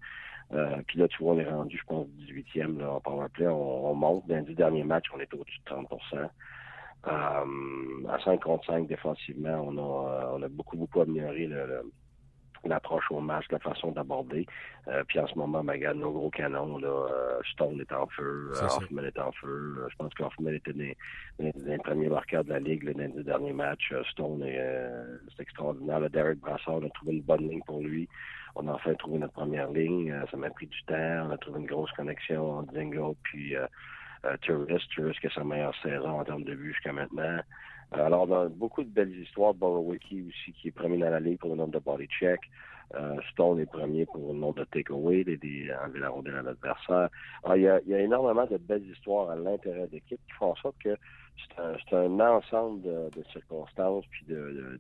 Euh, 0.53 0.83
puis 0.87 0.99
là, 0.99 1.09
tu 1.09 1.23
vois, 1.23 1.35
on 1.35 1.39
est 1.39 1.49
rendu, 1.49 1.79
je 1.79 1.85
pense, 1.87 2.07
18e 2.19 2.79
là, 2.79 2.93
en 2.93 3.01
powerplay. 3.01 3.47
On, 3.47 3.91
on 3.91 3.95
monte. 3.95 4.27
Dans 4.27 4.37
les 4.37 4.43
dix 4.43 4.55
derniers 4.55 4.85
matchs, 4.85 5.07
on 5.15 5.21
est 5.21 5.33
au-dessus 5.35 5.59
de 5.61 5.65
30 5.65 5.87
euh, 6.15 6.27
À 7.05 7.45
5 8.25 8.43
contre 8.43 8.67
5 8.67 8.87
défensivement, 8.87 9.63
on 9.67 9.79
a, 9.79 10.33
on 10.35 10.43
a 10.43 10.49
beaucoup, 10.49 10.77
beaucoup 10.77 11.01
amélioré 11.01 11.47
le, 11.47 11.67
le 11.67 11.83
l'approche 12.65 13.11
au 13.11 13.21
match, 13.21 13.47
la 13.51 13.59
façon 13.59 13.93
d'aborder. 13.93 14.47
Euh, 14.89 15.03
puis 15.07 15.19
en 15.21 15.27
ce 15.27 15.35
moment, 15.35 15.63
ben, 15.63 15.75
regarde, 15.75 15.99
nos 15.99 16.13
gros 16.13 16.31
canons, 16.31 16.79
là, 16.79 16.89
euh, 16.89 17.41
Stone 17.53 17.81
est 17.81 17.93
en 17.93 18.07
feu, 18.09 18.53
euh, 18.55 18.67
Hoffman 18.67 19.05
est 19.05 19.19
en 19.19 19.33
feu. 19.33 19.87
je 19.91 19.97
pense 19.97 20.13
qu'Hoffman 20.15 20.53
était 20.53 20.73
dans 20.73 20.95
les 21.39 21.79
premiers 21.79 22.09
marqueurs 22.09 22.45
de 22.45 22.51
la 22.51 22.61
Ligue 22.61 22.85
là, 22.85 22.93
dans 22.95 23.17
les 23.17 23.25
derniers 23.25 23.53
matchs. 23.53 23.93
Stone, 24.11 24.43
est, 24.43 24.61
c'est 25.37 25.43
extraordinaire. 25.43 26.09
Derek 26.11 26.39
Brassard 26.39 26.83
a 26.85 26.89
trouvé 26.91 27.13
une 27.13 27.23
bonne 27.23 27.49
ligne 27.49 27.63
pour 27.67 27.81
lui. 27.81 28.09
on 28.55 28.67
a 28.69 28.73
enfin 28.73 28.95
trouvé 28.95 29.19
notre 29.19 29.35
première 29.35 29.71
ligne. 29.71 30.15
ça 30.31 30.37
m'a 30.37 30.51
pris 30.51 30.67
du 30.67 30.83
temps. 30.85 31.27
On 31.29 31.31
a 31.31 31.39
trouvé 31.39 31.61
une 31.61 31.67
grosse 31.67 31.93
connexion 31.93 32.59
entre 32.59 32.73
Dingo 32.73 33.17
puis 33.23 33.55
Tourist. 34.43 34.91
Tourist 34.95 35.21
qui 35.21 35.27
a 35.27 35.31
sa 35.31 35.45
meilleure 35.45 35.75
saison 35.83 36.21
en 36.21 36.25
termes 36.25 36.45
de 36.45 36.55
vue 36.55 36.73
jusqu'à 36.73 36.93
maintenant. 36.93 37.41
alors, 37.93 38.29
on 38.29 38.35
a 38.35 38.49
beaucoup 38.49 38.83
de 38.83 38.91
belles 38.91 39.17
histoires. 39.17 39.55
Borowicki 39.55 40.27
aussi, 40.29 40.53
qui 40.53 40.69
est 40.69 40.73
premier 40.73 40.99
dans 40.99 41.11
la 41.11 41.21
ligue 41.21 41.39
pour 41.39 41.51
le 41.51 41.57
nombre 41.57 41.73
de 41.73 41.79
body 41.79 42.07
check. 42.07 42.41
Euh, 42.95 43.17
Stone 43.33 43.61
est 43.61 43.67
premier 43.67 44.07
pour 44.07 44.33
le 44.33 44.39
nombre 44.39 44.61
de 44.61 44.65
takeaway, 44.65 45.23
des 45.25 45.71
enlever 45.85 46.01
la 46.01 46.09
rondelle 46.09 46.37
à 46.37 46.43
l'adversaire. 46.43 47.11
Il 47.55 47.63
y, 47.63 47.69
a, 47.69 47.81
il 47.85 47.89
y 47.89 47.95
a 47.95 48.01
énormément 48.01 48.47
de 48.47 48.57
belles 48.57 48.87
histoires 48.87 49.31
à 49.31 49.37
l'intérieur 49.37 49.89
d'équipe 49.89 50.21
qui 50.27 50.33
font 50.39 50.53
en 50.53 50.57
sorte 50.57 50.77
que 50.83 50.97
c'est 51.57 51.95
un, 51.95 52.21
ensemble 52.21 52.83
de, 52.83 53.11
de 53.15 53.25
circonstances 53.33 54.05
puis 54.11 54.27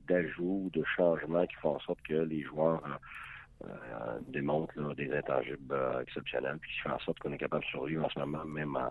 d'ajouts, 0.09 0.70
de, 0.72 0.81
de, 0.81 0.85
changements 0.96 1.46
qui 1.46 1.55
font 1.57 1.77
en 1.77 1.81
sorte 1.81 2.01
que 2.03 2.14
les 2.14 2.42
joueurs 2.42 2.83
euh, 2.85 3.66
euh 3.68 4.18
démontrent 4.29 4.94
des 4.94 5.12
intangibles 5.12 5.72
euh, 5.72 6.01
exceptionnels 6.01 6.59
puis 6.61 6.70
qui 6.72 6.81
font 6.81 6.94
en 6.94 6.98
sorte 7.01 7.18
qu'on 7.18 7.33
est 7.33 7.38
capable 7.38 7.64
de 7.64 7.68
survivre 7.68 8.07
en 8.07 8.09
ce 8.09 8.18
moment, 8.18 8.44
même 8.44 8.77
en, 8.77 8.90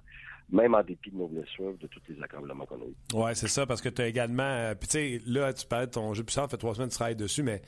même 0.49 0.75
en 0.75 0.83
dépit 0.83 1.11
de 1.11 1.17
nos 1.17 1.27
blessures, 1.27 1.77
de 1.77 1.87
tous 1.87 2.01
les 2.07 2.21
accablements 2.21 2.65
qu'on 2.65 2.81
a 2.81 2.85
eu. 2.85 2.95
Oui, 3.13 3.31
c'est 3.33 3.47
ça, 3.47 3.65
parce 3.65 3.81
que 3.81 3.89
tu 3.89 4.01
as 4.01 4.07
également. 4.07 4.43
Euh, 4.43 4.75
puis, 4.75 4.87
tu 4.87 4.91
sais, 4.93 5.21
là, 5.25 5.53
tu 5.53 5.65
parlais 5.65 5.87
de 5.87 5.91
ton 5.91 6.13
jeu 6.13 6.23
puissant, 6.23 6.43
ça 6.43 6.49
fait 6.49 6.57
trois 6.57 6.73
semaines 6.73 6.87
que 6.87 6.93
tu 6.93 6.97
travailles 6.97 7.15
dessus, 7.15 7.43
mais 7.43 7.61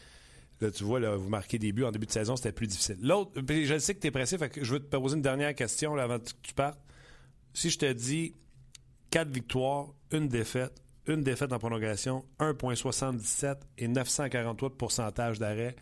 Là, 0.61 0.71
tu 0.71 0.83
vois, 0.83 0.99
là, 0.99 1.15
vous 1.15 1.29
marquez 1.29 1.57
des 1.57 1.71
buts 1.71 1.85
en 1.85 1.91
début 1.91 2.05
de 2.05 2.11
saison, 2.11 2.35
c'était 2.35 2.51
plus 2.51 2.67
difficile. 2.67 2.97
L'autre, 3.01 3.31
je 3.47 3.79
sais 3.79 3.95
que 3.95 3.99
tu 3.99 4.07
es 4.07 4.11
pressé, 4.11 4.37
je 4.61 4.73
veux 4.73 4.79
te 4.79 4.97
poser 4.97 5.15
une 5.15 5.21
dernière 5.21 5.55
question 5.55 5.95
là, 5.95 6.03
avant 6.03 6.19
que 6.19 6.29
tu 6.41 6.53
partes. 6.53 6.79
Si 7.53 7.69
je 7.69 7.77
te 7.77 7.91
dis 7.91 8.35
quatre 9.09 9.29
victoires, 9.29 9.93
une 10.11 10.27
défaite, 10.27 10.81
une 11.07 11.23
défaite 11.23 11.53
en 11.53 11.59
prolongation, 11.59 12.25
1,77 12.39 13.55
et 13.77 13.87
943 13.87 14.69
de 14.69 14.73
pourcentage 14.73 15.39
d'arrêt, 15.39 15.75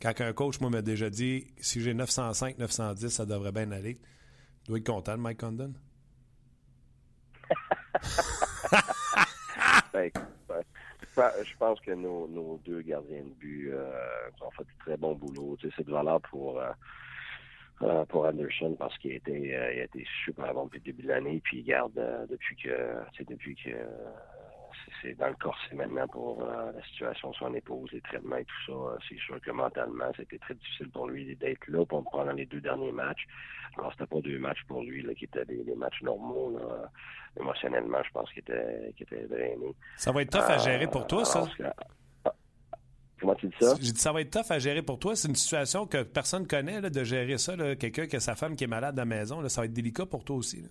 quand 0.00 0.20
un 0.20 0.32
coach, 0.32 0.60
moi, 0.60 0.70
m'a 0.70 0.82
déjà 0.82 1.10
dit 1.10 1.48
si 1.58 1.80
j'ai 1.80 1.92
905, 1.92 2.58
910, 2.58 3.08
ça 3.08 3.26
devrait 3.26 3.52
bien 3.52 3.70
aller. 3.72 3.96
Tu 4.64 4.68
dois 4.68 4.78
être 4.78 4.86
content 4.86 5.18
Mike 5.18 5.40
Condon? 5.40 5.72
Ben, 11.16 11.30
je 11.44 11.56
pense 11.58 11.78
que 11.80 11.92
nos, 11.92 12.58
deux 12.64 12.80
gardiens 12.80 13.22
de 13.22 13.34
but 13.34 13.70
euh, 13.70 13.92
ont 14.40 14.50
fait 14.52 14.64
du 14.64 14.74
très 14.78 14.96
bon 14.96 15.14
boulot. 15.14 15.58
C'est 15.60 15.86
de 15.86 15.92
valeur 15.92 16.22
pour 16.22 16.58
euh, 16.58 16.70
euh, 17.82 18.04
pour 18.06 18.24
Anderson 18.24 18.74
parce 18.78 18.96
qu'il 18.98 19.12
a 19.12 19.16
été, 19.16 19.54
a 19.54 19.84
été 19.84 20.06
super 20.24 20.54
bon 20.54 20.64
depuis 20.64 20.78
le 20.78 20.84
début 20.84 21.02
de 21.02 21.08
l'année. 21.08 21.40
Puis 21.44 21.58
il 21.58 21.64
garde 21.64 21.92
depuis 22.30 22.56
que 22.56 23.24
depuis 23.24 23.54
que 23.56 23.70
c'est 25.00 25.14
dans 25.14 25.28
le 25.28 25.34
corset 25.34 25.74
maintenant 25.74 26.06
pour 26.08 26.44
la 26.44 26.82
situation 26.90 27.30
de 27.30 27.36
son 27.36 27.54
épouse, 27.54 27.90
les 27.92 28.00
traitements 28.00 28.36
et 28.36 28.44
tout 28.44 28.72
ça. 28.72 28.98
C'est 29.08 29.18
sûr 29.18 29.40
que 29.40 29.50
mentalement, 29.50 30.10
c'était 30.16 30.38
très 30.38 30.54
difficile 30.54 30.90
pour 30.90 31.08
lui 31.08 31.36
d'être 31.36 31.66
là 31.68 31.84
pour 31.84 32.04
pendant 32.10 32.32
les 32.32 32.46
deux 32.46 32.60
derniers 32.60 32.92
matchs. 32.92 33.26
Alors, 33.78 33.92
c'était 33.92 34.06
pas 34.06 34.20
deux 34.20 34.38
matchs 34.38 34.62
pour 34.68 34.82
lui 34.82 35.02
là, 35.02 35.14
qui 35.14 35.24
étaient 35.24 35.44
des, 35.44 35.74
matchs 35.74 36.02
normaux. 36.02 36.58
Là. 36.58 36.90
Émotionnellement, 37.40 38.02
je 38.04 38.10
pense 38.12 38.30
qu'il 38.30 38.40
était, 38.40 38.92
qu'il 38.96 39.04
était 39.04 39.26
drainé. 39.26 39.74
Ça 39.96 40.12
va 40.12 40.22
être 40.22 40.30
tough 40.30 40.50
à 40.50 40.58
gérer 40.58 40.86
pour 40.86 41.06
toi, 41.06 41.24
ça? 41.24 41.46
Ah, 42.24 42.34
comment 43.18 43.34
tu 43.34 43.46
dis 43.46 43.54
ça? 43.58 43.74
J'ai 43.80 43.92
dit 43.92 44.00
ça 44.00 44.12
va 44.12 44.20
être 44.20 44.30
tough 44.30 44.50
à 44.50 44.58
gérer 44.58 44.82
pour 44.82 44.98
toi. 44.98 45.16
C'est 45.16 45.28
une 45.28 45.34
situation 45.34 45.86
que 45.86 46.02
personne 46.02 46.46
connaît 46.46 46.80
là, 46.80 46.90
de 46.90 47.04
gérer 47.04 47.38
ça. 47.38 47.56
Quelqu'un 47.76 48.06
qui 48.06 48.16
a 48.16 48.20
sa 48.20 48.34
femme 48.34 48.56
qui 48.56 48.64
est 48.64 48.68
malade 48.68 48.98
à 48.98 49.02
la 49.02 49.06
maison, 49.06 49.40
là, 49.40 49.48
ça 49.48 49.62
va 49.62 49.64
être 49.64 49.72
délicat 49.72 50.04
pour 50.04 50.24
toi 50.24 50.36
aussi. 50.36 50.62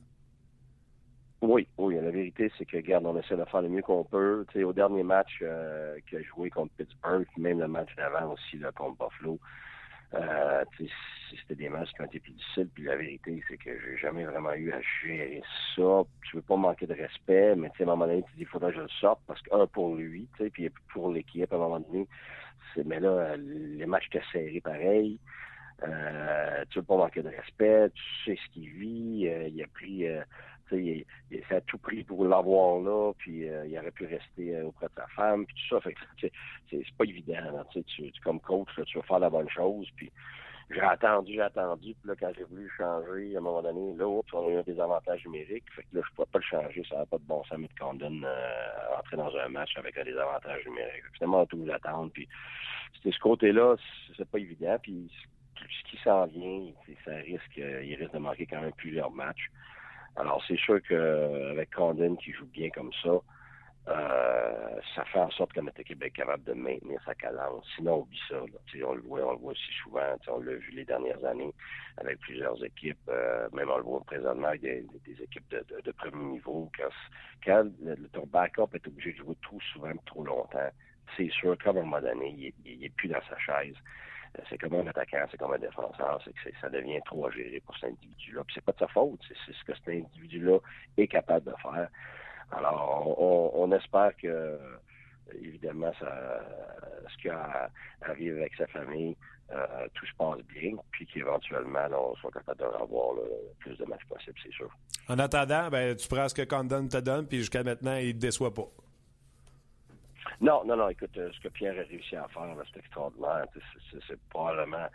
Oui, 1.41 1.67
oui. 1.77 1.95
La 1.95 2.11
vérité, 2.11 2.51
c'est 2.57 2.65
que, 2.65 2.77
regarde, 2.77 3.05
on 3.05 3.17
essaie 3.17 3.35
de 3.35 3.45
faire 3.45 3.63
le 3.63 3.69
mieux 3.69 3.81
qu'on 3.81 4.03
peut. 4.03 4.45
Tu 4.51 4.59
sais, 4.59 4.63
au 4.63 4.73
dernier 4.73 5.01
match 5.01 5.39
euh, 5.41 5.97
qu'il 6.07 6.19
a 6.19 6.21
joué 6.21 6.51
contre 6.51 6.71
Pittsburgh, 6.77 7.25
même 7.37 7.59
le 7.59 7.67
match 7.67 7.89
d'avant 7.95 8.33
aussi 8.33 8.59
là, 8.59 8.71
contre 8.71 9.03
Buffalo, 9.03 9.39
euh, 10.13 10.63
c'était 11.31 11.55
des 11.55 11.69
matchs 11.69 11.91
qui 11.93 12.01
ont 12.01 12.05
été 12.05 12.19
plus 12.19 12.33
difficiles. 12.33 12.69
Puis 12.75 12.83
la 12.83 12.95
vérité, 12.95 13.43
c'est 13.47 13.57
que 13.57 13.71
j'ai 13.79 13.97
jamais 13.97 14.25
vraiment 14.25 14.53
eu 14.53 14.71
à 14.71 14.79
gérer 15.03 15.41
ça. 15.75 16.03
Tu 16.29 16.35
veux 16.35 16.43
pas 16.43 16.57
manquer 16.57 16.85
de 16.85 16.93
respect, 16.93 17.55
mais 17.55 17.69
à 17.69 17.83
un 17.83 17.85
moment 17.85 18.05
donné, 18.05 18.21
tu 18.21 18.35
dis, 18.35 18.41
il 18.41 18.47
faudrait 18.47 18.69
que 18.69 18.77
je 18.77 18.81
le 18.83 18.89
sorte 18.99 19.21
parce 19.25 19.41
qu'un 19.41 19.65
pour 19.65 19.95
lui, 19.95 20.27
puis 20.53 20.69
pour 20.93 21.11
l'équipe, 21.11 21.51
à 21.51 21.55
un 21.55 21.59
moment 21.59 21.79
donné, 21.79 22.07
c'est, 22.75 22.85
mais 22.85 22.99
là, 22.99 23.35
les 23.37 23.85
matchs 23.87 24.07
étaient 24.07 24.25
serrés 24.31 24.61
pareil. 24.61 25.17
Euh, 25.83 26.63
tu 26.69 26.77
veux 26.77 26.85
pas 26.85 26.97
manquer 26.97 27.23
de 27.23 27.29
respect, 27.29 27.89
tu 27.89 28.03
sais 28.25 28.39
ce 28.45 28.53
qu'il 28.53 28.69
vit. 28.69 29.27
Euh, 29.27 29.47
il 29.47 29.63
a 29.63 29.67
pris, 29.73 30.05
euh, 30.73 30.79
il, 30.79 31.05
il 31.31 31.61
tout 31.67 31.77
pris 31.77 32.03
pour 32.03 32.25
l'avoir 32.25 32.81
là, 32.81 33.13
puis 33.17 33.47
euh, 33.49 33.65
il 33.67 33.77
aurait 33.77 33.91
pu 33.91 34.05
rester 34.05 34.55
euh, 34.55 34.65
auprès 34.65 34.87
de 34.87 34.93
sa 34.95 35.07
femme, 35.07 35.45
puis 35.45 35.55
tout 35.55 35.79
ça. 35.79 35.89
C'est 36.69 36.97
pas 36.97 37.05
évident. 37.05 37.65
Tu, 37.73 38.11
comme 38.23 38.39
coach, 38.39 38.69
tu 38.85 38.97
veux 38.97 39.03
faire 39.03 39.19
la 39.19 39.29
bonne 39.29 39.49
chose, 39.49 39.87
puis 39.95 40.11
j'ai 40.73 40.81
attendu, 40.81 41.33
j'ai 41.33 41.41
attendu, 41.41 41.93
puis 41.95 42.09
là, 42.09 42.15
quand 42.19 42.31
j'ai 42.37 42.43
voulu 42.45 42.69
changer, 42.77 43.35
à 43.35 43.39
un 43.39 43.41
moment 43.41 43.61
donné, 43.61 43.93
là, 43.97 44.07
oups, 44.07 44.33
on 44.33 44.47
a 44.47 44.61
eu 44.61 44.63
des 44.63 44.79
avantages 44.79 45.25
numériques, 45.25 45.65
fait 45.75 45.83
que 45.83 45.97
là, 45.97 46.01
je 46.05 46.23
pas 46.23 46.25
le 46.33 46.41
changer, 46.41 46.83
ça 46.89 46.97
n'a 46.97 47.05
pas 47.05 47.17
de 47.17 47.23
bon 47.23 47.43
sens, 47.43 47.57
mais 47.57 47.67
qu'on 47.79 47.93
donne 47.95 48.23
euh, 48.25 48.97
entrer 48.97 49.17
dans 49.17 49.35
un 49.35 49.49
match 49.49 49.75
avec 49.77 49.95
des 49.95 50.17
avantages 50.17 50.65
numériques. 50.65 51.03
Finalement, 51.15 51.45
tout 51.45 51.65
attendre, 51.73 52.11
puis 52.13 52.27
c'était 52.95 53.11
ce 53.11 53.19
côté-là, 53.19 53.75
c'est 54.15 54.29
pas 54.29 54.39
évident, 54.39 54.77
puis 54.81 55.11
ce 55.55 55.89
qui 55.89 55.97
s'en 56.03 56.25
vient, 56.27 56.71
ça 57.05 57.15
risque, 57.15 57.57
il 57.57 57.95
risque 57.95 58.13
de 58.13 58.19
manquer 58.19 58.45
quand 58.45 58.61
même 58.61 58.73
plusieurs 58.73 59.11
matchs. 59.11 59.49
Alors, 60.15 60.43
c'est 60.47 60.57
sûr 60.57 60.81
qu'avec 60.81 61.73
Condon 61.73 62.15
qui 62.15 62.31
joue 62.33 62.45
bien 62.47 62.69
comme 62.69 62.91
ça, 63.01 63.21
euh, 63.87 64.79
ça 64.95 65.03
fait 65.05 65.19
en 65.19 65.31
sorte 65.31 65.53
que 65.53 65.59
notre 65.59 65.79
équipe 65.79 66.03
est 66.03 66.11
capable 66.11 66.43
de 66.43 66.53
maintenir 66.53 67.01
sa 67.03 67.15
cadence. 67.15 67.65
Sinon, 67.75 67.93
on 67.93 67.99
oublie 68.01 68.21
ça. 68.29 68.35
On 68.85 68.93
le 68.93 69.01
voit, 69.01 69.25
on 69.25 69.31
le 69.31 69.37
voit 69.37 69.51
aussi 69.53 69.73
souvent. 69.83 70.15
On 70.27 70.39
l'a 70.39 70.53
vu 70.53 70.71
les 70.71 70.85
dernières 70.85 71.23
années 71.25 71.53
avec 71.97 72.19
plusieurs 72.19 72.63
équipes. 72.63 73.09
Euh, 73.09 73.49
même 73.53 73.69
on 73.71 73.77
le 73.77 73.83
voit 73.83 74.03
présentement 74.03 74.49
avec 74.49 74.61
des, 74.61 74.85
équipes 75.21 75.49
de, 75.49 75.91
premier 75.93 76.23
niveau. 76.33 76.71
Quand, 77.43 77.63
le, 77.83 77.95
ton 78.09 78.27
backup 78.27 78.69
est 78.73 78.87
obligé 78.87 79.13
de 79.13 79.17
jouer 79.17 79.35
trop 79.41 79.59
souvent, 79.73 79.91
trop 80.05 80.23
longtemps, 80.23 80.69
c'est 81.17 81.31
sûr 81.31 81.57
qu'à 81.57 81.71
un 81.71 81.73
moment 81.73 82.01
donné, 82.01 82.53
il 82.63 82.79
n'est 82.79 82.89
plus 82.89 83.07
dans 83.07 83.21
sa 83.29 83.37
chaise. 83.39 83.75
C'est 84.49 84.57
comme 84.57 84.73
un 84.75 84.87
attaquant, 84.87 85.25
c'est 85.29 85.37
comme 85.37 85.53
un 85.53 85.59
défenseur, 85.59 86.21
c'est 86.23 86.33
que 86.33 86.59
ça 86.61 86.69
devient 86.69 86.99
trop 87.05 87.27
à 87.27 87.31
gérer 87.31 87.61
pour 87.65 87.75
cet 87.77 87.91
individu-là. 87.91 88.43
Puis 88.45 88.55
c'est 88.55 88.63
pas 88.63 88.71
de 88.71 88.79
sa 88.79 88.87
faute, 88.87 89.19
c'est 89.27 89.53
ce 89.53 89.63
que 89.65 89.75
cet 89.75 89.89
individu-là 89.89 90.59
est 90.97 91.07
capable 91.07 91.45
de 91.51 91.55
faire. 91.61 91.89
Alors, 92.51 93.17
on, 93.57 93.71
espère 93.71 94.11
que, 94.17 94.59
évidemment, 95.41 95.91
ça, 95.99 96.41
ce 97.09 97.21
qui 97.21 97.29
arrive 97.29 98.37
avec 98.37 98.53
sa 98.55 98.67
famille, 98.67 99.15
euh, 99.53 99.87
tout 99.93 100.05
se 100.05 100.13
passe 100.17 100.39
bien, 100.53 100.71
puis 100.91 101.05
qu'éventuellement, 101.07 101.87
on 101.91 102.15
soit 102.15 102.31
capable 102.31 102.59
de 102.59 102.65
avoir 102.65 103.13
le 103.15 103.23
plus 103.59 103.77
de 103.77 103.85
matchs 103.85 104.05
possible, 104.07 104.37
c'est 104.43 104.53
sûr. 104.53 104.69
En 105.09 105.19
attendant, 105.19 105.69
ben, 105.69 105.95
tu 105.95 106.07
prends 106.07 106.29
ce 106.29 106.35
que 106.35 106.43
Condon 106.43 106.87
te 106.87 106.97
donne, 106.97 107.27
puis 107.27 107.39
jusqu'à 107.39 107.63
maintenant, 107.63 107.95
il 107.95 108.07
ne 108.07 108.11
te 108.13 108.17
déçoit 108.17 108.53
pas. 108.53 108.67
Non, 110.39 110.63
non, 110.65 110.77
non. 110.77 110.89
Écoute, 110.89 111.17
euh, 111.17 111.31
ce 111.33 111.39
que 111.39 111.49
Pierre 111.49 111.73
a 111.73 111.83
réussi 111.83 112.15
à 112.15 112.27
faire, 112.29 112.55
c'est 112.71 112.79
extraordinaire. 112.79 113.45
C'est 114.07 114.19
probablement, 114.29 114.87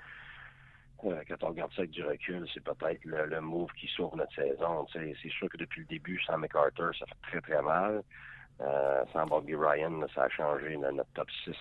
euh, 1.05 1.23
quand 1.29 1.45
on 1.45 1.49
regarde 1.49 1.73
ça 1.73 1.83
avec 1.83 1.91
du 1.91 2.03
recul, 2.03 2.49
c'est 2.55 2.63
peut-être 2.65 3.05
le, 3.05 3.41
move 3.41 3.71
qui 3.79 3.87
sauve 3.89 4.17
notre 4.17 4.35
saison. 4.35 4.87
C'est 4.93 5.31
sûr 5.31 5.49
que 5.49 5.57
depuis 5.57 5.81
le 5.81 5.87
début, 5.87 6.21
sans 6.23 6.39
MacArthur, 6.39 6.93
ça 6.99 7.07
fait 7.07 7.31
très, 7.31 7.41
très 7.41 7.63
mal. 7.63 8.03
Euh, 8.63 9.05
sans 9.13 9.27
Bobby 9.27 9.55
Ryan, 9.55 10.07
ça 10.15 10.23
a 10.25 10.29
changé 10.31 10.79
notre 10.79 11.13
top 11.13 11.31
6. 11.45 11.55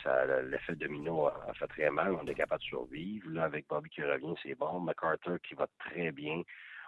L'effet 0.45 0.75
domino 0.75 1.27
a, 1.27 1.53
fait 1.53 1.67
très 1.67 1.89
mal. 1.89 2.13
On 2.13 2.25
est 2.25 2.35
capable 2.35 2.61
de 2.61 2.67
survivre. 2.67 3.29
Là, 3.31 3.43
avec 3.43 3.67
Bobby 3.67 3.89
qui 3.89 4.01
revient, 4.01 4.33
c'est 4.41 4.55
bon. 4.55 4.79
MacArthur 4.79 5.37
qui 5.41 5.55
va 5.55 5.67
très 5.79 6.11
bien. 6.11 6.41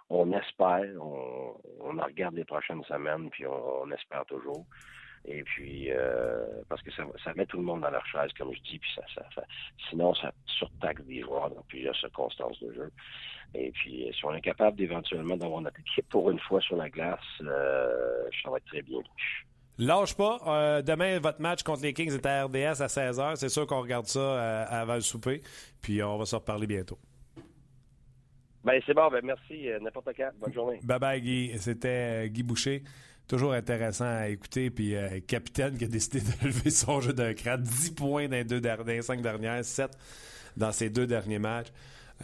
On 0.08 0.32
espère. 0.32 0.86
On, 0.98 1.60
on 1.80 1.90
regarde 2.02 2.34
les 2.34 2.46
prochaines 2.46 2.82
semaines, 2.84 3.28
puis 3.28 3.46
on 3.46 3.90
espère 3.90 4.24
toujours. 4.24 4.64
Et 5.24 5.42
puis, 5.42 5.90
euh, 5.90 6.44
parce 6.68 6.82
que 6.82 6.90
ça, 6.92 7.04
ça, 7.22 7.34
met 7.34 7.46
tout 7.46 7.58
le 7.58 7.62
monde 7.62 7.82
dans 7.82 7.90
leur 7.90 8.06
chaise, 8.06 8.30
comme 8.38 8.52
je 8.52 8.60
dis, 8.60 8.78
puis 8.78 8.90
ça, 8.94 9.02
ça, 9.14 9.42
sinon, 9.88 10.14
ça 10.14 10.32
surtaxe 10.46 11.02
des 11.04 11.20
joueurs 11.20 11.50
dans 11.50 11.62
plusieurs 11.68 11.96
circonstances 11.96 12.58
de 12.60 12.72
jeu. 12.72 12.90
Et 13.54 13.70
puis, 13.72 14.08
si 14.12 14.24
on 14.24 14.34
est 14.34 14.40
capable 14.40 14.76
d'éventuellement 14.76 15.36
d'avoir 15.36 15.60
notre 15.60 15.80
équipe 15.80 16.08
pour 16.08 16.30
une 16.30 16.38
fois 16.38 16.60
sur 16.60 16.76
la 16.76 16.88
glace, 16.88 17.20
euh, 17.42 18.24
ça 18.42 18.50
va 18.50 18.58
être 18.58 18.66
très 18.66 18.82
bien. 18.82 19.00
Lâche 19.78 20.14
pas. 20.16 20.38
Euh, 20.46 20.82
demain, 20.82 21.18
votre 21.20 21.40
match 21.40 21.62
contre 21.62 21.82
les 21.82 21.92
Kings 21.92 22.12
est 22.12 22.26
à 22.26 22.44
RDS 22.44 22.82
à 22.82 22.86
16h. 22.86 23.36
C'est 23.36 23.48
sûr 23.48 23.66
qu'on 23.66 23.80
regarde 23.80 24.06
ça 24.06 24.64
avant 24.64 24.96
le 24.96 25.00
souper. 25.00 25.40
Puis 25.80 26.02
on 26.02 26.18
va 26.18 26.24
se 26.24 26.34
reparler 26.34 26.66
bientôt. 26.66 26.98
Ben, 28.64 28.80
c'est 28.84 28.92
bon. 28.92 29.08
Ben, 29.08 29.24
merci. 29.24 29.68
N'importe 29.80 30.10
quand. 30.16 30.30
Bonne 30.40 30.52
journée. 30.52 30.80
Bye 30.82 30.98
bye, 30.98 31.20
Guy. 31.20 31.58
C'était 31.58 32.28
Guy 32.28 32.42
Boucher 32.42 32.82
toujours 33.28 33.52
intéressant 33.52 34.06
à 34.06 34.28
écouter. 34.28 34.70
Puis 34.70 34.96
euh, 34.96 35.20
capitaine 35.26 35.76
qui 35.76 35.84
a 35.84 35.88
décidé 35.88 36.20
de 36.20 36.26
lever 36.46 36.70
son 36.70 37.00
jeu 37.00 37.12
d'un 37.12 37.34
cran. 37.34 37.56
10 37.58 37.90
points 37.92 38.26
dans 38.26 38.36
les, 38.36 38.44
deux 38.44 38.60
cinq 39.02 39.22
dernières, 39.22 39.64
7 39.64 39.90
dans 40.56 40.72
ses 40.72 40.90
deux 40.90 41.06
derniers 41.06 41.38
matchs. 41.38 41.68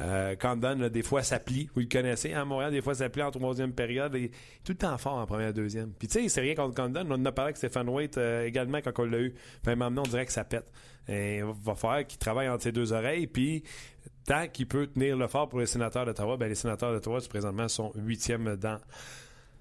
Euh, 0.01 0.35
Condon, 0.35 0.89
des 0.89 1.03
fois, 1.03 1.23
s'applique. 1.23 1.71
Vous 1.75 1.81
le 1.81 1.87
connaissez, 1.87 2.33
à 2.33 2.41
hein, 2.41 2.45
Montréal, 2.45 2.73
des 2.73 2.81
fois, 2.81 2.97
s'applique 2.97 3.25
en 3.25 3.31
troisième 3.31 3.73
période. 3.73 4.15
Et 4.17 4.33
tout 4.65 4.73
le 4.73 4.79
temps 4.79 4.99
fort 4.99 5.15
en 5.15 5.27
première, 5.27 5.53
deuxième. 5.53 5.93
Puis, 5.93 6.09
tu 6.09 6.21
sais, 6.21 6.29
c'est 6.29 6.41
rien 6.41 6.57
contre 6.57 6.75
Condon. 6.75 7.05
On 7.09 7.13
en 7.13 7.25
a 7.25 7.31
parlé 7.31 7.51
avec 7.51 7.59
Stéphane 7.59 7.89
Waite 7.89 8.19
euh, 8.19 8.45
également 8.45 8.79
quand 8.79 8.99
on 8.99 9.05
l'a 9.05 9.21
eu. 9.21 9.35
Puis, 9.63 9.77
maintenant, 9.77 10.03
on 10.05 10.09
dirait 10.09 10.27
que 10.27 10.33
ça 10.33 10.43
pète. 10.43 10.67
Il 11.07 11.45
va 11.45 11.75
falloir 11.75 12.05
qu'il 12.07 12.19
travaille 12.19 12.49
entre 12.49 12.65
ses 12.65 12.73
deux 12.73 12.93
oreilles. 12.93 13.29
Puis, 13.29 13.63
tant 14.27 14.49
qu'il 14.49 14.67
peut 14.67 14.89
tenir 14.89 15.17
le 15.17 15.29
fort 15.29 15.49
pour 15.49 15.61
les 15.61 15.67
sénateurs 15.67 16.07
d'Ottawa, 16.07 16.37
ben 16.37 16.49
les 16.49 16.55
sénateurs 16.55 16.93
d'Ottawa, 16.93 17.21
présentement, 17.29 17.69
sont 17.69 17.93
huitièmes 17.95 18.57
dans 18.57 18.81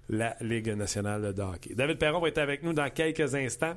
la 0.10 0.36
Ligue 0.41 0.70
nationale 0.70 1.34
de 1.34 1.41
hockey. 1.41 1.76
David 1.76 1.97
Perron 1.97 2.20
va 2.20 2.28
être 2.28 2.38
avec 2.38 2.64
nous 2.64 2.74
dans 2.74 2.89
quelques 2.89 3.36
instants. 3.36 3.76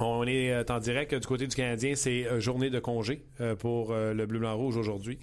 On 0.00 0.26
est 0.26 0.50
euh, 0.50 0.64
en 0.70 0.78
direct 0.78 1.14
du 1.14 1.26
côté 1.26 1.46
du 1.46 1.54
Canadien. 1.54 1.94
C'est 1.94 2.26
euh, 2.26 2.40
journée 2.40 2.70
de 2.70 2.80
congé 2.80 3.22
euh, 3.40 3.54
pour 3.54 3.92
le 3.92 4.26
Bleu-Blanc-Rouge 4.26 4.76
aujourd'hui. 4.76 5.18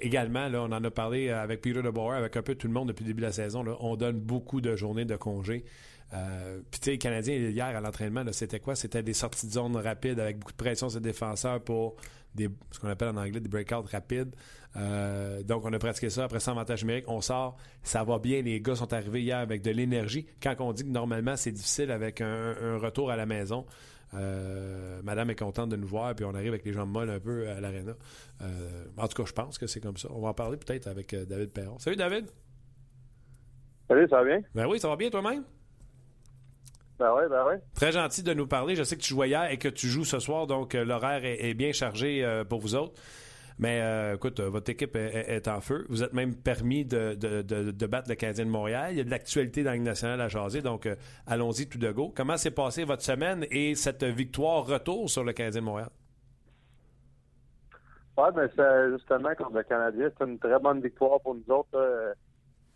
également, 0.00 0.48
on 0.54 0.72
en 0.72 0.84
a 0.84 0.90
parlé 0.90 1.30
avec 1.30 1.60
Peter 1.60 1.82
DeBoer, 1.82 2.14
avec 2.14 2.36
un 2.36 2.42
peu 2.42 2.54
tout 2.54 2.66
le 2.66 2.72
monde 2.72 2.88
depuis 2.88 3.04
le 3.04 3.08
début 3.08 3.20
de 3.20 3.26
la 3.26 3.32
saison. 3.32 3.64
On 3.80 3.96
donne 3.96 4.18
beaucoup 4.18 4.60
de 4.60 4.74
journées 4.74 5.04
de 5.04 5.16
congé. 5.16 5.64
Puis, 6.10 6.80
tu 6.80 6.84
sais, 6.84 6.90
les 6.92 6.98
Canadiens, 6.98 7.34
hier 7.34 7.66
à 7.66 7.80
l'entraînement, 7.80 8.22
c'était 8.32 8.60
quoi? 8.60 8.74
C'était 8.74 9.02
des 9.02 9.12
sorties 9.12 9.46
de 9.48 9.52
zone 9.52 9.76
rapides 9.76 10.18
avec 10.18 10.38
beaucoup 10.38 10.52
de 10.52 10.56
pression 10.56 10.88
sur 10.88 11.00
les 11.00 11.04
défenseurs 11.04 11.60
pour 11.60 11.96
des, 12.36 12.48
ce 12.70 12.78
qu'on 12.78 12.88
appelle 12.88 13.08
en 13.08 13.16
anglais 13.16 13.40
des 13.40 13.48
breakouts 13.48 13.82
rapides. 13.90 14.34
Euh, 14.76 15.42
donc, 15.42 15.64
on 15.64 15.72
a 15.72 15.78
pratiqué 15.78 16.10
ça. 16.10 16.24
Après 16.24 16.40
ça, 16.40 16.52
avantage 16.52 16.82
numérique, 16.82 17.06
on 17.08 17.20
sort. 17.20 17.56
Ça 17.82 18.04
va 18.04 18.18
bien. 18.18 18.42
Les 18.42 18.60
gars 18.60 18.76
sont 18.76 18.92
arrivés 18.92 19.22
hier 19.22 19.38
avec 19.38 19.62
de 19.62 19.70
l'énergie. 19.70 20.26
Quand 20.42 20.54
on 20.60 20.72
dit 20.72 20.84
que 20.84 20.90
normalement, 20.90 21.36
c'est 21.36 21.52
difficile 21.52 21.90
avec 21.90 22.20
un, 22.20 22.76
retour 22.78 23.10
à 23.10 23.16
la 23.16 23.26
maison, 23.26 23.66
euh, 24.14 25.00
madame 25.02 25.30
est 25.30 25.38
contente 25.38 25.70
de 25.70 25.76
nous 25.76 25.86
voir, 25.86 26.14
puis 26.14 26.24
on 26.24 26.34
arrive 26.34 26.48
avec 26.48 26.64
les 26.64 26.72
jambes 26.72 26.90
molles 26.90 27.10
un 27.10 27.20
peu 27.20 27.48
à 27.48 27.60
l'aréna. 27.60 27.94
Euh, 28.42 28.84
en 28.96 29.08
tout 29.08 29.22
cas, 29.22 29.26
je 29.26 29.32
pense 29.32 29.58
que 29.58 29.66
c'est 29.66 29.80
comme 29.80 29.96
ça. 29.96 30.08
On 30.12 30.20
va 30.20 30.28
en 30.28 30.34
parler 30.34 30.58
peut-être 30.58 30.86
avec 30.86 31.14
David 31.14 31.50
Perron. 31.50 31.78
Salut, 31.78 31.96
David. 31.96 32.26
Salut, 33.88 34.06
ça 34.08 34.16
va 34.16 34.24
bien? 34.24 34.40
Ben 34.54 34.66
oui, 34.66 34.78
ça 34.78 34.88
va 34.88 34.96
bien 34.96 35.10
toi-même? 35.10 35.44
Ben 36.98 37.12
oui, 37.14 37.22
ben 37.28 37.44
oui. 37.46 37.54
Très 37.74 37.92
gentil 37.92 38.22
de 38.22 38.32
nous 38.32 38.46
parler. 38.46 38.74
Je 38.74 38.82
sais 38.82 38.96
que 38.96 39.02
tu 39.02 39.10
jouais 39.10 39.28
hier 39.28 39.50
et 39.50 39.58
que 39.58 39.68
tu 39.68 39.86
joues 39.86 40.04
ce 40.04 40.18
soir, 40.18 40.46
donc 40.46 40.74
l'horaire 40.74 41.24
est, 41.24 41.54
bien 41.54 41.72
chargé 41.72 42.42
pour 42.48 42.60
vous 42.60 42.74
autres. 42.74 42.94
Mais 43.58 43.80
euh, 43.80 44.16
écoute, 44.16 44.40
euh, 44.40 44.50
votre 44.50 44.70
équipe 44.70 44.96
est, 44.96 45.48
en 45.48 45.60
feu. 45.60 45.86
Vous 45.88 46.02
êtes 46.02 46.12
même 46.12 46.34
permis 46.34 46.84
de, 46.84 47.14
de, 47.14 47.86
battre 47.86 48.10
le 48.10 48.14
Canadien 48.14 48.44
de 48.44 48.50
Montréal. 48.50 48.92
Il 48.92 48.98
y 48.98 49.00
a 49.00 49.04
de 49.04 49.10
l'actualité 49.10 49.62
dans 49.62 49.70
la 49.70 49.78
nationale 49.78 50.20
à 50.20 50.28
jaser, 50.28 50.60
donc 50.60 50.86
euh, 50.86 50.94
allons-y 51.26 51.66
tout 51.66 51.78
de 51.78 51.90
go. 51.90 52.12
Comment 52.14 52.36
s'est 52.36 52.50
passée 52.50 52.84
votre 52.84 53.02
semaine 53.02 53.46
et 53.50 53.74
cette 53.74 54.04
victoire 54.04 54.66
retour 54.66 55.08
sur 55.08 55.24
le 55.24 55.32
Canadien 55.32 55.60
de 55.62 55.66
Montréal? 55.66 55.88
Oui, 58.18 58.28
mais 58.34 58.48
c'est 58.54 58.90
justement 58.92 59.34
contre 59.34 59.56
le 59.56 59.62
Canadien, 59.62 60.10
c'est 60.16 60.24
une 60.24 60.38
très 60.38 60.58
bonne 60.58 60.80
victoire 60.80 61.20
pour 61.20 61.34
nous 61.34 61.54
autres. 61.54 62.14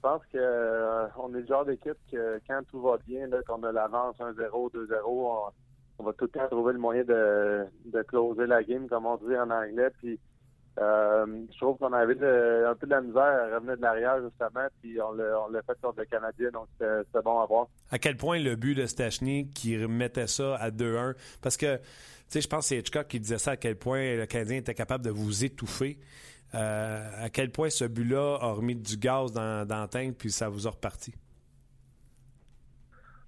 Je 0.03 0.09
pense 0.09 0.23
qu'on 0.33 1.35
est 1.35 1.41
le 1.41 1.47
genre 1.47 1.67
d'équipe 1.67 1.99
que 2.11 2.41
quand 2.49 2.63
tout 2.71 2.81
va 2.81 2.97
bien, 3.07 3.29
qu'on 3.47 3.63
a 3.65 3.71
l'avance 3.71 4.17
1-0, 4.19 4.73
2-0, 4.73 5.53
on, 5.99 6.03
va 6.03 6.13
tout 6.15 6.25
le 6.25 6.31
temps 6.31 6.49
trouver 6.49 6.73
le 6.73 6.79
moyen 6.79 7.05
de, 7.05 7.67
de 7.85 8.03
closer 8.03 8.47
la 8.47 8.63
game, 8.63 8.89
comme 8.89 9.05
on 9.05 9.17
dit 9.17 9.37
en 9.37 9.51
anglais. 9.51 9.91
Puis 9.99 10.19
euh, 10.79 11.27
je 11.53 11.59
trouve 11.59 11.77
qu'on 11.77 11.93
avait 11.93 12.15
un 12.15 12.75
peu 12.75 12.87
de 12.87 12.91
la 12.91 13.03
misère 13.03 13.23
à 13.23 13.55
revenir 13.57 13.77
de 13.77 13.83
l'arrière, 13.83 14.23
justement, 14.23 14.67
puis 14.81 14.99
on 15.03 15.13
l'a 15.13 15.63
fait 15.63 15.79
contre 15.83 15.99
le 15.99 16.07
Canadien, 16.07 16.51
donc 16.51 16.69
c'était 16.79 17.23
bon 17.23 17.41
à 17.41 17.47
voir. 17.47 17.67
À 17.91 17.99
quel 17.99 18.17
point 18.17 18.39
le 18.39 18.57
but 18.57 18.75
de 18.75 18.87
Stachny 18.87 19.51
qui 19.51 19.77
remettait 19.77 20.29
ça 20.29 20.57
à 20.57 20.71
2-1, 20.71 21.15
parce 21.43 21.59
que, 21.59 21.77
tu 21.77 21.83
sais, 22.29 22.41
je 22.41 22.49
pense 22.49 22.61
que 22.61 22.65
c'est 22.69 22.79
Hitchcock 22.79 23.09
qui 23.09 23.21
disait 23.21 23.39
ça, 23.39 23.53
à 23.53 23.57
quel 23.57 23.77
point 23.77 24.17
le 24.17 24.25
Canadien 24.25 24.59
était 24.59 24.75
capable 24.75 25.05
de 25.05 25.11
vous 25.11 25.45
étouffer. 25.45 25.99
Euh, 26.55 27.25
à 27.25 27.31
quel 27.31 27.51
point 27.51 27.71
ce 27.71 27.85
but-là 27.85 28.39
a 28.41 28.53
remis 28.53 28.75
du 28.75 28.97
gaz 28.97 29.33
dans, 29.33 29.67
dans 29.67 29.89
puis 30.13 30.33
ça 30.33 30.49
vous 30.49 30.67
a 30.67 30.71
reparti? 30.71 31.15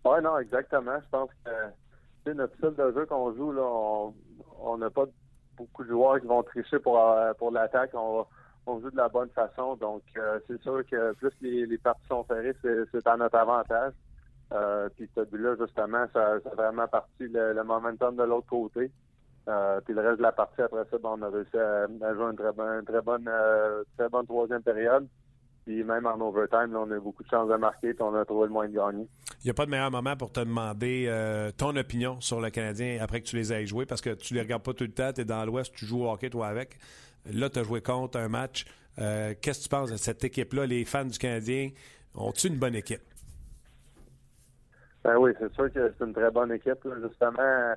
Oui, 0.04 0.20
non, 0.22 0.38
exactement. 0.38 0.98
Je 1.00 1.08
pense 1.10 1.30
que 1.44 2.30
notre 2.32 2.54
style 2.56 2.74
de 2.76 2.92
jeu 2.92 3.06
qu'on 3.06 3.32
joue, 3.34 3.52
là, 3.52 3.62
on 4.60 4.78
n'a 4.78 4.90
pas 4.90 5.04
beaucoup 5.56 5.84
de 5.84 5.88
joueurs 5.88 6.20
qui 6.20 6.26
vont 6.26 6.42
tricher 6.42 6.80
pour, 6.80 6.98
euh, 6.98 7.32
pour 7.34 7.52
l'attaque. 7.52 7.90
On, 7.94 8.26
joue 8.66 8.90
de 8.90 8.96
la 8.96 9.08
bonne 9.08 9.30
façon. 9.30 9.76
Donc, 9.76 10.02
euh, 10.16 10.40
c'est 10.48 10.60
sûr 10.62 10.84
que 10.90 11.12
plus 11.14 11.32
les, 11.40 11.78
parties 11.78 12.06
sont 12.08 12.24
ferrées, 12.24 12.56
c'est 12.62 13.06
à 13.06 13.16
notre 13.16 13.36
avantage. 13.36 13.92
Puis 14.96 15.08
ce 15.14 15.20
but-là, 15.22 15.54
justement, 15.58 16.06
ça, 16.12 16.34
a 16.34 16.54
vraiment 16.56 16.88
parti 16.88 17.28
le, 17.28 17.62
momentum 17.62 18.16
de 18.16 18.24
l'autre 18.24 18.48
côté. 18.48 18.90
Puis 19.44 19.94
le 19.94 20.00
reste 20.00 20.18
de 20.18 20.22
la 20.22 20.32
partie, 20.32 20.62
après 20.62 20.84
ça, 20.90 20.98
ben, 20.98 21.10
on 21.18 21.22
a 21.22 21.28
réussi 21.28 21.56
à, 21.56 21.86
jouer 22.14 22.30
une 22.30 22.36
très, 22.36 22.52
bonne, 22.52 22.84
très 22.84 23.00
bonne, 23.02 23.30
très 23.96 24.08
bonne 24.08 24.26
troisième 24.26 24.62
période. 24.62 25.06
Puis 25.64 25.84
même 25.84 26.06
en 26.06 26.20
overtime, 26.20 26.74
on 26.74 26.90
a 26.90 26.96
eu 26.96 27.00
beaucoup 27.00 27.22
de 27.22 27.28
chances 27.28 27.48
de 27.48 27.54
marquer, 27.54 27.94
puis 27.94 28.02
on 28.02 28.14
a 28.14 28.24
trouvé 28.24 28.46
le 28.46 28.52
moyen 28.52 28.70
de 28.70 28.76
gagner. 28.76 29.08
Il 29.40 29.46
n'y 29.46 29.50
a 29.50 29.54
pas 29.54 29.64
de 29.64 29.70
meilleur 29.70 29.90
moment 29.90 30.16
pour 30.16 30.32
te 30.32 30.40
demander 30.40 31.06
euh, 31.08 31.52
ton 31.56 31.76
opinion 31.76 32.20
sur 32.20 32.40
le 32.40 32.50
Canadien 32.50 32.98
après 33.00 33.20
que 33.20 33.26
tu 33.26 33.36
les 33.36 33.52
aies 33.52 33.66
joués, 33.66 33.86
parce 33.86 34.00
que 34.00 34.10
tu 34.10 34.34
les 34.34 34.40
regardes 34.40 34.64
pas 34.64 34.74
tout 34.74 34.84
le 34.84 34.92
temps, 34.92 35.12
tu 35.12 35.20
es 35.20 35.24
dans 35.24 35.44
l'Ouest, 35.44 35.72
tu 35.74 35.86
joues 35.86 36.04
au 36.04 36.10
hockey 36.10 36.30
toi 36.30 36.48
avec. 36.48 36.78
Là, 37.32 37.48
tu 37.48 37.60
as 37.60 37.62
joué 37.62 37.80
contre 37.80 38.18
un 38.18 38.28
match. 38.28 38.64
Euh, 38.98 39.34
qu'est-ce 39.40 39.60
que 39.60 39.64
tu 39.64 39.68
penses 39.68 39.90
de 39.92 39.96
cette 39.96 40.24
équipe-là? 40.24 40.66
Les 40.66 40.84
fans 40.84 41.04
du 41.04 41.18
Canadien 41.18 41.70
ont-ils 42.14 42.52
une 42.52 42.58
bonne 42.58 42.74
équipe? 42.74 43.02
Ben 45.04 45.16
oui, 45.16 45.32
c'est 45.38 45.52
sûr 45.54 45.72
que 45.72 45.94
c'est 45.96 46.04
une 46.04 46.12
très 46.12 46.30
bonne 46.30 46.50
équipe. 46.52 46.86
justement, 47.02 47.74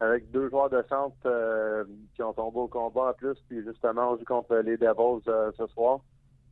avec 0.00 0.30
deux 0.30 0.48
joueurs 0.50 0.70
de 0.70 0.82
centre 0.88 1.16
euh, 1.26 1.84
qui 2.14 2.22
ont 2.22 2.32
tombé 2.32 2.58
au 2.58 2.68
combat 2.68 3.10
en 3.10 3.12
plus, 3.14 3.36
puis 3.48 3.62
justement, 3.64 4.12
on 4.12 4.18
joue 4.18 4.24
contre 4.24 4.56
les 4.56 4.76
Devils 4.76 5.22
ce 5.24 5.66
soir 5.68 6.00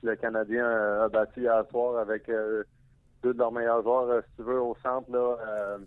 le 0.05 0.17
Canadien 0.17 0.67
a 0.67 1.09
battu 1.09 1.41
hier 1.41 1.65
soir 1.71 1.99
avec 1.99 2.29
euh, 2.29 2.63
deux 3.23 3.33
de 3.33 3.39
leurs 3.39 3.53
meilleurs 3.53 3.83
joueurs, 3.83 4.11
euh, 4.11 4.21
si 4.29 4.37
tu 4.37 4.43
veux, 4.43 4.61
au 4.61 4.77
centre, 4.83 5.11
là, 5.11 5.37
euh, 5.47 5.79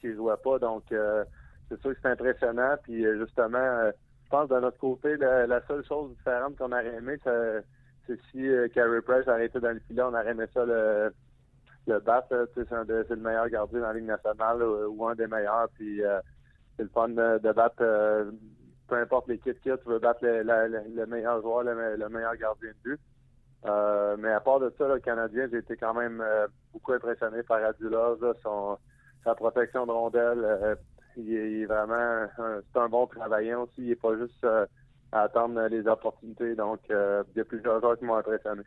qui 0.00 0.08
ne 0.08 0.14
jouaient 0.14 0.34
pas. 0.42 0.58
Donc, 0.58 0.84
c'est 0.88 1.80
sûr 1.80 1.92
que 1.92 1.98
c'est 2.02 2.08
impressionnant. 2.08 2.76
Puis, 2.82 3.04
justement, 3.18 3.90
je 4.24 4.30
pense 4.30 4.48
de 4.48 4.58
notre 4.58 4.78
côté, 4.78 5.16
la, 5.16 5.60
seule 5.66 5.84
chose 5.84 6.10
différente 6.16 6.56
qu'on 6.56 6.72
aurait 6.72 6.94
aimé, 6.96 7.16
c'est 7.24 8.18
si 8.30 8.48
Carey 8.72 9.02
Price 9.02 9.26
avait 9.26 9.46
été 9.46 9.58
dans 9.58 9.72
le 9.72 9.80
filet, 9.80 10.02
on 10.02 10.14
aurait 10.14 10.30
aimé 10.30 10.44
ça 10.54 10.64
le, 10.64 11.12
le 11.86 11.98
battre. 12.00 12.48
C'est 12.54 12.70
le 12.70 13.16
meilleur 13.16 13.48
gardien 13.48 13.80
dans 13.80 13.88
la 13.88 13.94
Ligue 13.94 14.04
nationale 14.04 14.62
ou, 14.62 15.06
un 15.06 15.14
des 15.14 15.26
meilleurs. 15.26 15.68
Puis, 15.74 16.02
c'est 16.76 16.82
le 16.82 16.88
fun 16.90 17.08
de, 17.08 17.52
battre 17.52 17.82
peu 18.86 18.96
importe 18.96 19.28
l'équipe 19.28 19.56
a, 19.66 19.76
tu 19.76 19.88
veux 19.88 19.98
battre 19.98 20.20
le, 20.22 21.06
meilleur 21.06 21.40
joueur, 21.42 21.62
le, 21.62 22.08
meilleur 22.08 22.36
gardien 22.36 22.70
de 22.70 22.90
but. 22.90 23.00
Euh, 23.64 24.16
mais 24.18 24.30
à 24.30 24.40
part 24.40 24.60
de 24.60 24.72
ça, 24.78 24.86
le 24.86 25.00
Canadien, 25.00 25.48
j'ai 25.50 25.58
été 25.58 25.76
quand 25.76 25.94
même 25.94 26.20
euh, 26.20 26.46
beaucoup 26.72 26.92
impressionné 26.92 27.42
par 27.42 27.64
Adulov, 27.64 28.20
son, 28.42 28.78
sa 29.24 29.34
protection 29.34 29.86
de 29.86 29.92
rondelle. 29.92 30.44
Euh, 30.44 30.74
il, 31.16 31.34
est, 31.34 31.64
vraiment 31.64 32.26
c'est 32.72 32.78
un 32.78 32.88
bon 32.88 33.06
travaillant 33.06 33.62
aussi. 33.62 33.78
Il 33.78 33.88
n'est 33.88 33.96
pas 33.96 34.16
juste 34.16 34.46
à 35.12 35.22
attendre 35.22 35.60
les 35.68 35.86
opportunités. 35.86 36.54
Donc, 36.54 36.80
il 36.88 37.36
y 37.36 37.40
a 37.40 37.44
plusieurs 37.44 37.80
joueurs 37.80 37.98
qui 37.98 38.04
m'ont 38.04 38.16
impressionné. 38.16 38.62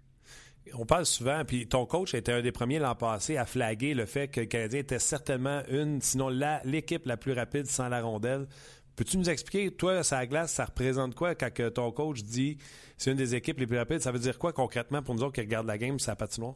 On 0.77 0.85
parle 0.85 1.05
souvent, 1.05 1.43
puis 1.45 1.67
ton 1.67 1.85
coach 1.85 2.13
était 2.13 2.31
un 2.31 2.41
des 2.41 2.51
premiers 2.51 2.79
l'an 2.79 2.95
passé 2.95 3.37
à 3.37 3.45
flaguer 3.45 3.93
le 3.93 4.05
fait 4.05 4.27
que 4.27 4.41
le 4.41 4.45
Canadien 4.45 4.79
était 4.79 4.99
certainement 4.99 5.61
une, 5.69 6.01
sinon 6.01 6.29
l'équipe 6.63 7.05
la 7.05 7.17
plus 7.17 7.33
rapide 7.33 7.65
sans 7.67 7.89
la 7.89 8.01
rondelle. 8.01 8.47
Peux-tu 8.95 9.17
nous 9.17 9.29
expliquer, 9.29 9.71
toi, 9.71 10.03
sa 10.03 10.25
glace, 10.25 10.51
ça 10.51 10.65
représente 10.65 11.15
quoi 11.15 11.33
quand 11.33 11.49
ton 11.73 11.91
coach 11.91 12.21
dit 12.21 12.57
c'est 12.97 13.11
une 13.11 13.17
des 13.17 13.33
équipes 13.33 13.59
les 13.59 13.67
plus 13.67 13.77
rapides? 13.77 14.01
Ça 14.01 14.11
veut 14.11 14.19
dire 14.19 14.37
quoi 14.37 14.51
concrètement 14.51 15.01
pour 15.01 15.15
nous 15.15 15.23
autres 15.23 15.35
qui 15.35 15.41
regardent 15.41 15.67
la 15.67 15.77
game 15.77 15.99
sa 15.99 16.15
patinoire? 16.15 16.55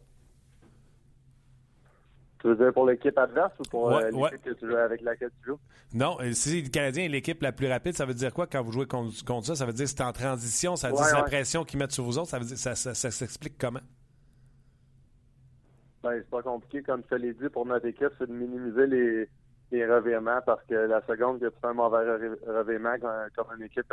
Tu 2.44 2.50
veux 2.50 2.56
dire 2.58 2.74
pour 2.74 2.86
l'équipe 2.86 3.18
adverse 3.18 3.54
ou 3.60 3.64
pour 3.70 3.90
euh, 3.90 4.12
l'équipe 4.12 4.44
que 4.44 4.50
tu 4.60 4.68
joues 4.68 4.76
avec 4.76 5.02
laquelle 5.02 5.30
tu 5.42 5.52
joues? 5.52 5.60
Non, 5.94 6.18
si 6.34 6.62
le 6.62 6.68
Canadien 6.68 7.06
est 7.06 7.08
l'équipe 7.08 7.42
la 7.42 7.54
plus 7.54 7.70
rapide, 7.70 7.94
ça 7.94 8.06
veut 8.06 8.14
dire 8.14 8.34
quoi 8.34 8.48
quand 8.48 8.62
vous 8.62 8.74
jouez 8.74 8.88
contre, 8.88 9.46
ça? 9.46 9.56
Ça 9.56 9.66
veut 9.66 9.72
dire 9.72 9.86
que 9.86 9.92
c'est 9.92 10.02
en 10.02 10.12
transition, 10.12 10.76
ça 10.76 10.90
veut 10.90 10.96
dire 10.96 11.06
que 11.06 11.16
la 11.16 11.24
pression 11.24 11.64
qu'ils 11.64 11.80
mettent 11.80 11.94
sur 11.94 12.04
vous 12.04 12.18
autres, 12.18 12.30
ça 12.30 12.40
veut 12.40 12.46
dire 12.46 12.58
ça, 12.58 12.76
ça, 12.76 13.12
s'explique 13.12 13.58
comment? 13.58 13.80
Ben, 16.04 16.16
c'est 16.18 16.30
pas 16.30 16.42
compliqué, 16.42 16.84
comme 16.84 17.02
je 17.04 17.08
te 17.08 17.16
l'ai 17.16 17.34
dit, 17.34 17.48
pour 17.48 17.66
notre 17.66 17.86
équipe, 17.86 18.12
c'est 18.20 18.28
de 18.28 18.34
minimiser 18.34 18.88
les, 18.88 19.30
les 19.72 19.86
revirements 19.86 20.42
parce 20.46 20.62
que 20.66 20.76
la 20.76 21.02
seconde 21.08 21.40
que 21.40 21.46
tu 21.46 21.56
fais 21.62 21.68
un 21.68 21.74
mauvais 21.74 22.06
revirement 22.46 22.96
comme, 23.36 23.48
une 23.58 23.64
équipe 23.64 23.88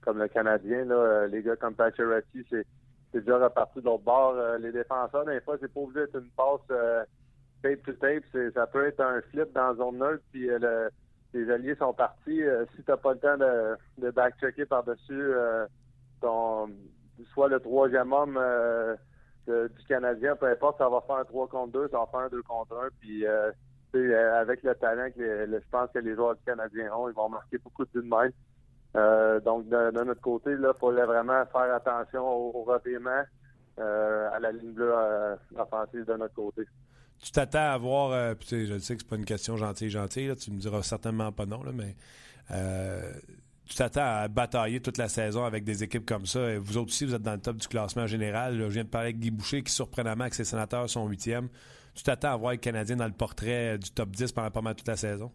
comme, 0.00 0.18
le 0.18 0.28
Canadien, 0.28 0.84
là, 0.84 0.94
euh, 0.94 1.26
les 1.28 1.42
gars 1.42 1.54
comme 1.54 1.74
Pacioretty, 1.74 2.44
c'est 2.50 2.66
déjà 3.12 3.38
reparti 3.38 3.80
de 3.80 3.84
l'autre 3.84 4.02
bord. 4.02 4.34
Euh, 4.34 4.58
les 4.58 4.72
défenseurs, 4.72 5.24
des 5.24 5.40
fois, 5.40 5.56
c'est 5.60 5.72
pas 5.72 5.80
obligé 5.80 6.00
d'être 6.00 6.16
une 6.16 6.30
passe 6.30 6.60
euh, 6.72 7.04
tape 7.62 7.82
to 7.84 7.92
tape. 7.92 8.24
Ça 8.52 8.66
peut 8.66 8.84
être 8.84 9.00
un 9.00 9.20
flip 9.30 9.52
dans 9.52 9.74
zone 9.76 9.98
neutre, 9.98 10.24
puis 10.32 10.48
les 11.32 11.50
alliés 11.50 11.76
sont 11.76 11.94
partis. 11.94 12.42
si 12.74 12.82
tu 12.82 12.90
n'as 12.90 12.96
pas 12.96 13.12
le 13.12 13.20
temps 13.20 13.38
de, 13.38 13.76
de 13.98 14.10
back-checker 14.10 14.66
par-dessus 14.66 15.32
ton 16.20 16.68
soit 17.32 17.48
le 17.48 17.60
troisième 17.60 18.12
homme 18.12 18.38
du 19.46 19.84
Canadien, 19.86 20.36
peu 20.36 20.46
importe, 20.46 20.78
ça 20.78 20.88
va 20.88 21.00
faire 21.06 21.16
un 21.16 21.24
3 21.24 21.48
contre 21.48 21.72
2, 21.72 21.88
ça 21.88 21.98
va 21.98 22.06
faire 22.06 22.20
un 22.20 22.28
2 22.28 22.42
contre 22.42 22.76
1, 22.76 22.88
puis 23.00 23.24
euh, 23.96 24.40
avec 24.40 24.62
le 24.62 24.74
talent 24.74 25.08
que 25.16 25.46
je 25.46 25.70
pense 25.70 25.88
que 25.92 26.00
les 26.00 26.14
joueurs 26.14 26.34
du 26.34 26.42
Canadien 26.44 26.92
ont, 26.94 27.08
ils 27.08 27.14
vont 27.14 27.28
marquer 27.28 27.58
beaucoup 27.58 27.84
de 27.84 28.00
de 28.00 28.32
euh, 28.96 29.40
donc, 29.40 29.68
de, 29.68 29.90
notre 30.04 30.20
côté, 30.20 30.50
il 30.52 30.72
fallait 30.80 31.04
vraiment 31.04 31.44
faire 31.46 31.74
attention 31.74 32.22
au, 32.26 32.64
au 32.64 32.70
euh, 33.80 34.30
à 34.32 34.38
la 34.38 34.52
ligne 34.52 34.72
bleue 34.72 34.94
offensive 35.56 36.04
de 36.04 36.14
notre 36.14 36.34
côté. 36.34 36.62
Tu 37.20 37.32
t'attends 37.32 37.72
à 37.72 37.78
voir, 37.78 38.36
je 38.40 38.78
sais 38.78 38.94
que 38.96 39.02
c'est 39.02 39.08
pas 39.08 39.16
une 39.16 39.24
question 39.24 39.56
gentille, 39.56 39.90
gentille, 39.90 40.34
tu 40.36 40.52
me 40.52 40.58
diras 40.58 40.82
certainement 40.82 41.32
pas 41.32 41.46
non, 41.46 41.62
là, 41.62 41.72
mais 41.72 41.96
tu 43.66 43.74
t'attends 43.76 44.04
à 44.04 44.28
batailler 44.28 44.80
toute 44.80 44.98
la 44.98 45.08
saison 45.08 45.44
avec 45.44 45.64
des 45.64 45.82
équipes 45.82 46.06
comme 46.06 46.26
ça. 46.26 46.58
vous 46.58 46.76
autres 46.76 46.88
aussi, 46.88 47.06
vous 47.06 47.14
êtes 47.14 47.22
dans 47.22 47.32
le 47.32 47.40
top 47.40 47.56
du 47.56 47.68
classement 47.68 48.06
général. 48.06 48.58
je 48.58 48.64
viens 48.64 48.84
de 48.84 48.88
parler 48.88 49.08
avec 49.08 49.18
Guy 49.18 49.30
Boucher, 49.30 49.62
qui 49.62 49.72
surprenamment 49.72 50.22
avec 50.22 50.34
ses 50.34 50.44
sénateurs 50.44 50.88
sont 50.88 51.06
huitièmes. 51.08 51.48
Tu 51.94 52.02
t'attends 52.02 52.32
à 52.32 52.36
voir 52.36 52.52
les 52.52 52.58
Canadiens 52.58 52.96
dans 52.96 53.06
le 53.06 53.12
portrait 53.12 53.78
du 53.78 53.90
top 53.90 54.10
10 54.10 54.32
pendant 54.32 54.50
pas 54.50 54.60
mal 54.60 54.74
toute 54.74 54.88
la 54.88 54.96
saison? 54.96 55.30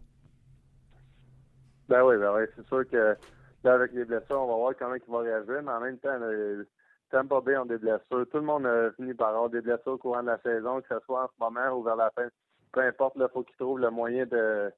Ben 1.88 2.04
oui, 2.04 2.16
ben 2.18 2.32
oui. 2.36 2.42
C'est 2.54 2.66
sûr 2.66 2.88
que 2.88 3.16
là, 3.64 3.72
avec 3.72 3.92
les 3.92 4.04
blessures, 4.04 4.40
on 4.40 4.46
va 4.46 4.54
voir 4.54 4.72
comment 4.78 4.94
il 4.94 5.12
va 5.12 5.18
réagir, 5.20 5.62
mais 5.62 5.72
en 5.72 5.80
même 5.80 5.98
temps, 5.98 6.16
le 6.18 6.68
Tampa 7.10 7.40
Bay 7.40 7.56
ont 7.56 7.66
des 7.66 7.78
blessures. 7.78 8.26
Tout 8.30 8.38
le 8.38 8.42
monde 8.42 8.66
a 8.66 8.92
fini 8.92 9.14
par 9.14 9.30
avoir 9.30 9.50
des 9.50 9.60
blessures 9.60 9.92
au 9.92 9.98
courant 9.98 10.22
de 10.22 10.28
la 10.28 10.38
saison, 10.38 10.80
que 10.80 10.86
ce 10.88 11.04
soit 11.04 11.24
en 11.24 11.26
ce 11.26 11.32
moment 11.40 11.76
ou 11.76 11.82
vers 11.82 11.96
la 11.96 12.10
fin. 12.10 12.28
Peu 12.72 12.80
importe, 12.80 13.14
il 13.16 13.26
faut 13.32 13.42
qu'ils 13.42 13.56
trouvent 13.56 13.80
le 13.80 13.90
moyen 13.90 14.26
de. 14.26 14.70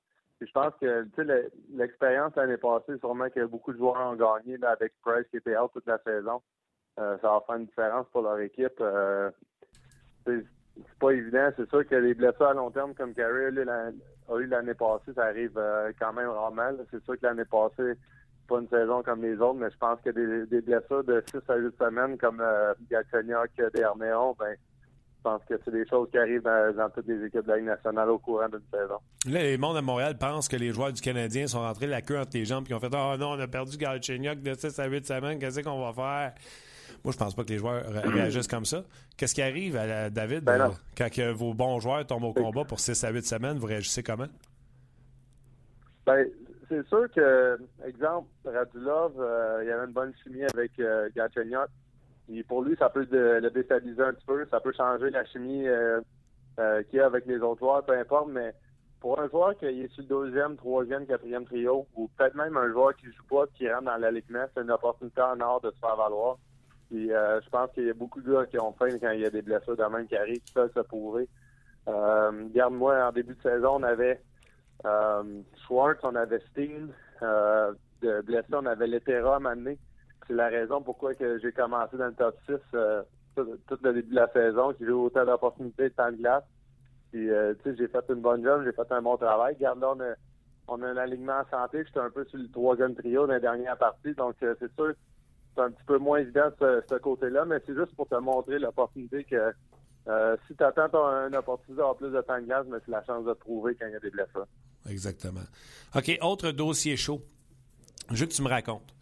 Je 0.46 0.52
pense 0.52 0.74
que 0.80 1.06
l'expérience 1.72 2.34
l'année 2.36 2.56
passée, 2.56 2.98
sûrement 2.98 3.30
que 3.30 3.44
beaucoup 3.44 3.72
de 3.72 3.78
joueurs 3.78 3.96
ont 3.96 4.16
gagné 4.16 4.58
avec 4.62 4.92
Price 5.02 5.26
qui 5.30 5.36
était 5.36 5.56
out 5.56 5.70
toute 5.72 5.86
la 5.86 5.98
saison. 5.98 6.42
Euh, 6.98 7.16
ça 7.22 7.28
va 7.28 7.42
faire 7.46 7.56
une 7.56 7.66
différence 7.66 8.06
pour 8.12 8.22
leur 8.22 8.38
équipe. 8.40 8.80
Euh, 8.80 9.30
c'est 10.26 10.44
pas 11.00 11.10
évident. 11.10 11.50
C'est 11.56 11.68
sûr 11.68 11.86
que 11.86 11.94
les 11.94 12.14
blessures 12.14 12.48
à 12.48 12.54
long 12.54 12.70
terme 12.70 12.94
comme 12.94 13.14
Carey 13.14 13.46
a 13.46 14.36
eu 14.38 14.46
l'année 14.46 14.74
passée, 14.74 15.12
ça 15.14 15.24
arrive 15.24 15.56
euh, 15.56 15.92
quand 15.98 16.12
même 16.12 16.28
rarement. 16.28 16.70
C'est 16.90 17.02
sûr 17.04 17.18
que 17.18 17.26
l'année 17.26 17.44
passée, 17.44 17.94
pas 18.48 18.58
une 18.58 18.68
saison 18.68 19.02
comme 19.02 19.22
les 19.22 19.36
autres, 19.40 19.58
mais 19.58 19.70
je 19.70 19.78
pense 19.78 20.00
que 20.00 20.10
des, 20.10 20.60
blessures 20.60 21.04
de 21.04 21.22
6 21.30 21.38
à 21.48 21.56
8 21.56 21.76
semaines 21.78 22.18
comme 22.18 22.40
euh, 22.40 22.74
Galchenyuk, 22.90 23.50
Dernéon, 23.74 24.36
ben, 24.38 24.56
je 25.24 25.30
pense 25.30 25.44
que 25.44 25.54
c'est 25.64 25.70
des 25.70 25.86
choses 25.86 26.08
qui 26.10 26.18
arrivent 26.18 26.42
dans, 26.42 26.90
toutes 26.90 27.06
les 27.06 27.26
équipes 27.26 27.44
de 27.44 27.48
la 27.48 27.56
Ligue 27.56 27.66
nationale 27.66 28.10
au 28.10 28.18
courant 28.18 28.48
d'une 28.48 28.62
saison. 28.72 28.98
Là, 29.28 29.42
les 29.42 29.56
mondes 29.56 29.76
à 29.76 29.82
Montréal 29.82 30.18
pensent 30.18 30.48
que 30.48 30.56
les 30.56 30.72
joueurs 30.72 30.92
du 30.92 31.00
Canadien 31.00 31.46
sont 31.46 31.60
rentrés 31.60 31.86
la 31.86 32.02
queue 32.02 32.18
entre 32.18 32.30
les 32.34 32.44
jambes 32.44 32.66
et 32.68 32.74
ont 32.74 32.80
fait 32.80 32.92
Ah 32.92 33.12
oh, 33.14 33.16
non, 33.16 33.32
on 33.32 33.40
a 33.40 33.46
perdu 33.46 33.76
Galchenyuk 33.76 34.42
de 34.42 34.54
6 34.54 34.78
à 34.78 34.86
8 34.86 35.06
semaines, 35.06 35.38
qu'est-ce 35.38 35.60
qu'on 35.60 35.80
va 35.80 35.92
faire? 35.92 36.34
Moi, 37.04 37.12
je 37.12 37.18
pense 37.18 37.34
pas 37.34 37.44
que 37.44 37.50
les 37.50 37.58
joueurs 37.58 37.84
réagissent 38.04 38.48
comme 38.48 38.64
ça. 38.64 38.82
Qu'est-ce 39.16 39.34
qui 39.34 39.42
arrive 39.42 39.76
à 39.76 40.10
David 40.10 40.44
ben 40.44 40.60
euh, 40.60 40.68
quand 40.96 41.08
vos 41.32 41.54
bons 41.54 41.78
joueurs 41.78 42.04
tombent 42.06 42.24
au 42.24 42.32
combat 42.32 42.64
pour 42.64 42.80
6 42.80 43.04
à 43.04 43.10
8 43.10 43.24
semaines? 43.24 43.58
Vous 43.58 43.66
réagissez 43.66 44.02
comment? 44.02 44.28
Ben, 46.04 46.26
c'est 46.68 46.84
sûr 46.88 47.06
que, 47.14 47.58
exemple, 47.86 48.28
Radulov, 48.44 49.12
euh, 49.20 49.60
il 49.62 49.68
y 49.68 49.70
avait 49.70 49.86
une 49.86 49.92
bonne 49.92 50.12
chimie 50.22 50.44
avec 50.52 50.72
euh, 50.80 51.08
Et 52.32 52.42
pour 52.42 52.62
lui, 52.62 52.76
ça 52.76 52.88
peut 52.88 53.06
le, 53.10 53.50
déstabiliser 53.50 54.02
un 54.02 54.12
petit 54.12 54.26
peu. 54.26 54.46
Ça 54.50 54.60
peut 54.60 54.72
changer 54.72 55.10
la 55.10 55.24
chimie 55.26 55.66
euh, 55.66 56.00
euh, 56.58 56.82
qu'il 56.84 56.98
y 56.98 57.00
a 57.00 57.06
avec 57.06 57.26
les 57.26 57.38
autres 57.40 57.60
joueurs, 57.60 57.84
peu 57.84 57.98
importe. 57.98 58.28
Mais 58.28 58.54
pour 59.00 59.20
un 59.20 59.28
joueur 59.28 59.56
qui 59.56 59.66
est 59.66 59.92
sur 59.92 60.02
le 60.02 60.08
deuxième, 60.08 60.56
troisième, 60.56 61.06
quatrième 61.06 61.44
trio, 61.44 61.86
ou 61.94 62.08
peut-être 62.16 62.34
même 62.34 62.56
un 62.56 62.70
joueur 62.70 62.94
qui 62.96 63.06
joue 63.06 63.24
pas, 63.28 63.46
qui 63.54 63.70
rentre 63.70 63.84
dans 63.84 63.96
l'alignement, 63.96 64.44
c'est 64.54 64.62
une 64.62 64.70
opportunité 64.70 65.20
en 65.20 65.40
or 65.40 65.60
de 65.60 65.70
se 65.70 65.78
faire 65.78 65.96
valoir. 65.96 66.36
Puis 66.88 67.08
je 67.08 67.48
pense 67.50 67.72
qu'il 67.72 67.86
y 67.86 67.90
a 67.90 67.94
beaucoup 67.94 68.20
de 68.20 68.30
gars 68.30 68.46
qui 68.46 68.58
ont 68.60 68.72
faim 68.74 68.98
quand 69.00 69.10
il 69.12 69.20
y 69.20 69.24
a 69.24 69.30
des 69.30 69.40
blessures 69.40 69.76
de 69.76 69.84
même 69.84 70.06
qui 70.06 70.14
arrivent, 70.14 70.42
qui 70.42 70.52
peuvent 70.52 70.72
se 70.74 70.80
prouver. 70.80 71.26
Garde-moi, 71.86 73.08
en 73.08 73.12
début 73.12 73.34
de 73.34 73.42
saison, 73.42 73.76
on 73.76 73.82
avait 73.82 74.20
euh, 74.84 75.42
Schwartz, 75.66 76.00
on 76.02 76.14
avait 76.14 76.40
Steen. 76.50 76.92
Euh, 77.22 77.72
de 78.00 78.20
blessé, 78.22 78.48
on 78.52 78.66
avait 78.66 78.88
Letera 78.88 79.36
à 79.36 79.54
C'est 80.32 80.36
la 80.36 80.48
raison 80.48 80.80
pourquoi 80.80 81.12
j'ai 81.20 81.52
commencé 81.52 81.94
dans 81.98 82.06
le 82.06 82.14
top 82.14 82.34
6 82.46 82.54
euh, 82.72 83.02
tout, 83.36 83.46
le 83.82 83.92
début 83.92 84.08
de 84.08 84.14
la 84.14 84.32
saison, 84.32 84.72
j'ai 84.80 84.86
eu 84.86 84.92
autant 84.92 85.26
d'opportunités 85.26 85.90
de 85.90 85.94
temps 85.94 86.10
de 86.10 86.16
glace. 86.16 86.44
Puis, 87.10 87.28
euh, 87.28 87.52
j'ai 87.66 87.86
fait 87.86 88.04
une 88.08 88.22
bonne 88.22 88.42
job, 88.42 88.62
j'ai 88.64 88.72
fait 88.72 88.90
un 88.90 89.02
bon 89.02 89.18
travail. 89.18 89.54
Regarde, 89.56 89.80
là, 89.80 89.94
on 90.68 90.80
a, 90.80 90.86
un 90.86 90.96
alignement 90.96 91.40
en 91.40 91.50
santé. 91.50 91.84
J'étais 91.86 92.00
un 92.00 92.08
peu 92.08 92.24
sur 92.24 92.38
le 92.38 92.48
troisième 92.50 92.94
trio 92.94 93.26
dans 93.26 93.34
la 93.34 93.40
dernière 93.40 93.76
partie. 93.76 94.14
Donc, 94.14 94.36
c'est 94.40 94.74
sûr, 94.74 94.94
c'est 95.54 95.60
un 95.60 95.70
petit 95.70 95.84
peu 95.84 95.98
moins 95.98 96.20
évident 96.20 96.48
ce, 96.58 96.82
ce 96.88 96.94
côté-là, 96.94 97.44
mais 97.44 97.58
c'est 97.66 97.74
juste 97.74 97.94
pour 97.94 98.08
te 98.08 98.14
montrer 98.14 98.58
l'opportunité 98.58 99.24
que 99.24 99.52
si 100.48 100.56
tu 100.56 100.64
attends 100.64 100.94
une 100.94 101.36
opportunité 101.36 101.76
d'avoir 101.76 101.96
plus 101.96 102.10
de 102.10 102.20
temps 102.22 102.40
de 102.40 102.46
glace, 102.46 102.66
mais 102.70 102.78
c'est 102.86 102.90
la 102.90 103.04
chance 103.04 103.26
de 103.26 103.34
te 103.34 103.38
prouver 103.38 103.74
quand 103.74 103.86
il 103.86 103.92
y 103.92 103.96
a 103.96 104.00
des 104.00 104.10
blessures. 104.10 104.46
Exactement. 104.88 105.44
OK, 105.94 106.18
autre 106.22 106.52
dossier 106.52 106.96
chaud. 106.96 107.20
Je 108.10 108.20
veux 108.20 108.26
que 108.26 108.32
tu 108.32 108.42
me 108.42 108.48
racontes. 108.48 108.94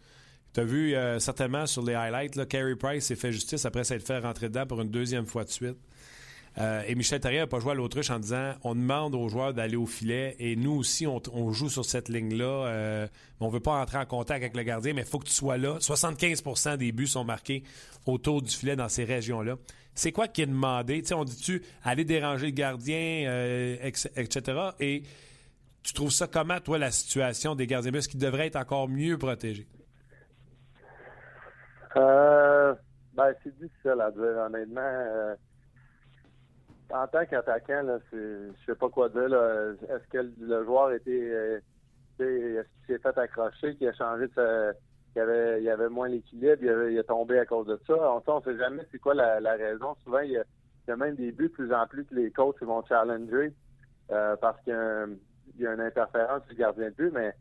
Tu 0.53 0.59
as 0.59 0.63
vu 0.63 0.95
euh, 0.95 1.19
certainement 1.19 1.65
sur 1.65 1.83
les 1.83 1.93
highlights, 1.93 2.35
là, 2.35 2.45
Carey 2.45 2.75
Price 2.75 3.05
s'est 3.05 3.15
fait 3.15 3.31
justice 3.31 3.65
après 3.65 3.85
s'être 3.85 4.05
fait 4.05 4.19
rentrer 4.19 4.49
dedans 4.49 4.65
pour 4.65 4.81
une 4.81 4.89
deuxième 4.89 5.25
fois 5.25 5.45
de 5.45 5.49
suite. 5.49 5.77
Euh, 6.57 6.83
et 6.85 6.95
Michel 6.95 7.21
Therrien 7.21 7.41
n'a 7.41 7.47
pas 7.47 7.61
joué 7.61 7.71
à 7.71 7.75
l'autruche 7.75 8.09
en 8.09 8.19
disant 8.19 8.55
on 8.65 8.75
demande 8.75 9.15
aux 9.15 9.29
joueurs 9.29 9.53
d'aller 9.53 9.77
au 9.77 9.85
filet 9.85 10.35
et 10.37 10.57
nous 10.57 10.73
aussi, 10.73 11.07
on, 11.07 11.51
joue 11.53 11.69
sur 11.69 11.85
cette 11.85 12.09
ligne-là. 12.09 12.67
Euh, 12.67 13.07
on 13.39 13.47
ne 13.47 13.53
veut 13.53 13.61
pas 13.61 13.79
entrer 13.81 13.99
en 13.99 14.05
contact 14.05 14.43
avec 14.43 14.57
le 14.57 14.63
gardien, 14.63 14.93
mais 14.93 15.03
il 15.03 15.07
faut 15.07 15.19
que 15.19 15.27
tu 15.27 15.33
sois 15.33 15.57
là. 15.57 15.77
75% 15.79 16.75
des 16.75 16.91
buts 16.91 17.07
sont 17.07 17.23
marqués 17.23 17.63
autour 18.05 18.41
du 18.41 18.53
filet 18.53 18.75
dans 18.75 18.89
ces 18.89 19.05
régions-là. 19.05 19.55
C'est 19.95 20.11
quoi 20.11 20.27
qui 20.27 20.41
est 20.41 20.47
demandé? 20.47 21.01
on 21.13 21.23
dit-tu 21.23 21.63
aller 21.83 22.03
déranger 22.03 22.47
le 22.47 22.51
gardien, 22.51 23.77
etc. 23.83 24.41
Et 24.81 25.03
tu 25.83 25.93
trouves 25.93 26.11
ça 26.11 26.27
comment, 26.27 26.59
toi, 26.59 26.77
la 26.77 26.91
situation 26.91 27.55
des 27.55 27.67
gardiens 27.67 27.93
Est-ce 27.93 28.09
qu'ils 28.09 28.19
devraient 28.19 28.47
être 28.47 28.57
encore 28.57 28.89
mieux 28.89 29.17
protégés? 29.17 29.67
Euh, 31.97 32.73
ben, 33.13 33.33
c'est 33.43 33.57
difficile 33.57 34.01
à 34.01 34.11
dire, 34.11 34.37
honnêtement. 34.45 34.81
Euh, 34.81 35.35
en 36.93 37.07
tant 37.07 37.25
qu'attaquant, 37.25 37.99
je 38.11 38.51
sais 38.65 38.75
pas 38.75 38.89
quoi 38.89 39.09
dire. 39.09 39.23
Est-ce 39.23 40.07
que 40.09 40.31
le 40.39 40.65
joueur 40.65 40.91
était. 40.91 41.11
Euh, 41.11 41.59
est-ce 42.19 42.85
qu'il 42.85 42.95
s'est 42.95 42.99
fait 42.99 43.17
accrocher, 43.17 43.75
qu'il 43.75 43.87
a 43.87 43.93
changé 43.93 44.27
de 44.27 44.73
qu'il 45.11 45.21
avait, 45.21 45.63
il 45.63 45.69
avait 45.69 45.89
moins 45.89 46.07
l'équilibre, 46.07 46.63
il, 46.63 46.99
a 46.99 47.03
tombé 47.03 47.39
à 47.39 47.45
cause 47.45 47.65
de 47.65 47.79
ça? 47.87 47.93
On 48.27 48.37
ne 48.37 48.43
sait 48.43 48.57
jamais 48.57 48.83
c'est 48.91 48.99
quoi 48.99 49.13
la, 49.13 49.39
raison. 49.55 49.95
Souvent, 50.03 50.19
il 50.19 50.31
y, 50.31 50.37
a, 50.37 50.95
même 50.95 51.15
des 51.15 51.31
buts 51.31 51.47
de 51.47 51.53
plus 51.53 51.73
en 51.73 51.87
plus 51.87 52.05
que 52.05 52.13
les 52.13 52.31
coachs 52.31 52.61
vont 52.61 52.83
challenger 52.85 53.53
parce 54.07 54.61
que 54.65 55.17
il 55.55 55.61
y 55.61 55.67
a 55.67 55.73
une 55.73 55.81
interférence 55.81 56.45
du 56.47 56.55
gardien 56.55 56.89
de 56.89 56.95
but, 56.95 57.11
mais 57.11 57.33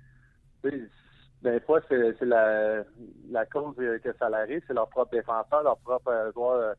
des 1.42 1.60
fois, 1.60 1.80
c'est 1.88 2.20
la, 2.22 2.84
la 3.30 3.46
cause 3.46 3.74
que 3.76 4.12
ça 4.18 4.26
arrive, 4.26 4.62
c'est 4.66 4.74
leur 4.74 4.88
propre 4.88 5.12
défenseur, 5.12 5.62
leur 5.62 5.78
propre 5.78 6.10
euh, 6.10 6.32
joueur 6.32 6.60
euh, 6.60 6.74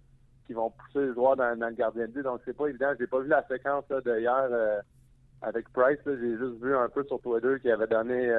qui 0.45 0.53
vont 0.53 0.70
pousser 0.70 1.07
le 1.07 1.14
joueur 1.14 1.36
dans, 1.36 1.57
le 1.59 1.74
gardien 1.74 2.05
de 2.05 2.12
but. 2.12 2.24
Donc, 2.24 2.41
c'est 2.45 2.55
pas 2.55 2.68
évident. 2.68 2.93
J'ai 2.99 3.07
pas 3.07 3.20
vu 3.20 3.28
la 3.28 3.45
séquence 3.47 3.88
de 3.88 4.20
hier 4.20 4.47
euh, 4.51 4.80
avec 5.41 5.68
Price. 5.74 5.99
J'ai 6.05 6.38
juste 6.38 6.62
vu 6.62 6.76
un 6.76 6.89
peu 6.89 7.03
sur 7.05 7.20
Twitter 7.22 7.59
qu'il 7.59 7.72
avait 7.72 7.88
donné 7.88 8.32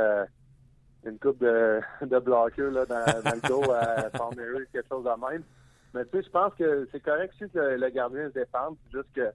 une 1.05 1.19
coupe 1.19 1.39
de, 1.39 1.81
de 2.07 2.19
bloqueurs 2.21 2.71
là, 2.71 2.87
dans, 2.87 3.35
le 3.35 3.49
dos 3.49 3.73
à 3.73 4.11
Palmieri, 4.17 4.65
quelque 4.73 4.89
chose 4.89 5.05
de 5.05 5.31
même. 5.31 5.43
Mais 5.95 6.05
tu 6.05 6.19
sais, 6.19 6.23
je 6.23 6.31
pense 6.31 6.55
que 6.55 6.89
c'est 6.93 7.01
correct 7.01 7.35
si 7.37 7.45
le, 7.53 7.77
le 7.77 7.89
gardien 7.91 8.29
se 8.29 8.35
défend. 8.35 8.77
Juste 8.93 9.13
que 9.13 9.29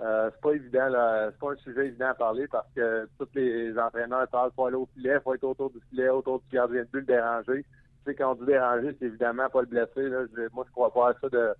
euh, 0.00 0.30
c'est 0.30 0.40
pas 0.42 0.52
évident, 0.52 0.88
là. 0.88 1.30
C'est 1.30 1.38
pas 1.38 1.52
un 1.52 1.56
sujet 1.56 1.86
évident 1.86 2.08
à 2.08 2.14
parler 2.14 2.46
parce 2.48 2.68
que 2.74 3.08
tous 3.18 3.28
les 3.34 3.78
entraîneurs 3.78 4.28
parlent 4.28 4.50
faut 4.54 4.66
aller 4.66 4.76
au 4.76 4.88
filet, 4.94 5.18
faut 5.20 5.34
être 5.34 5.44
autour 5.44 5.70
du 5.70 5.80
filet, 5.88 6.08
autour 6.10 6.40
du 6.40 6.48
gardien 6.50 6.82
de 6.82 6.88
but, 6.88 7.00
le 7.00 7.06
déranger. 7.06 7.62
Tu 7.62 8.12
sais, 8.12 8.14
quand 8.14 8.32
on 8.32 8.34
dit 8.34 8.44
déranger, 8.44 8.94
c'est 8.98 9.06
évidemment 9.06 9.48
pas 9.48 9.62
le 9.62 9.66
blesser. 9.66 10.08
Là. 10.08 10.24
moi, 10.52 10.64
je 10.66 10.72
crois 10.72 10.92
pas 10.92 11.10
à 11.10 11.14
ça 11.14 11.28
de, 11.30 11.54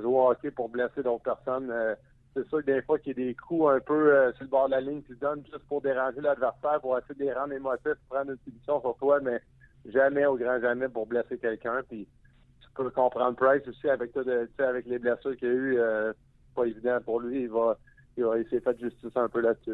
jouer 0.00 0.04
au 0.04 0.30
hockey 0.30 0.50
pour 0.50 0.68
blesser 0.68 1.02
d'autres 1.02 1.22
personnes. 1.22 1.70
Euh, 1.70 1.94
c'est 2.34 2.46
sûr 2.48 2.58
que 2.58 2.66
des 2.66 2.82
fois 2.82 2.98
qu'il 2.98 3.18
y 3.18 3.22
a 3.22 3.26
des 3.26 3.34
coups 3.34 3.70
un 3.70 3.80
peu 3.80 4.14
euh, 4.14 4.32
sur 4.34 4.44
le 4.44 4.50
bord 4.50 4.66
de 4.66 4.72
la 4.72 4.80
ligne 4.80 5.02
qui 5.02 5.14
donnent 5.14 5.44
juste 5.44 5.66
pour 5.68 5.80
déranger 5.80 6.20
l'adversaire, 6.20 6.80
pour 6.80 6.98
essayer 6.98 7.14
de 7.14 7.24
les 7.24 7.32
rendre 7.32 7.52
émotifs, 7.52 7.94
prendre 8.08 8.32
une 8.32 8.38
position 8.38 8.80
sur 8.80 8.96
toi, 8.96 9.20
mais 9.20 9.40
jamais 9.86 10.26
au 10.26 10.36
grand 10.36 10.60
jamais 10.60 10.88
pour 10.88 11.06
blesser 11.06 11.38
quelqu'un. 11.38 11.82
Puis 11.88 12.06
tu 12.60 12.68
peux 12.74 12.90
comprendre 12.90 13.36
Price 13.36 13.66
aussi 13.66 13.88
avec 13.88 14.10
avec 14.58 14.86
les 14.86 14.98
blessures 14.98 15.36
qu'il 15.36 15.48
y 15.48 15.50
a 15.50 15.54
eu 15.54 15.78
pas 16.60 16.66
évident 16.66 16.98
pour 17.04 17.20
lui. 17.20 17.42
Il 17.42 17.48
va, 17.48 17.78
il, 18.16 18.46
s'est 18.50 18.60
fait 18.60 18.78
justice 18.78 19.16
un 19.16 19.28
peu 19.28 19.40
là-dessus. 19.40 19.72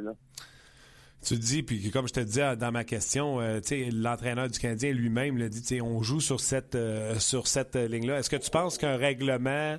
Tu 1.23 1.35
dis, 1.37 1.63
puis 1.63 1.91
comme 1.91 2.07
je 2.07 2.13
te 2.13 2.21
disais 2.21 2.57
dans 2.57 2.71
ma 2.71 2.85
question, 2.85 3.41
euh, 3.41 3.61
l'entraîneur 3.93 4.49
du 4.49 4.59
Canadien 4.59 4.93
lui-même 4.93 5.39
l'a 5.39 5.49
dit, 5.49 5.81
on 5.81 6.03
joue 6.03 6.21
sur 6.21 6.41
cette, 6.41 6.75
euh, 6.75 7.15
sur 7.19 7.47
cette 7.47 7.75
ligne-là. 7.75 8.19
Est-ce 8.19 8.31
que 8.31 8.37
tu 8.37 8.51
penses 8.51 8.79
qu'un 8.79 8.97
règlement 8.97 9.79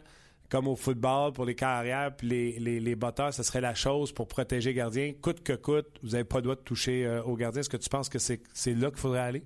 comme 0.49 0.67
au 0.67 0.75
football 0.75 1.33
pour 1.33 1.45
les 1.45 1.55
carrières 1.55 2.15
puis 2.15 2.27
les, 2.27 2.59
les, 2.59 2.79
les 2.79 2.95
batteurs, 2.95 3.33
ce 3.33 3.43
serait 3.43 3.59
la 3.59 3.73
chose 3.73 4.13
pour 4.13 4.29
protéger 4.29 4.69
les 4.69 4.75
gardiens, 4.75 5.11
coûte 5.21 5.43
que 5.43 5.53
coûte, 5.53 5.99
vous 6.03 6.11
n'avez 6.11 6.23
pas 6.23 6.37
le 6.37 6.43
droit 6.43 6.55
de 6.55 6.61
toucher 6.61 7.05
euh, 7.05 7.21
aux 7.23 7.35
gardiens. 7.35 7.59
Est-ce 7.59 7.69
que 7.69 7.77
tu 7.77 7.89
penses 7.89 8.09
que 8.09 8.19
c'est, 8.19 8.39
là 8.67 8.89
qu'il 8.89 8.99
faudrait 8.99 9.19
aller? 9.19 9.43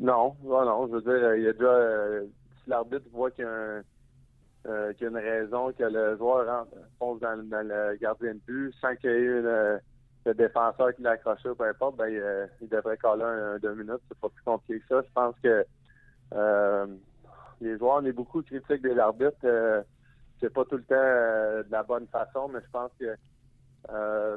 Non, 0.00 0.34
non, 0.42 0.64
non. 0.64 0.86
Je 0.88 0.92
veux 0.94 1.02
dire, 1.02 1.34
il 1.36 1.42
y 1.42 1.48
a 1.48 1.52
déjà, 1.52 2.24
si 2.62 2.70
l'arbitre 2.70 3.06
voit 3.12 3.30
qu'il 3.30 3.44
y 3.44 3.46
a 3.46 3.50
un 3.50 3.82
euh, 4.66 4.92
qu'il 4.94 5.02
y 5.02 5.06
a 5.06 5.10
une 5.10 5.16
raison 5.16 5.72
que 5.72 5.84
le 5.84 6.16
joueur 6.16 6.46
rentre, 6.46 6.76
fonce 6.98 7.20
dans, 7.20 7.34
le 7.36 7.96
gardien 7.96 8.34
de 8.34 8.40
but 8.46 8.74
sans 8.80 8.94
qu'il 8.96 9.10
y 9.10 9.12
ait 9.12 9.18
eu 9.18 9.42
le 9.42 9.80
défenseur 10.32 10.94
qui 10.94 11.02
l'a 11.02 11.12
accroché 11.12 11.50
peu 11.56 11.68
importe, 11.68 11.96
ben, 11.96 12.10
euh, 12.10 12.46
il, 12.60 12.68
devrait 12.68 12.96
coller 12.96 13.24
un, 13.24 13.58
deux 13.58 13.74
minutes. 13.74 14.00
C'est 14.08 14.18
pas 14.18 14.28
plus 14.28 14.42
compliqué 14.42 14.80
que 14.80 14.86
ça. 14.88 15.02
Je 15.02 15.12
pense 15.12 15.34
que 15.42 15.64
euh, 16.32 16.86
les 17.60 17.76
joueurs, 17.78 18.00
on 18.02 18.04
est 18.06 18.12
beaucoup 18.12 18.42
critiques 18.42 18.82
de 18.82 18.92
l'arbitre. 18.92 19.36
Euh, 19.44 19.82
c'est 20.40 20.52
pas 20.52 20.64
tout 20.64 20.76
le 20.76 20.84
temps 20.84 20.94
de 20.94 21.70
la 21.70 21.82
bonne 21.82 22.06
façon, 22.08 22.48
mais 22.48 22.60
je 22.60 22.70
pense 22.70 22.90
que 22.98 23.16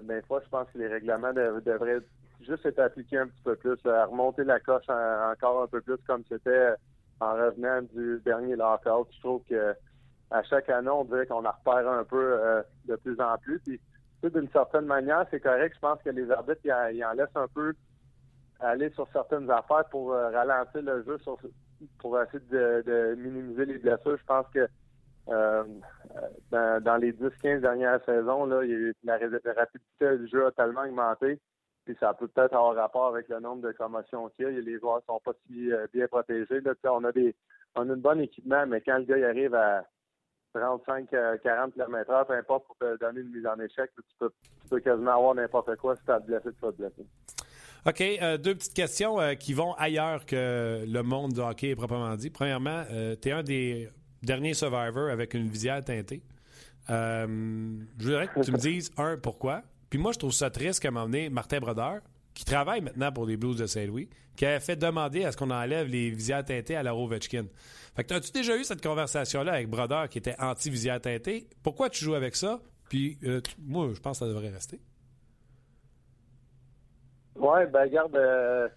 des 0.03 0.21
fois, 0.23 0.41
je 0.43 0.49
pense 0.49 0.67
que 0.73 0.77
les 0.77 0.87
règlements 0.87 1.33
devraient 1.33 1.99
juste 2.41 2.65
être 2.65 2.79
appliqué 2.79 3.17
un 3.17 3.27
petit 3.27 3.41
peu 3.43 3.55
plus, 3.55 3.79
remonter 3.83 4.43
la 4.43 4.59
coche 4.59 4.87
encore 4.89 5.63
un 5.63 5.67
peu 5.67 5.81
plus 5.81 5.97
comme 6.05 6.23
c'était 6.29 6.75
en 7.19 7.33
revenant 7.33 7.81
du 7.93 8.21
dernier 8.23 8.55
lockout. 8.55 9.07
Je 9.11 9.19
trouve 9.19 9.41
que 9.49 9.73
à 10.31 10.43
chaque 10.43 10.69
année, 10.69 10.89
on 10.89 11.05
dirait 11.05 11.25
qu'on 11.25 11.45
en 11.45 11.51
repère 11.51 11.89
un 11.89 12.03
peu 12.03 12.39
euh, 12.39 12.61
de 12.85 12.95
plus 12.95 13.19
en 13.19 13.37
plus. 13.37 13.59
Puis, 13.59 13.79
d'une 14.23 14.49
certaine 14.49 14.85
manière, 14.85 15.25
c'est 15.31 15.39
correct. 15.39 15.75
Je 15.75 15.79
pense 15.79 16.01
que 16.03 16.09
les 16.09 16.29
arbitres, 16.31 16.61
ils 16.63 17.05
en, 17.05 17.13
laissent 17.13 17.35
un 17.35 17.47
peu 17.47 17.73
aller 18.59 18.89
sur 18.91 19.07
certaines 19.13 19.49
affaires 19.49 19.85
pour 19.89 20.11
euh, 20.11 20.29
ralentir 20.31 20.81
le 20.81 21.03
jeu, 21.03 21.17
pour 21.99 22.21
essayer 22.21 22.43
de, 22.49 23.15
minimiser 23.17 23.65
les 23.65 23.77
blessures. 23.77 24.17
Je 24.17 24.25
pense 24.25 24.47
que 24.53 24.67
euh, 25.29 25.63
dans, 26.51 26.97
les 26.99 27.13
10-15 27.13 27.61
dernières 27.61 28.03
saisons, 28.05 28.45
la, 28.45 29.17
rapidité 29.17 30.17
du 30.17 30.27
jeu 30.27 30.47
a 30.47 30.51
tellement 30.51 30.81
augmenté. 30.81 31.39
Puis 31.85 31.95
ça 32.01 32.13
peut 32.13 32.27
peut-être 32.27 32.53
avoir 32.53 32.75
rapport 32.75 33.07
avec 33.07 33.29
le 33.29 33.39
nombre 33.39 33.61
de 33.61 33.71
commotions 33.71 34.27
qu'il 34.29 34.45
y 34.45 34.57
a. 34.57 34.59
Les 34.59 34.77
joueurs 34.77 35.01
sont 35.05 35.21
pas 35.23 35.31
si 35.45 35.69
bien 35.93 36.07
protégés. 36.07 36.59
Là. 36.59 36.73
On 36.91 37.03
a 37.05 37.13
des 37.13 37.33
on 37.75 37.89
a 37.89 37.95
bon 37.95 38.19
équipement, 38.19 38.65
mais 38.67 38.81
quand 38.81 38.97
le 38.97 39.03
gars 39.05 39.29
arrive 39.29 39.53
à 39.53 39.85
35, 40.59 41.09
40 41.43 41.73
km/h, 41.73 42.25
peu 42.27 42.33
importe, 42.33 42.65
pour 42.65 42.77
te 42.77 42.97
donner 42.99 43.21
une 43.21 43.31
mise 43.31 43.45
en 43.47 43.59
échec, 43.59 43.89
tu 43.95 44.01
peux, 44.19 44.31
tu 44.63 44.69
peux 44.69 44.79
quasiment 44.79 45.17
avoir 45.17 45.35
n'importe 45.35 45.75
quoi 45.77 45.95
si 45.95 46.03
tu 46.03 46.11
as 46.11 46.19
blessé, 46.19 46.49
tu 46.53 46.61
vas 46.61 46.71
te 46.71 46.77
blesser. 46.77 47.05
OK, 47.87 48.01
euh, 48.01 48.37
deux 48.37 48.53
petites 48.53 48.73
questions 48.73 49.21
euh, 49.21 49.35
qui 49.35 49.53
vont 49.53 49.73
ailleurs 49.75 50.25
que 50.25 50.83
le 50.85 51.03
monde 51.03 51.31
du 51.31 51.39
hockey 51.39 51.73
proprement 51.73 52.13
dit. 52.17 52.29
Premièrement, 52.29 52.83
euh, 52.91 53.15
tu 53.21 53.29
es 53.29 53.31
un 53.31 53.43
des 53.43 53.89
derniers 54.21 54.53
survivors 54.53 55.09
avec 55.09 55.33
une 55.33 55.47
visière 55.47 55.81
teintée. 55.81 56.21
je 56.89 57.85
voudrais 57.97 58.27
que 58.27 58.41
tu 58.41 58.51
me 58.51 58.57
dises, 58.69 58.91
un, 58.97 59.15
pourquoi? 59.15 59.61
Puis 59.89 59.99
moi, 59.99 60.11
je 60.11 60.19
trouve 60.19 60.33
ça 60.33 60.49
triste 60.49 60.81
qu'à 60.81 60.91
m'emmener 60.91 61.29
Martin 61.29 61.59
Brodeur, 61.59 62.01
qui 62.37 62.45
travaille 62.45 62.81
maintenant 62.81 63.11
pour 63.11 63.25
les 63.25 63.35
Blues 63.35 63.57
de 63.57 63.65
Saint-Louis, 63.65 64.09
qui 64.35 64.45
a 64.45 64.59
fait 64.59 64.75
demander 64.75 65.25
à 65.25 65.31
ce 65.31 65.37
qu'on 65.37 65.49
enlève 65.49 65.87
les 65.87 66.11
visières 66.11 66.45
teintées 66.45 66.75
à 66.75 66.83
la 66.83 66.95
Ovechkin. 66.95 67.45
Fait 67.95 68.03
que 68.03 68.13
as-tu 68.13 68.31
déjà 68.31 68.55
eu 68.55 68.63
cette 68.63 68.83
conversation-là 68.83 69.53
avec 69.53 69.67
Brodeur 69.67 70.07
qui 70.07 70.19
était 70.19 70.35
anti-visière 70.39 71.01
teintée? 71.01 71.47
Pourquoi 71.63 71.89
tu 71.89 72.05
joues 72.05 72.13
avec 72.13 72.35
ça? 72.35 72.59
Puis 72.89 73.17
euh, 73.23 73.41
moi, 73.57 73.89
je 73.91 73.99
pense 73.99 74.19
que 74.19 74.25
ça 74.25 74.31
devrait 74.31 74.49
rester. 74.49 74.79
Oui, 77.35 77.65
ben 77.73 77.81
regarde, 77.81 78.15
euh, 78.15 78.69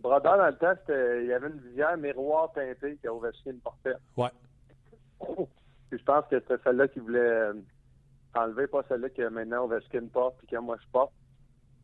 Brodeur, 0.00 0.36
dans 0.36 0.46
le 0.46 0.56
temps, 0.56 0.74
il 0.88 1.26
y 1.28 1.32
avait 1.32 1.46
une 1.46 1.60
visière 1.68 1.96
miroir 1.96 2.50
teintée 2.52 2.98
que 3.00 3.08
Ovechkin 3.08 3.54
portait. 3.62 3.94
Ouais. 4.16 4.30
Puis 5.88 6.00
je 6.00 6.04
pense 6.04 6.24
que 6.28 6.40
c'était 6.40 6.60
celle-là 6.64 6.88
qu'il 6.88 7.02
voulait 7.02 7.20
euh, 7.20 7.54
enlever, 8.34 8.66
pas 8.66 8.82
celle-là 8.88 9.10
que 9.10 9.28
maintenant 9.28 9.66
Ovechkin 9.66 10.08
porte 10.12 10.36
puis 10.38 10.48
que 10.48 10.56
moi 10.56 10.76
je 10.82 10.88
porte. 10.90 11.12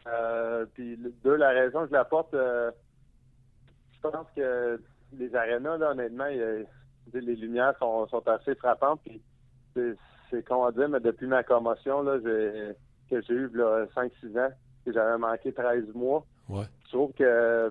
Euh, 0.07 0.67
puis 0.75 0.99
deux, 1.25 1.37
la 1.37 1.51
raison 1.51 1.83
que 1.83 1.89
je 1.89 1.93
la 1.93 2.05
porte, 2.05 2.33
je 2.33 4.01
pense 4.03 4.27
que 4.35 4.81
les 5.13 5.35
arénas, 5.35 5.77
là, 5.77 5.91
honnêtement, 5.91 6.27
les 6.27 7.37
lumières 7.37 7.75
sont, 7.79 8.07
assez 8.27 8.55
frappantes. 8.55 9.01
Puis 9.05 9.21
c'est 10.31 10.45
con 10.47 10.65
à 10.65 10.73
dire, 10.73 10.89
mais 10.89 11.01
depuis 11.01 11.27
ma 11.27 11.43
commotion 11.43 12.03
là, 12.03 12.19
que 12.19 13.21
j'ai 13.23 13.35
eue 13.35 13.49
5-6 13.49 14.39
ans, 14.39 14.51
que 14.85 14.93
j'avais 14.93 15.19
manqué 15.19 15.53
13 15.53 15.93
mois, 15.95 16.25
je 16.85 16.89
trouve 16.97 17.13
que 17.13 17.71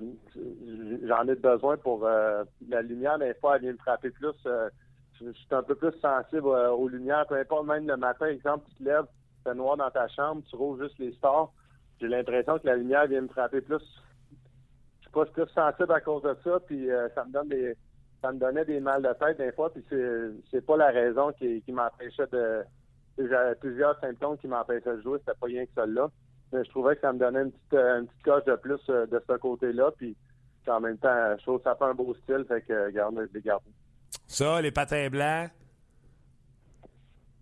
j'en 1.05 1.27
ai 1.27 1.35
besoin 1.35 1.77
pour 1.77 2.05
euh, 2.05 2.43
la 2.69 2.81
lumière, 2.81 3.19
des 3.19 3.33
fois, 3.35 3.55
elle 3.55 3.63
vient 3.63 3.71
me 3.73 3.77
frapper 3.77 4.11
plus. 4.11 4.33
Euh, 4.45 4.69
je 5.19 5.31
suis 5.31 5.47
un 5.51 5.63
peu 5.63 5.75
plus 5.75 5.91
sensible 5.99 6.47
euh, 6.47 6.71
aux 6.71 6.87
lumières, 6.87 7.25
peu 7.27 7.35
importe, 7.35 7.65
même 7.65 7.87
le 7.87 7.97
matin, 7.97 8.27
exemple, 8.27 8.65
tu 8.69 8.75
te 8.75 8.89
lèves, 8.89 9.07
c'est 9.45 9.53
noir 9.55 9.75
dans 9.75 9.89
ta 9.89 10.07
chambre, 10.07 10.41
tu 10.49 10.55
roules 10.55 10.81
juste 10.81 10.97
les 10.99 11.11
stars. 11.13 11.51
J'ai 11.99 12.07
l'impression 12.07 12.59
que 12.59 12.67
la 12.67 12.75
lumière 12.75 13.07
vient 13.07 13.21
me 13.21 13.27
frapper 13.27 13.61
plus 13.61 13.83
pas 15.11 15.25
plus 15.25 15.47
sensible 15.47 15.91
à 15.91 16.01
cause 16.01 16.21
de 16.21 16.35
ça, 16.43 16.59
puis 16.67 16.89
euh, 16.91 17.09
ça 17.15 17.25
me 17.25 17.31
donne 17.31 17.49
des 17.49 17.75
ça 18.21 18.31
me 18.31 18.39
donnait 18.39 18.65
des 18.65 18.79
mal 18.79 19.01
de 19.01 19.13
tête 19.13 19.37
des 19.37 19.51
fois, 19.53 19.71
puis 19.71 19.83
c'est 19.89 20.29
c'est 20.51 20.65
pas 20.65 20.77
la 20.77 20.89
raison 20.89 21.31
qui, 21.33 21.61
qui 21.61 21.71
m'empêchait 21.71 22.27
de 22.31 22.63
j'avais 23.17 23.55
plusieurs 23.55 23.99
symptômes 23.99 24.37
qui 24.37 24.47
m'empêchaient 24.47 24.95
de 24.95 25.01
jouer, 25.01 25.19
c'était 25.19 25.37
pas 25.39 25.47
rien 25.47 25.65
que 25.65 25.71
celle-là. 25.75 26.09
Mais 26.53 26.63
je 26.63 26.69
trouvais 26.69 26.95
que 26.95 27.01
ça 27.01 27.11
me 27.11 27.19
donnait 27.19 27.41
une 27.41 27.51
petite 27.51 27.73
une 27.73 28.07
petite 28.07 28.23
coche 28.23 28.45
de 28.45 28.55
plus 28.55 28.79
euh, 28.89 29.05
de 29.07 29.21
ce 29.27 29.37
côté-là, 29.37 29.91
puis 29.97 30.15
en 30.67 30.79
même 30.79 30.97
temps, 30.97 31.35
je 31.37 31.43
trouve 31.43 31.57
que 31.57 31.63
ça 31.63 31.75
fait 31.75 31.85
un 31.85 31.93
beau 31.93 32.13
style, 32.23 32.45
fait 32.47 32.61
que 32.61 32.91
garde 32.91 33.19
les 33.33 33.41
garde. 33.41 33.63
Ça, 34.27 34.61
les 34.61 34.71
patins 34.71 35.09
blancs? 35.09 35.49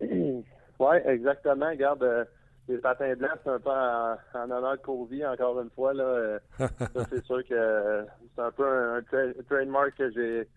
oui, 0.00 0.96
exactement. 1.04 1.74
Garde, 1.74 2.02
euh, 2.02 2.24
les 2.68 2.78
patins 2.78 3.14
blancs, 3.14 3.38
c'est 3.42 3.50
un 3.50 3.58
peu 3.58 3.70
en, 3.70 4.16
honneur 4.34 4.76
de 4.76 4.82
Covey, 4.82 5.26
encore 5.26 5.60
une 5.60 5.70
fois. 5.70 5.94
Là, 5.94 6.04
euh, 6.04 6.38
ça, 6.58 7.04
c'est 7.10 7.24
sûr 7.24 7.42
que 7.44 7.54
euh, 7.54 8.04
c'est 8.34 8.42
un 8.42 8.50
peu 8.50 8.66
un, 8.66 9.02
trademark 9.48 9.96
que 9.96 10.10
j'ai 10.10 10.48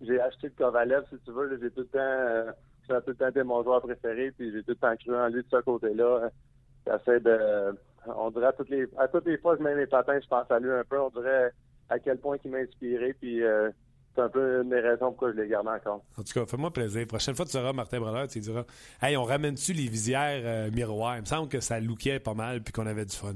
j'ai 0.00 0.18
acheté 0.18 0.48
de 0.48 0.54
Kovalev, 0.54 1.04
si 1.10 1.18
tu 1.24 1.30
veux. 1.30 1.58
J'ai 1.60 1.70
tout 1.70 1.80
le 1.80 1.86
temps 1.86 1.98
euh, 1.98 2.52
tout 2.88 3.10
le 3.10 3.14
temps 3.14 3.28
été 3.28 3.42
mon 3.42 3.62
joueur 3.62 3.82
préféré, 3.82 4.32
puis 4.32 4.50
j'ai 4.52 4.62
tout 4.62 4.70
le 4.70 4.76
temps 4.76 4.96
cru 4.96 5.14
en 5.14 5.28
lui 5.28 5.42
de 5.42 5.48
ce 5.50 5.60
côté-là. 5.60 6.30
J'essaie 6.86 7.20
de 7.20 7.76
on 8.06 8.30
dirait 8.30 8.46
à 8.46 8.52
toutes 8.52 8.70
les 8.70 8.88
à 8.96 9.08
toutes 9.08 9.26
les 9.26 9.36
fois 9.36 9.56
que 9.56 9.62
je 9.62 9.68
mets 9.68 9.74
mes 9.74 9.86
patins, 9.86 10.18
je 10.18 10.26
pense 10.26 10.50
à 10.50 10.58
lui 10.58 10.70
un 10.70 10.84
peu. 10.84 10.98
On 10.98 11.10
dirait 11.10 11.52
à 11.90 11.98
quel 11.98 12.18
point 12.18 12.38
il 12.42 12.50
m'a 12.50 12.58
inspiré, 12.58 13.12
puis 13.12 13.42
c'est 14.14 14.22
un 14.22 14.28
peu 14.28 14.62
une 14.62 14.70
des 14.70 14.80
raisons 14.80 15.10
pourquoi 15.10 15.32
je 15.32 15.40
les 15.40 15.48
garde 15.48 15.68
encore. 15.68 16.02
En 16.18 16.22
tout 16.22 16.32
cas, 16.32 16.46
fais-moi 16.46 16.72
plaisir. 16.72 17.06
Prochaine 17.06 17.34
fois 17.34 17.44
que 17.44 17.50
tu 17.50 17.58
seras 17.58 17.72
Martin 17.72 18.00
Brodeur, 18.00 18.26
tu 18.26 18.40
diras 18.40 18.64
Hey, 19.00 19.16
on 19.16 19.24
ramène-tu 19.24 19.72
les 19.72 19.88
visières 19.88 20.42
euh, 20.44 20.70
miroirs 20.72 21.16
Il 21.16 21.20
me 21.22 21.26
semble 21.26 21.48
que 21.48 21.60
ça 21.60 21.78
lookait 21.78 22.18
pas 22.18 22.34
mal 22.34 22.62
puis 22.62 22.72
qu'on 22.72 22.86
avait 22.86 23.04
du 23.04 23.14
fun. 23.14 23.34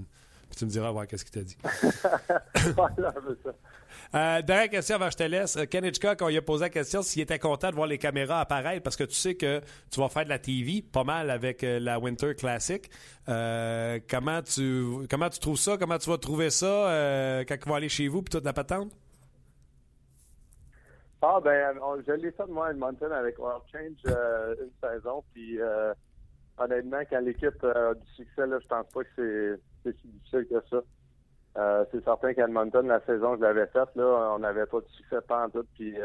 Puis 0.50 0.58
tu 0.58 0.64
me 0.66 0.70
diras, 0.70 0.92
ouais, 0.92 1.06
qu'est-ce 1.06 1.24
qu'il 1.24 1.32
t'a 1.32 1.42
dit? 1.42 1.56
voilà, 2.76 3.14
ça. 3.42 3.54
Euh, 4.14 4.42
dernière 4.42 4.68
question 4.68 4.96
avant 4.96 5.06
que 5.06 5.12
je 5.12 5.16
te 5.16 5.22
laisse. 5.22 5.56
Euh, 5.56 5.64
Ken 5.64 5.84
Hitchcock, 5.84 6.18
on 6.20 6.28
lui 6.28 6.36
a 6.36 6.42
posé 6.42 6.64
la 6.64 6.70
question 6.70 7.02
s'il 7.02 7.22
était 7.22 7.38
content 7.38 7.70
de 7.70 7.76
voir 7.76 7.86
les 7.86 7.98
caméras 7.98 8.40
apparaître 8.40 8.82
parce 8.82 8.96
que 8.96 9.04
tu 9.04 9.14
sais 9.14 9.36
que 9.36 9.60
tu 9.90 10.00
vas 10.00 10.08
faire 10.08 10.24
de 10.24 10.28
la 10.28 10.38
TV 10.38 10.82
pas 10.82 11.04
mal 11.04 11.30
avec 11.30 11.62
la 11.62 11.98
Winter 11.98 12.34
Classic. 12.34 12.90
comment 13.26 14.42
tu 14.42 15.06
comment 15.08 15.30
tu 15.30 15.38
trouves 15.38 15.58
ça? 15.58 15.76
Comment 15.78 15.98
tu 15.98 16.10
vas 16.10 16.18
trouver 16.18 16.50
ça 16.50 17.44
quand 17.48 17.54
ils 17.54 17.68
vont 17.68 17.74
aller 17.74 17.88
chez 17.88 18.08
vous 18.08 18.22
puis 18.22 18.30
toute 18.30 18.44
la 18.44 18.52
patente? 18.52 18.90
Ah, 21.26 21.40
ben, 21.42 21.74
je 22.06 22.12
l'ai 22.12 22.32
fait, 22.32 22.46
moi, 22.48 22.66
à 22.66 22.70
Edmonton 22.72 23.10
avec 23.10 23.38
World 23.38 23.62
Change 23.72 23.96
euh, 24.08 24.54
une 24.60 24.70
saison. 24.78 25.24
Puis, 25.32 25.58
euh, 25.58 25.94
honnêtement, 26.58 27.00
quand 27.08 27.20
l'équipe 27.20 27.64
a 27.64 27.94
du 27.94 28.06
succès, 28.14 28.46
là, 28.46 28.58
je 28.60 28.66
pense 28.68 28.86
pas 28.92 29.04
que 29.04 29.58
c'est 29.82 29.96
si 29.96 30.06
difficile 30.08 30.46
que 30.50 30.60
ça. 30.68 30.82
Euh, 31.56 31.84
c'est 31.90 32.04
certain 32.04 32.34
qu'à 32.34 32.44
Edmonton, 32.44 32.86
la 32.86 33.00
saison 33.06 33.32
que 33.32 33.38
je 33.38 33.42
l'avais 33.42 33.66
faite, 33.68 33.88
là, 33.94 34.34
on 34.34 34.40
n'avait 34.40 34.66
pas 34.66 34.80
de 34.80 34.88
succès 34.88 35.22
pas 35.26 35.46
en 35.46 35.48
tout. 35.48 35.64
Puis, 35.74 35.96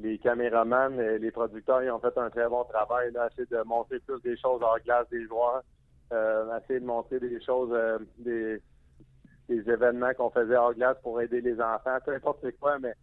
les 0.00 0.18
caméramans 0.18 0.98
et 0.98 1.20
les 1.20 1.30
producteurs, 1.30 1.84
ils 1.84 1.90
ont 1.92 2.00
fait 2.00 2.18
un 2.18 2.28
très 2.28 2.48
bon 2.48 2.64
travail, 2.64 3.12
là, 3.12 3.28
essayer 3.30 3.46
de 3.46 3.62
montrer 3.62 4.00
plus 4.00 4.20
des 4.22 4.36
choses 4.36 4.60
hors 4.60 4.80
glace 4.80 5.08
des 5.08 5.24
joueurs, 5.26 5.62
essayer 6.10 6.80
de 6.80 6.84
montrer 6.84 7.20
des 7.20 7.40
choses, 7.42 7.72
des, 8.18 8.60
des 9.48 9.70
événements 9.70 10.12
qu'on 10.14 10.30
faisait 10.30 10.56
hors 10.56 10.74
glace 10.74 10.96
pour 11.04 11.20
aider 11.20 11.40
les 11.40 11.60
enfants, 11.60 11.98
peu 12.04 12.12
importe 12.12 12.44
quoi, 12.58 12.80
mais 12.80 12.94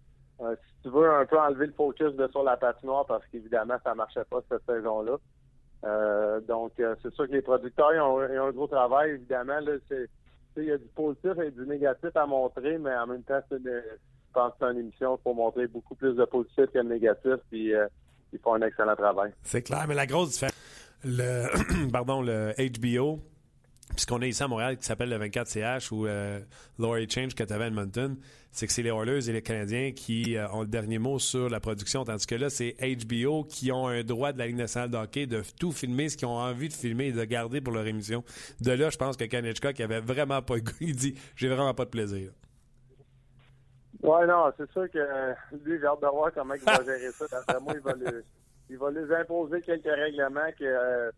euh, 0.41 0.55
si 0.55 0.83
tu 0.83 0.89
veux 0.89 1.09
un 1.09 1.25
peu 1.25 1.39
enlever 1.39 1.67
le 1.67 1.73
focus 1.73 2.13
de 2.15 2.27
sur 2.29 2.43
la 2.43 2.57
patinoire 2.57 3.05
parce 3.05 3.25
qu'évidemment 3.27 3.75
ça 3.83 3.93
marchait 3.93 4.25
pas 4.29 4.39
cette 4.49 4.65
saison-là. 4.65 5.17
Euh, 5.85 6.41
donc 6.41 6.71
euh, 6.79 6.95
c'est 7.01 7.13
sûr 7.13 7.27
que 7.27 7.33
les 7.33 7.41
producteurs 7.41 7.91
ont, 8.07 8.19
un 8.19 8.51
gros 8.51 8.67
travail 8.67 9.11
évidemment 9.11 9.59
il 10.55 10.63
y 10.63 10.71
a 10.71 10.77
du 10.77 10.87
positif 10.95 11.31
et 11.43 11.51
du 11.51 11.65
négatif 11.67 12.15
à 12.15 12.25
montrer 12.25 12.77
mais 12.77 12.95
en 12.95 13.07
même 13.07 13.23
temps 13.23 13.41
je 13.51 13.57
pense 14.33 14.51
que 14.53 14.57
c'est 14.59 14.71
une 14.71 14.79
émission 14.79 15.17
pour 15.17 15.35
montrer 15.35 15.67
beaucoup 15.67 15.95
plus 15.95 16.15
de 16.15 16.25
positif 16.25 16.65
que 16.67 16.79
de 16.79 16.87
négatif 16.87 17.35
puis 17.49 17.73
ils 18.31 18.39
font 18.39 18.55
un 18.55 18.61
excellent 18.61 18.95
travail. 18.95 19.33
C'est 19.43 19.61
clair 19.61 19.85
mais 19.87 19.95
la 19.95 20.07
grosse 20.07 20.31
différence 20.31 20.53
le 21.03 21.89
pardon 21.91 22.21
le 22.21 22.53
HBO 22.79 23.19
puisqu'on 23.93 24.21
est 24.21 24.29
ici 24.29 24.43
à 24.43 24.47
Montréal 24.47 24.77
qui 24.77 24.85
s'appelle 24.85 25.09
le 25.09 25.17
24CH 25.17 25.93
ou 25.93 26.05
euh, 26.07 26.39
Laurie 26.79 27.09
Change 27.09 27.35
que 27.35 27.43
tu 27.43 27.53
avais 27.53 27.65
à 27.65 27.67
Edmonton, 27.67 28.17
c'est 28.51 28.67
que 28.67 28.73
c'est 28.73 28.83
les 28.83 28.89
Oilers 28.89 29.29
et 29.29 29.33
les 29.33 29.41
Canadiens 29.41 29.91
qui 29.91 30.37
euh, 30.37 30.47
ont 30.49 30.61
le 30.61 30.67
dernier 30.67 30.99
mot 30.99 31.19
sur 31.19 31.49
la 31.49 31.59
production, 31.59 32.03
tandis 32.03 32.25
que 32.25 32.35
là, 32.35 32.49
c'est 32.49 32.75
HBO 32.79 33.43
qui 33.43 33.71
ont 33.71 33.87
un 33.87 34.03
droit 34.03 34.31
de 34.31 34.39
la 34.39 34.47
Ligue 34.47 34.57
nationale 34.57 34.89
de 34.89 34.97
hockey 34.97 35.25
de 35.25 35.41
tout 35.59 35.71
filmer, 35.71 36.09
ce 36.09 36.17
qu'ils 36.17 36.27
ont 36.27 36.37
envie 36.37 36.69
de 36.69 36.73
filmer 36.73 37.07
et 37.07 37.11
de 37.11 37.23
garder 37.23 37.61
pour 37.61 37.73
leur 37.73 37.85
émission. 37.87 38.23
De 38.61 38.71
là, 38.71 38.89
je 38.89 38.97
pense 38.97 39.17
que 39.17 39.25
Kanechka, 39.25 39.73
qui 39.73 39.83
avait 39.83 40.01
vraiment 40.01 40.41
pas 40.41 40.55
le 40.55 40.61
goût, 40.61 40.73
il 40.81 40.95
dit 40.95 41.15
«j'ai 41.35 41.47
vraiment 41.47 41.73
pas 41.73 41.85
de 41.85 41.89
plaisir». 41.89 42.31
Ouais, 44.03 44.27
non, 44.27 44.51
c'est 44.57 44.69
sûr 44.71 44.89
que 44.91 45.33
lui, 45.63 45.79
j'ai 45.79 45.85
hâte 45.85 46.01
de 46.01 46.07
voir 46.07 46.31
comment 46.33 46.55
il 46.55 46.61
va 46.61 46.83
gérer 46.85 47.11
ça. 47.13 47.25
D'après 47.31 47.59
moi, 47.61 47.73
il 47.73 47.79
va, 47.79 47.93
il 48.69 48.77
va 48.77 48.91
lui 48.91 49.15
imposer 49.15 49.61
quelques 49.61 49.85
règlements 49.85 50.51
que... 50.59 51.11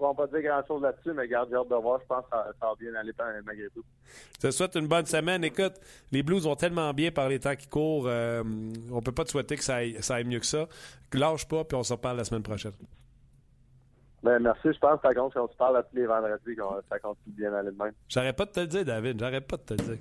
Ne 0.00 0.06
pourrons 0.06 0.14
pas 0.14 0.26
dire 0.28 0.48
grand-chose 0.48 0.80
là-dessus, 0.80 1.12
mais 1.12 1.28
garde, 1.28 1.50
j'ai 1.50 1.56
hâte 1.56 1.68
de 1.68 1.74
voir. 1.74 2.00
Je 2.00 2.06
pense 2.06 2.24
que 2.24 2.30
ça, 2.30 2.46
va 2.62 2.74
bien 2.80 2.94
aller 2.94 3.12
malgré 3.44 3.68
tout. 3.74 3.84
Je 4.36 4.48
te 4.48 4.50
souhaite 4.50 4.74
une 4.76 4.86
bonne 4.86 5.04
semaine. 5.04 5.44
Écoute, 5.44 5.74
les 6.10 6.22
Blues 6.22 6.44
vont 6.44 6.56
tellement 6.56 6.94
bien 6.94 7.10
par 7.10 7.28
les 7.28 7.38
temps 7.38 7.54
qui 7.54 7.68
courent. 7.68 8.06
Euh, 8.06 8.42
on 8.90 9.02
peut 9.02 9.12
pas 9.12 9.24
te 9.24 9.30
souhaiter 9.30 9.56
que 9.56 9.62
ça 9.62 9.76
aille, 9.76 10.24
mieux 10.24 10.40
que 10.40 10.46
ça. 10.46 10.68
Lâche 11.12 11.46
pas, 11.46 11.64
puis 11.64 11.76
on 11.76 11.82
se 11.82 11.92
reparle 11.92 12.16
la 12.16 12.24
semaine 12.24 12.42
prochaine. 12.42 12.72
Ben, 14.22 14.38
merci, 14.38 14.72
je 14.72 14.78
pense 14.78 15.02
que 15.02 15.08
ça 15.08 15.12
compte 15.12 15.34
quand 15.34 15.48
tu 15.48 15.56
parles 15.58 15.76
à 15.76 15.82
tous 15.82 15.96
les 15.96 16.06
vendredis, 16.06 16.56
qu'on- 16.56 16.80
ça 16.88 16.98
continue 16.98 17.34
bien 17.34 17.52
aller 17.52 17.70
de 17.70 17.76
même. 17.76 17.92
J'arrête 18.08 18.36
pas 18.36 18.46
de 18.46 18.52
te 18.52 18.60
le 18.60 18.66
dire, 18.68 18.84
David. 18.86 19.20
J'arrête 19.20 19.46
pas 19.46 19.56
de 19.58 19.62
te 19.62 19.74
le 19.74 19.96
dire. 19.96 19.98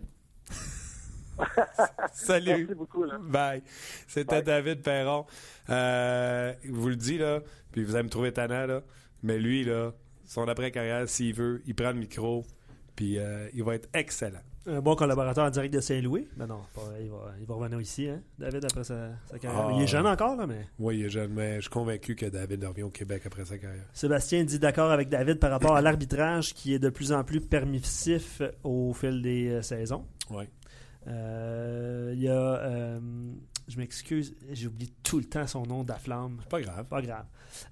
Salut. 2.13 2.51
Merci 2.51 2.75
beaucoup. 2.75 3.03
Là. 3.03 3.17
Bye. 3.19 3.63
C'était 4.07 4.41
David 4.41 4.81
Perron. 4.81 5.25
Euh, 5.69 6.53
je 6.63 6.71
vous 6.71 6.89
le 6.89 6.95
dis, 6.95 7.17
là, 7.17 7.41
puis 7.71 7.83
vous 7.83 7.95
allez 7.95 8.03
me 8.03 8.09
trouver 8.09 8.31
tannant, 8.31 8.65
là, 8.65 8.81
mais 9.23 9.37
lui, 9.37 9.63
là, 9.63 9.91
son 10.25 10.47
après-carrière, 10.47 11.07
s'il 11.09 11.33
veut, 11.33 11.61
il 11.65 11.75
prend 11.75 11.89
le 11.91 11.99
micro, 11.99 12.45
puis 12.95 13.17
euh, 13.17 13.47
il 13.53 13.63
va 13.63 13.75
être 13.75 13.89
excellent. 13.93 14.39
Un 14.67 14.81
bon 14.81 14.93
collaborateur 14.95 15.45
en 15.45 15.49
direct 15.49 15.73
de 15.73 15.79
Saint-Louis. 15.79 16.27
Mais 16.37 16.45
non, 16.45 16.59
il, 17.01 17.09
va, 17.09 17.31
il 17.39 17.45
va 17.47 17.55
revenir 17.55 17.81
ici, 17.81 18.07
hein, 18.07 18.21
David, 18.37 18.65
après 18.65 18.83
sa, 18.83 19.09
sa 19.31 19.39
carrière. 19.39 19.67
Ah. 19.67 19.73
Il 19.75 19.81
est 19.81 19.87
jeune 19.87 20.05
encore, 20.05 20.35
là, 20.35 20.45
mais. 20.45 20.67
Oui, 20.77 20.99
il 20.99 21.05
est 21.05 21.09
jeune, 21.09 21.31
mais 21.33 21.55
je 21.55 21.61
suis 21.61 21.69
convaincu 21.69 22.15
que 22.15 22.27
David 22.27 22.63
revient 22.65 22.83
au 22.83 22.89
Québec 22.89 23.23
après 23.25 23.45
sa 23.45 23.57
carrière. 23.57 23.85
Sébastien 23.93 24.43
dit 24.43 24.59
d'accord 24.59 24.91
avec 24.91 25.09
David 25.09 25.39
par 25.39 25.49
rapport 25.49 25.75
à 25.75 25.81
l'arbitrage 25.81 26.53
qui 26.53 26.73
est 26.73 26.79
de 26.79 26.89
plus 26.89 27.13
en 27.13 27.23
plus 27.23 27.41
permissif 27.41 28.41
au 28.63 28.93
fil 28.93 29.21
des 29.23 29.49
euh, 29.49 29.61
saisons. 29.61 30.05
Oui. 30.29 30.43
Euh, 31.07 32.11
Il 32.13 32.21
y 32.21 32.27
a. 32.27 32.99
je 33.69 33.77
m'excuse, 33.77 34.35
j'oublie 34.51 34.91
tout 35.03 35.19
le 35.19 35.25
temps 35.25 35.47
son 35.47 35.63
nom 35.63 35.83
d'Aflamme. 35.83 36.41
Pas 36.49 36.59
grave. 36.61 36.85
Pas 36.87 37.01
grave. 37.01 37.25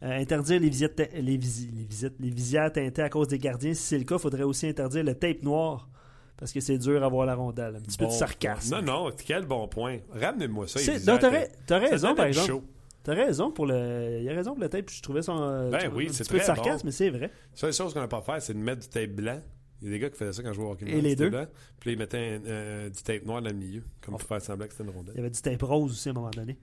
Euh, 0.03 0.11
interdire 0.19 0.59
les 0.61 0.69
visites, 0.69 0.95
te- 0.95 1.15
les, 1.19 1.37
visi- 1.37 1.69
les 1.75 1.83
visites, 1.85 2.13
les 2.19 2.29
visières 2.29 2.71
teintées 2.71 3.01
à 3.01 3.09
cause 3.09 3.27
des 3.27 3.39
gardiens. 3.39 3.73
Si 3.73 3.81
c'est 3.83 3.97
le 3.97 4.03
cas, 4.05 4.15
il 4.15 4.21
faudrait 4.21 4.43
aussi 4.43 4.67
interdire 4.67 5.03
le 5.03 5.15
tape 5.15 5.41
noir 5.43 5.89
parce 6.37 6.51
que 6.53 6.59
c'est 6.59 6.77
dur 6.77 7.03
à 7.03 7.09
voir 7.09 7.25
la 7.25 7.35
rondelle. 7.35 7.75
Un 7.77 7.81
petit 7.81 7.97
peu 7.97 8.05
de 8.05 8.11
sarcasme. 8.11 8.69
point. 8.69 8.81
Non, 8.81 9.05
non, 9.05 9.11
quel 9.25 9.45
bon 9.45 9.67
point. 9.67 9.97
Ramenez-moi 10.11 10.67
ça. 10.67 10.79
Non, 11.05 11.17
t'as 11.17 11.79
raison, 11.79 12.15
par 12.15 12.25
le 12.25 12.29
exemple. 12.29 12.47
show. 12.47 12.63
T'as 13.03 13.13
raison 13.13 13.51
pour 13.51 13.65
le. 13.65 14.19
Il 14.21 14.29
a 14.29 14.33
raison 14.33 14.51
pour 14.53 14.61
le 14.61 14.69
tape. 14.69 14.89
Je 14.89 15.01
trouvais 15.01 15.21
son. 15.21 15.69
Ben 15.71 15.89
oui, 15.95 16.07
un 16.09 16.13
c'est 16.13 16.23
petit 16.25 16.29
peu 16.31 16.37
de 16.39 16.43
très 16.43 16.45
sarcasme, 16.55 16.77
bon. 16.79 16.81
mais 16.85 16.91
c'est 16.91 17.09
vrai. 17.09 17.21
La 17.21 17.29
seule 17.53 17.73
chose 17.73 17.93
qu'on 17.93 18.01
n'a 18.01 18.07
pas 18.07 18.17
à 18.17 18.21
faire, 18.21 18.41
c'est 18.41 18.53
de 18.53 18.59
mettre 18.59 18.81
du 18.81 18.89
tape 18.89 19.11
blanc. 19.11 19.39
Il 19.81 19.87
y 19.87 19.91
a 19.91 19.93
des 19.93 19.99
gars 19.99 20.09
qui 20.09 20.17
faisaient 20.17 20.33
ça 20.33 20.41
quand 20.43 20.49
je 20.49 20.55
jouais 20.55 20.65
au 20.65 20.71
hockey. 20.71 20.85
Et 20.87 21.01
les 21.01 21.15
deux? 21.15 21.29
blanc, 21.29 21.45
Puis 21.79 21.89
là, 21.89 21.93
ils 21.93 21.99
mettaient 21.99 22.41
euh, 22.47 22.89
du 22.89 23.01
tape 23.03 23.25
noir 23.25 23.41
dans 23.41 23.49
le 23.49 23.55
milieu, 23.55 23.83
comme 24.01 24.13
pour 24.17 24.23
faire 24.23 24.41
semblant 24.41 24.65
que 24.65 24.71
c'était 24.73 24.83
une 24.85 24.89
rondelle. 24.95 25.13
Il 25.15 25.17
y 25.17 25.21
avait 25.21 25.29
du 25.29 25.41
tape 25.41 25.61
rose 25.61 25.91
aussi 25.91 26.09
à 26.09 26.11
un 26.11 26.15
moment 26.15 26.31
donné. 26.31 26.57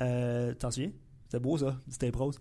Euh, 0.00 0.52
T'en 0.54 0.70
souviens? 0.70 0.90
C'était 1.24 1.38
beau 1.40 1.56
ça, 1.58 1.78
du 1.86 1.96
tape 1.96 2.16
rose. 2.16 2.38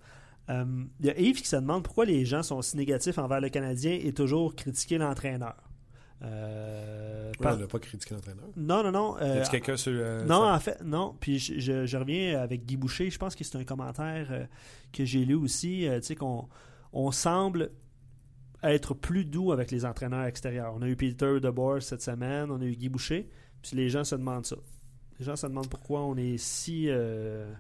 Euh, 0.50 0.66
Il 1.00 1.06
y 1.06 1.10
a 1.10 1.20
Yves 1.20 1.42
qui 1.42 1.48
se 1.48 1.56
demande 1.56 1.84
pourquoi 1.84 2.06
les 2.06 2.26
gens 2.26 2.44
sont 2.44 2.62
si 2.62 2.76
négatifs 2.78 3.18
envers 3.18 3.40
le 3.42 3.50
Canadien 3.50 4.00
et 4.02 4.14
toujours 4.14 4.56
critiquer 4.56 4.98
l'entraîneur. 4.98 5.56
Euh, 6.24 7.32
par- 7.40 7.56
on 7.56 7.60
n'a 7.60 7.68
pas 7.68 7.80
critiqué 7.80 8.14
l'entraîneur. 8.16 8.46
Non, 8.56 8.84
non, 8.84 8.92
non. 8.92 9.16
euh, 9.22 9.44
quelqu'un 9.50 9.78
sur. 9.78 9.92
euh, 9.94 10.24
non, 10.26 10.42
ça? 10.42 10.54
en 10.56 10.60
fait, 10.60 10.82
non. 10.84 11.16
Puis 11.20 11.40
je, 11.40 11.60
je- 11.60 11.86
je 11.86 11.98
reviens 11.98 12.40
avec 12.40 12.66
Guy 12.66 12.78
Boucher. 12.78 13.10
Je 13.10 13.18
pense 13.18 13.36
que 13.36 13.44
c'est 13.44 13.58
un 13.58 13.64
commentaire 13.64 14.48
que 14.94 15.06
j'ai 15.06 15.26
lu 15.26 15.36
aussi. 15.36 15.88
tu 15.96 16.02
sais, 16.02 16.16
qu'on 16.16 16.48
on 16.94 17.12
semble 17.12 17.72
être 18.72 18.94
plus 18.94 19.26
doux 19.26 19.52
avec 19.52 19.72
les 19.72 19.86
entraîneurs 19.86 20.26
extérieurs. 20.26 20.74
On 20.76 20.82
a 20.82 20.88
eu 20.88 20.96
Peter 20.96 21.40
DeBoer 21.40 21.82
cette 21.82 22.02
semaine, 22.02 22.50
on 22.52 22.62
a 22.62 22.66
eu 22.66 22.76
Guy 22.76 22.90
Boucher. 22.90 23.30
Puis 23.62 23.76
les 23.76 23.90
gens 23.90 24.04
se 24.04 24.16
demandent 24.16 24.46
ça. 24.46 24.58
Les 25.20 25.26
gens 25.26 25.36
se 25.36 25.48
demandent 25.48 25.70
pourquoi 25.70 26.02
on 26.02 26.16
est 26.18 26.38
si 26.38 26.88
euh, 26.90 27.52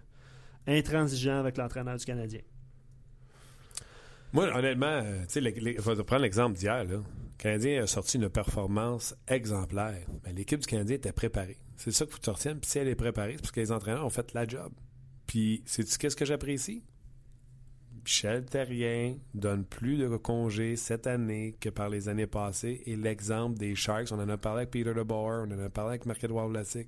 intransigeant 0.68 1.40
avec 1.40 1.58
l'entraîneur 1.58 1.98
du 1.98 2.06
Canadien. 2.06 2.42
Moi, 4.34 4.54
honnêtement, 4.54 4.88
euh, 4.88 5.26
tu 5.28 5.42
sais, 5.42 6.04
prendre 6.04 6.22
l'exemple 6.22 6.58
d'hier. 6.58 6.84
Le 6.84 7.02
Canadien 7.38 7.84
a 7.84 7.88
sorti 7.88 8.18
une 8.18 8.30
performance 8.30 9.16
exemplaire. 9.28 10.06
L'équipe 10.34 10.60
du 10.60 10.68
Canadien 10.68 10.98
était 10.98 11.14
préparée. 11.14 11.58
C'est 11.78 11.92
ça 11.92 12.06
qu'il 12.06 12.14
faut 12.14 12.20
que 12.20 12.24
tu 12.26 12.30
retiennes. 12.30 12.60
Puis 12.60 12.70
si 12.70 12.80
elle 12.80 12.88
est 12.88 12.96
préparée, 12.96 13.34
c'est 13.34 13.42
parce 13.42 13.52
que 13.52 13.60
les 13.62 13.72
entraîneurs 13.72 14.06
ont 14.06 14.10
fait 14.10 14.34
la 14.34 14.46
job. 14.46 14.72
Puis, 15.26 15.64
sais-tu 15.66 15.98
qu'est-ce 15.98 16.16
que 16.16 16.26
j'apprécie? 16.26 16.84
Michel 18.06 18.46
Terrien 18.46 19.18
donne 19.34 19.66
plus 19.66 19.98
de 19.98 20.08
congés 20.18 20.76
cette 20.76 21.08
année 21.08 21.56
que 21.60 21.70
par 21.70 21.90
les 21.90 22.08
années 22.08 22.28
passées. 22.28 22.84
Et 22.86 22.96
l'exemple 22.96 23.58
des 23.58 23.74
Sharks, 23.74 24.12
on 24.12 24.20
en 24.20 24.30
a 24.30 24.38
parlé 24.38 24.60
avec 24.60 24.72
Peter 24.72 24.94
DeBoer, 24.94 25.46
on 25.48 25.52
en 25.52 25.60
a 25.60 25.70
parlé 25.70 25.90
avec 25.90 26.06
Marc-Edouard 26.06 26.48
Vlasic. 26.50 26.88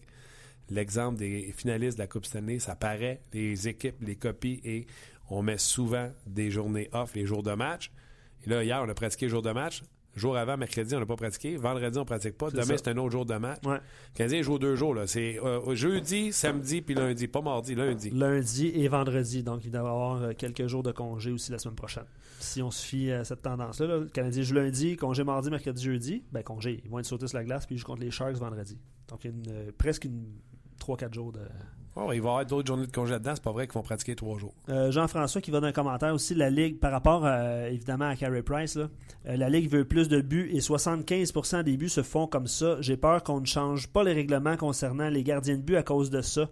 L'exemple 0.69 1.17
des 1.17 1.51
finalistes 1.57 1.97
de 1.97 2.03
la 2.03 2.07
Coupe 2.07 2.25
Stanley, 2.25 2.59
ça 2.59 2.75
paraît, 2.75 3.21
les 3.33 3.67
équipes, 3.67 3.95
les 4.01 4.15
copies, 4.15 4.61
et 4.63 4.85
on 5.29 5.41
met 5.41 5.57
souvent 5.57 6.11
des 6.27 6.51
journées 6.51 6.87
off, 6.91 7.15
les 7.15 7.25
jours 7.25 7.41
de 7.41 7.53
match. 7.53 7.91
Et 8.45 8.49
là, 8.49 8.63
hier, 8.63 8.79
on 8.85 8.89
a 8.89 8.93
pratiqué 8.93 9.25
le 9.25 9.31
jour 9.31 9.41
de 9.41 9.51
match. 9.51 9.83
Jour 10.17 10.35
avant, 10.35 10.57
mercredi, 10.57 10.95
on 10.95 10.99
n'a 10.99 11.05
pas 11.05 11.15
pratiqué. 11.15 11.57
Vendredi, 11.57 11.97
on 11.97 12.01
ne 12.01 12.05
pratique 12.05 12.37
pas. 12.37 12.49
Demain, 12.49 12.63
c'est 12.65 12.87
un 12.87 12.97
autre 12.97 13.11
jour 13.11 13.25
de 13.25 13.35
match. 13.35 13.59
Ouais. 13.63 13.75
Le 13.75 14.15
Canadien 14.15 14.41
joue 14.41 14.57
deux 14.57 14.75
jours. 14.75 14.95
C'est 15.05 15.39
euh, 15.39 15.75
jeudi, 15.75 16.33
samedi, 16.33 16.81
puis 16.81 16.95
lundi. 16.95 17.27
Pas 17.27 17.41
mardi, 17.41 17.75
lundi. 17.75 18.09
Lundi 18.09 18.71
et 18.73 18.87
vendredi. 18.87 19.43
Donc, 19.43 19.63
il 19.63 19.71
doit 19.71 19.81
y 19.81 19.83
avoir 19.83 20.23
euh, 20.23 20.33
quelques 20.37 20.65
jours 20.67 20.81
de 20.81 20.91
congé 20.91 21.31
aussi 21.31 21.51
la 21.51 21.59
semaine 21.59 21.75
prochaine. 21.75 22.05
Si 22.39 22.61
on 22.61 22.71
se 22.71 22.83
fie 22.83 23.11
à 23.11 23.23
cette 23.23 23.43
tendance-là, 23.43 23.87
là, 23.87 23.97
le 23.99 24.05
Canadien 24.07 24.41
joue 24.41 24.55
lundi, 24.55 24.97
congé 24.97 25.23
mardi, 25.23 25.49
mercredi, 25.49 25.83
jeudi. 25.83 26.23
Ben, 26.31 26.41
congé. 26.41 26.81
Ils 26.83 26.89
vont 26.89 26.99
être 26.99 27.05
sautés 27.05 27.27
sur 27.27 27.37
la 27.37 27.43
glace, 27.43 27.65
puis 27.65 27.75
ils 27.75 27.77
jouent 27.77 27.85
contre 27.85 28.01
les 28.01 28.11
Sharks 28.11 28.37
vendredi. 28.37 28.77
Donc, 29.09 29.23
il 29.23 29.31
y 29.31 29.33
a 29.33 29.37
une, 29.37 29.67
euh, 29.67 29.71
presque 29.77 30.05
une 30.05 30.25
3-4 30.79 31.13
jours 31.13 31.31
de. 31.31 31.41
Oh, 31.99 32.11
il 32.13 32.21
va 32.21 32.27
y 32.27 32.31
avoir 32.31 32.45
d'autres 32.45 32.67
journées 32.67 32.85
de 32.85 32.91
congé 32.91 33.13
là-dedans. 33.13 33.31
C'est 33.33 33.43
pas 33.43 33.51
vrai 33.51 33.65
qu'ils 33.65 33.73
vont 33.73 33.81
pratiquer 33.81 34.15
trois 34.15 34.37
jours. 34.37 34.53
Euh, 34.69 34.91
Jean-François 34.91 35.41
qui 35.41 35.49
va 35.49 35.59
dans 35.59 35.67
un 35.67 35.71
commentaire 35.71 36.13
aussi, 36.13 36.35
la 36.35 36.49
Ligue, 36.51 36.79
par 36.79 36.91
rapport 36.91 37.25
euh, 37.25 37.67
évidemment 37.69 38.05
à 38.09 38.15
Carey 38.15 38.43
Price, 38.43 38.75
là, 38.75 38.87
euh, 39.27 39.35
la 39.35 39.49
Ligue 39.49 39.67
veut 39.69 39.83
plus 39.85 40.07
de 40.07 40.21
buts 40.21 40.49
et 40.53 40.59
75% 40.59 41.63
des 41.63 41.75
buts 41.75 41.89
se 41.89 42.03
font 42.03 42.27
comme 42.27 42.45
ça. 42.47 42.77
J'ai 42.81 42.97
peur 42.97 43.23
qu'on 43.23 43.41
ne 43.41 43.45
change 43.47 43.87
pas 43.87 44.03
les 44.03 44.13
règlements 44.13 44.57
concernant 44.57 45.09
les 45.09 45.23
gardiens 45.23 45.57
de 45.57 45.61
but 45.63 45.75
à 45.75 45.83
cause 45.83 46.09
de 46.11 46.21
ça. 46.21 46.49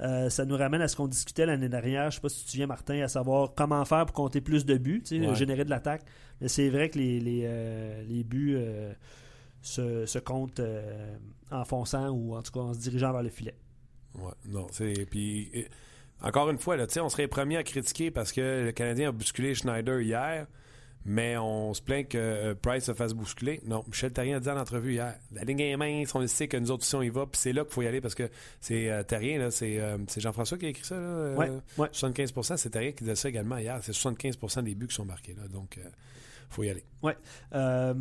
Euh, 0.00 0.30
ça 0.30 0.44
nous 0.44 0.56
ramène 0.56 0.80
à 0.80 0.88
ce 0.88 0.94
qu'on 0.96 1.08
discutait 1.08 1.46
l'année 1.46 1.68
dernière. 1.68 2.02
Je 2.02 2.06
ne 2.06 2.10
sais 2.12 2.20
pas 2.20 2.28
si 2.28 2.38
tu 2.40 2.44
te 2.46 2.50
souviens, 2.52 2.66
Martin, 2.66 3.00
à 3.02 3.08
savoir 3.08 3.52
comment 3.56 3.84
faire 3.84 4.06
pour 4.06 4.14
compter 4.14 4.40
plus 4.40 4.64
de 4.64 4.76
buts, 4.78 5.02
Ouais. 5.10 5.34
générer 5.34 5.64
de 5.64 5.70
l'attaque. 5.70 6.02
Mais 6.40 6.48
c'est 6.48 6.68
vrai 6.70 6.88
que 6.88 6.98
les, 6.98 7.18
les, 7.20 7.42
euh, 7.44 8.02
les 8.08 8.22
buts 8.24 8.54
euh, 8.56 8.92
se, 9.60 10.06
se 10.06 10.18
comptent 10.20 10.60
en 11.50 11.64
fonçant 11.64 12.10
ou 12.10 12.36
en 12.36 12.42
tout 12.42 12.52
cas 12.52 12.60
en 12.60 12.74
se 12.74 12.78
dirigeant 12.78 13.12
vers 13.12 13.22
le 13.24 13.28
filet. 13.30 13.54
Ouais, 14.20 14.32
non, 14.46 14.66
c'est. 14.70 15.06
Puis, 15.06 15.50
encore 16.22 16.50
une 16.50 16.58
fois, 16.58 16.76
là, 16.76 16.86
on 17.00 17.08
serait 17.08 17.24
les 17.24 17.28
premiers 17.28 17.56
à 17.56 17.62
critiquer 17.62 18.10
parce 18.10 18.32
que 18.32 18.64
le 18.64 18.72
Canadien 18.72 19.08
a 19.08 19.12
bousculé 19.12 19.54
Schneider 19.54 20.00
hier, 20.00 20.46
mais 21.04 21.36
on 21.38 21.72
se 21.74 21.80
plaint 21.80 22.08
que 22.08 22.18
euh, 22.18 22.54
Price 22.54 22.84
se 22.84 22.92
fasse 22.92 23.14
bousculer. 23.14 23.60
Non, 23.64 23.84
Michel 23.86 24.12
Terrien 24.12 24.36
a 24.36 24.40
dit 24.40 24.50
en 24.50 24.58
entrevue 24.58 24.92
hier 24.92 25.14
la 25.32 25.42
ligne 25.44 25.60
est 25.60 25.76
mince, 25.76 26.14
on 26.14 26.20
le 26.20 26.26
sait 26.26 26.48
que 26.48 26.56
nous 26.56 26.70
autres 26.70 26.82
aussi 26.82 26.94
on 26.96 27.02
y 27.02 27.08
va, 27.08 27.24
puis 27.26 27.40
c'est 27.40 27.52
là 27.52 27.64
qu'il 27.64 27.72
faut 27.72 27.82
y 27.82 27.86
aller 27.86 28.00
parce 28.00 28.14
que 28.14 28.28
c'est 28.60 28.90
euh, 28.90 29.02
Terrien, 29.04 29.38
là, 29.38 29.50
c'est, 29.50 29.78
euh, 29.78 29.96
c'est 30.08 30.20
Jean-François 30.20 30.58
qui 30.58 30.66
a 30.66 30.68
écrit 30.68 30.84
ça, 30.84 30.96
là, 30.96 31.00
euh, 31.00 31.36
Ouais, 31.36 31.50
ouais. 31.78 31.88
75% 31.88 32.56
c'est 32.56 32.70
Terrien 32.70 32.92
qui 32.92 33.04
disait 33.04 33.16
ça 33.16 33.28
également 33.28 33.58
hier, 33.58 33.78
c'est 33.82 33.92
75% 33.92 34.64
des 34.64 34.74
buts 34.74 34.88
qui 34.88 34.94
sont 34.94 35.04
marqués, 35.04 35.34
là, 35.34 35.48
donc 35.48 35.78
faut 36.48 36.62
y 36.64 36.70
aller. 36.70 36.84
Ouais. 37.02 37.16
Euh, 37.54 37.94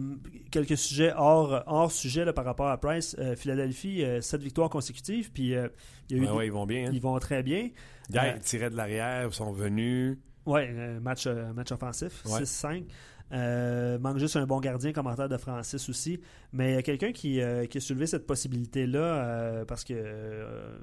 quelques 0.52 0.78
sujets 0.78 1.14
hors, 1.16 1.64
hors 1.68 1.92
sujet 1.92 2.26
là, 2.26 2.34
par 2.34 2.46
rapport 2.46 2.68
à 2.70 2.78
Price. 2.80 3.16
Euh, 3.20 3.36
Philadelphie, 3.36 4.04
euh, 4.04 4.22
sept 4.22 4.42
victoires 4.42 4.70
consécutives. 4.70 5.32
Puis 5.32 5.54
euh, 5.56 5.68
il 6.10 6.18
y 6.18 6.20
a 6.20 6.24
eu 6.24 6.26
Ouais, 6.26 6.32
des- 6.32 6.38
ouais, 6.38 6.46
ils 6.48 6.52
vont 6.52 6.66
bien. 6.66 6.88
hein. 6.88 6.92
ils 6.94 7.02
vont 7.02 7.18
très 7.20 7.44
bien. 7.44 7.70
Hier, 8.10 8.36
ils 8.38 8.42
tiraient 8.42 8.70
de 8.70 8.76
l'arrière, 8.78 9.28
ils 9.28 9.34
sont 9.34 9.52
venus. 9.52 10.18
Ouais, 10.46 10.72
match, 11.02 11.28
match 11.28 11.72
offensif, 11.74 12.24
Ouais. 12.26 12.40
6-5. 12.46 12.86
Euh, 13.34 14.00
manque 14.00 14.20
juste 14.20 14.38
un 14.38 14.46
bon 14.48 14.62
gardien, 14.62 14.94
commentaire 14.94 15.28
de 15.28 15.36
Francis 15.36 15.90
aussi. 15.90 16.22
Mais 16.54 16.72
il 16.72 16.76
y 16.76 16.78
a 16.78 16.82
quelqu'un 16.82 17.12
qui, 17.12 17.42
euh, 17.42 17.66
qui 17.66 17.80
a 17.80 17.82
soulevé 17.82 18.08
cette 18.08 18.26
possibilité-là 18.26 19.00
euh, 19.00 19.66
parce 19.66 19.84
que 19.84 20.80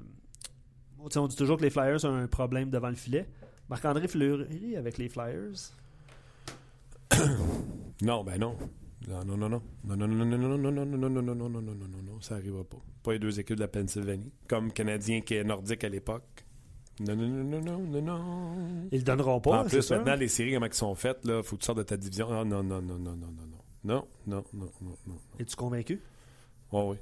on 0.99 1.27
dit 1.27 1.35
toujours 1.35 1.57
que 1.57 1.63
les 1.63 1.69
Flyers 1.69 2.03
ont 2.05 2.13
un 2.15 2.27
problème 2.27 2.69
devant 2.69 2.89
le 2.89 2.95
filet. 2.95 3.27
Marc-André 3.69 4.07
Fleury 4.07 4.75
avec 4.77 4.97
les 4.99 5.09
Flyers. 5.09 5.71
Non, 8.01 8.23
ben 8.23 8.39
non. 8.39 8.55
Non, 9.07 9.23
non, 9.23 9.37
non, 9.37 9.49
non. 9.49 9.61
Non, 9.83 9.95
non, 9.95 10.07
non, 10.07 10.25
non, 10.25 10.37
non, 10.37 10.57
non, 10.57 10.71
non, 10.71 10.85
non, 10.85 10.85
non, 10.85 11.09
non, 11.09 11.21
non, 11.21 11.35
non, 11.35 11.35
non, 11.35 11.49
non, 11.49 11.61
non, 11.61 11.87
non, 11.87 12.01
non, 12.03 12.21
ça 12.21 12.35
arrivera 12.35 12.63
pas. 12.63 12.77
Pas 13.03 13.13
les 13.13 13.19
deux 13.19 13.39
équipes 13.39 13.55
de 13.57 13.61
la 13.61 13.67
Pennsylvanie. 13.67 14.31
Comme 14.47 14.71
Canadien 14.71 15.21
qui 15.21 15.35
est 15.35 15.43
nordique 15.43 15.83
à 15.83 15.89
l'époque. 15.89 16.45
Non, 16.99 17.15
non, 17.15 17.27
non, 17.27 17.43
non, 17.43 17.61
non, 17.61 17.79
non, 17.79 18.01
non. 18.01 18.87
Ils 18.91 18.99
le 18.99 19.03
donneront 19.03 19.39
pas. 19.41 19.61
en 19.61 19.65
plus, 19.65 19.91
maintenant, 19.91 20.15
les 20.15 20.27
séries, 20.27 20.53
comment 20.53 20.65
elles 20.65 20.73
sont 20.73 20.95
faites, 20.95 21.23
là, 21.25 21.43
faut 21.43 21.55
que 21.55 21.61
tu 21.61 21.65
sortes 21.65 21.77
de 21.77 21.83
ta 21.83 21.97
division. 21.97 22.27
Ah, 22.31 22.43
non, 22.45 22.63
non, 22.63 22.81
non, 22.81 22.97
non, 22.97 23.15
non, 23.15 23.15
non, 23.15 23.27
non. 23.31 23.57
Non, 23.83 24.07
non, 24.25 24.43
non, 24.53 24.71
non, 24.81 24.95
non. 25.05 25.15
Es-tu 25.39 25.55
convaincu? 25.55 26.01
Ouais, 26.71 26.81
oui. 26.83 26.97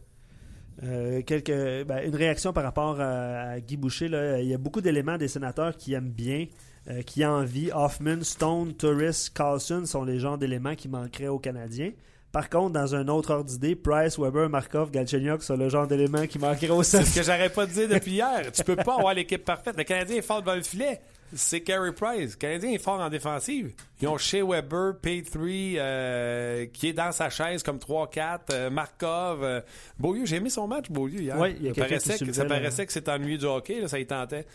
Euh, 0.83 1.21
quelques, 1.21 1.85
ben, 1.87 2.05
une 2.05 2.15
réaction 2.15 2.51
par 2.51 2.63
rapport 2.63 2.99
à, 2.99 3.51
à 3.51 3.59
Guy 3.61 3.77
Boucher. 3.77 4.07
là. 4.09 4.41
Il 4.41 4.47
y 4.47 4.53
a 4.53 4.57
beaucoup 4.57 4.81
d'éléments 4.81 5.17
des 5.17 5.27
sénateurs 5.27 5.77
qui 5.77 5.93
aiment 5.93 6.09
bien, 6.11 6.47
euh, 6.89 7.01
qui 7.01 7.23
ont 7.25 7.29
envie. 7.29 7.71
Hoffman, 7.73 8.23
Stone, 8.23 8.75
Turris, 8.75 9.29
Carlson 9.33 9.85
sont 9.85 10.03
les 10.03 10.19
genres 10.19 10.37
d'éléments 10.37 10.75
qui 10.75 10.87
manqueraient 10.89 11.27
aux 11.27 11.39
Canadiens. 11.39 11.91
Par 12.33 12.49
contre, 12.49 12.73
dans 12.73 12.95
un 12.95 13.07
autre 13.09 13.31
ordre 13.31 13.45
d'idée, 13.49 13.75
Price, 13.75 14.17
Weber, 14.17 14.49
Markov, 14.49 14.89
Galchenyuk 14.89 15.43
sont 15.43 15.55
le 15.55 15.69
genre 15.69 15.85
d'éléments 15.85 16.25
qui 16.25 16.39
manqueraient 16.39 16.71
aux 16.71 16.81
C'est 16.81 17.03
ce 17.03 17.15
que 17.15 17.23
j'arrête 17.23 17.53
pas 17.53 17.67
de 17.67 17.71
dire 17.71 17.87
depuis 17.87 18.11
hier. 18.15 18.51
Tu 18.51 18.63
peux 18.63 18.75
pas 18.75 18.95
avoir 18.95 19.13
l'équipe 19.13 19.45
parfaite. 19.45 19.77
Le 19.77 19.83
Canadien 19.83 20.17
est 20.17 20.23
fort 20.23 20.41
devant 20.41 20.55
le 20.55 20.63
filet. 20.63 20.99
C'est 21.35 21.61
Carey 21.61 21.91
Price. 21.91 22.31
Le 22.31 22.37
Canadien 22.37 22.71
est 22.71 22.77
fort 22.77 22.99
en 22.99 23.09
défensive. 23.09 23.73
Ils 24.01 24.07
ont 24.07 24.17
Shea 24.17 24.43
Weber, 24.43 24.93
P3, 25.01 25.77
euh, 25.77 26.65
qui 26.67 26.89
est 26.89 26.93
dans 26.93 27.11
sa 27.11 27.29
chaise 27.29 27.63
comme 27.63 27.77
3-4, 27.77 28.39
euh, 28.51 28.69
Markov. 28.69 29.43
euh, 29.43 29.61
Beaulieu, 29.99 30.25
j'ai 30.25 30.37
aimé 30.37 30.49
son 30.49 30.67
match, 30.67 30.89
Beaulieu, 30.89 31.21
hier. 31.21 31.37
Ouais, 31.37 31.55
il 31.59 31.63
y 31.65 31.69
a 31.69 31.73
ça 31.73 31.81
paraissait, 31.81 32.25
que, 32.25 32.33
ça 32.33 32.45
paraissait 32.45 32.85
que 32.85 32.93
c'était 32.93 33.11
ennuyé 33.11 33.37
du 33.37 33.45
hockey, 33.45 33.79
là, 33.81 33.87
ça 33.87 33.99
y 33.99 34.05
tentait. 34.05 34.45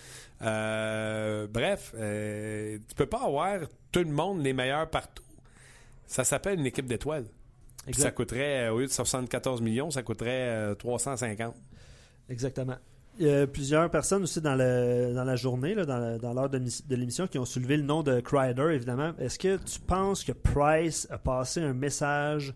Euh, 0.43 1.47
bref, 1.49 1.93
tu 1.93 2.95
peux 2.95 3.07
pas 3.07 3.23
avoir 3.25 3.61
tout 3.93 4.01
le 4.01 4.11
monde 4.11 4.43
les 4.43 4.53
meilleurs 4.53 4.89
partout. 4.89 5.25
Ça 6.07 6.25
s'appelle 6.25 6.59
une 6.59 6.67
équipe 6.67 6.87
d'étoiles. 6.87 7.27
Puis 7.93 8.03
ça 8.03 8.11
coûterait, 8.11 8.69
au 8.69 8.81
lieu 8.81 8.87
de 8.87 8.93
74 8.93 9.63
millions, 9.63 9.91
ça 9.91 10.03
coûterait 10.03 10.49
euh, 10.49 10.75
350. 10.75 11.55
Exactement. 12.29 12.77
Il 13.21 13.27
y 13.27 13.31
a 13.33 13.47
plusieurs 13.49 13.91
personnes 13.91 14.23
aussi 14.23 14.41
dans, 14.41 14.55
le, 14.55 15.13
dans 15.13 15.25
la 15.25 15.35
journée, 15.35 15.75
dans, 15.75 16.35
l'heure 16.35 16.49
de, 16.49 16.59
mis- 16.59 16.85
de 16.87 16.95
l'émission, 16.95 17.27
qui 17.27 17.39
ont 17.39 17.45
soulevé 17.45 17.77
le 17.77 17.83
nom 17.83 18.05
de 18.05 18.21
Crider, 18.21 18.71
évidemment. 18.73 19.13
Est-ce 19.19 19.39
que 19.39 19.57
tu 19.57 19.81
penses 19.81 20.23
que 20.23 20.31
Price 20.33 21.09
a 21.11 21.19
passé 21.19 21.61
un 21.61 21.73
message 21.73 22.55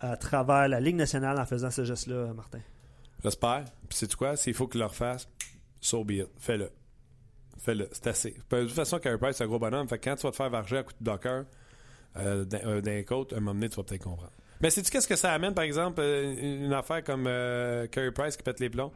à 0.00 0.16
travers 0.16 0.68
la 0.68 0.80
Ligue 0.80 0.96
nationale 0.96 1.38
en 1.38 1.44
faisant 1.44 1.70
ce 1.70 1.84
geste-là, 1.84 2.32
Martin? 2.34 2.60
J'espère. 3.22 3.64
Puis 3.88 3.98
c'est 3.98 4.14
quoi? 4.14 4.36
S'il 4.36 4.54
faut 4.54 4.68
qu'il 4.68 4.80
le 4.80 4.86
refasse, 4.86 5.28
so 5.80 6.02
be 6.02 6.12
it. 6.12 6.28
Fais-le. 6.38 6.70
Fais-le. 7.58 7.88
C'est 7.92 8.06
assez. 8.06 8.36
De 8.50 8.62
toute 8.62 8.72
façon, 8.72 8.98
Carey 8.98 9.18
Price, 9.18 9.36
c'est 9.36 9.44
un 9.44 9.48
gros 9.48 9.58
bonhomme. 9.58 9.88
Fait 9.88 9.98
que 9.98 10.08
quand 10.08 10.16
tu 10.16 10.22
vas 10.22 10.30
te 10.30 10.36
faire 10.36 10.48
varger 10.48 10.78
à 10.78 10.82
coup 10.82 10.92
de 10.98 11.04
bloqueur 11.04 11.44
d'un 12.14 12.58
euh, 12.64 13.02
côte, 13.02 13.32
un 13.34 13.40
moment 13.40 13.54
donné, 13.54 13.68
tu 13.68 13.76
vas 13.76 13.82
peut-être 13.82 14.04
comprendre. 14.04 14.32
Mais 14.60 14.70
sais-tu 14.70 14.90
qu'est-ce 14.90 15.06
que 15.06 15.16
ça 15.16 15.32
amène, 15.32 15.52
par 15.54 15.64
exemple, 15.64 16.00
euh, 16.00 16.64
une 16.64 16.72
affaire 16.72 17.04
comme 17.04 17.26
euh, 17.26 17.86
Price 18.14 18.36
qui 18.36 18.42
pète 18.42 18.60
les 18.60 18.70
plombs? 18.70 18.92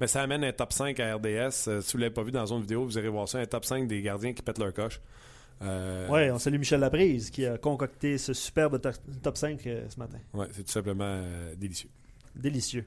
Mais 0.00 0.06
ça 0.08 0.22
amène 0.22 0.42
un 0.44 0.52
top 0.52 0.72
5 0.72 0.98
à 1.00 1.14
RDS. 1.16 1.68
Euh, 1.68 1.80
si 1.80 1.92
vous 1.92 1.98
ne 1.98 2.02
l'avez 2.02 2.14
pas 2.14 2.22
vu 2.22 2.30
dans 2.32 2.46
une 2.46 2.60
vidéo, 2.60 2.84
vous 2.84 2.98
irez 2.98 3.08
voir 3.08 3.28
ça. 3.28 3.38
Un 3.38 3.46
top 3.46 3.64
5 3.64 3.86
des 3.86 4.02
gardiens 4.02 4.32
qui 4.32 4.42
pètent 4.42 4.58
leur 4.58 4.72
coche. 4.74 5.00
Euh, 5.62 6.08
Oui, 6.10 6.30
on 6.32 6.38
salue 6.38 6.58
Michel 6.58 6.80
Laprise 6.80 7.30
qui 7.30 7.46
a 7.46 7.56
concocté 7.58 8.18
ce 8.18 8.32
superbe 8.32 8.80
to- 8.80 8.90
top 9.22 9.36
5 9.36 9.64
euh, 9.66 9.86
ce 9.88 9.98
matin. 9.98 10.18
ouais, 10.34 10.46
c'est 10.52 10.64
tout 10.64 10.72
simplement 10.72 11.22
délicieux. 11.56 11.88
Délicieux. 12.34 12.84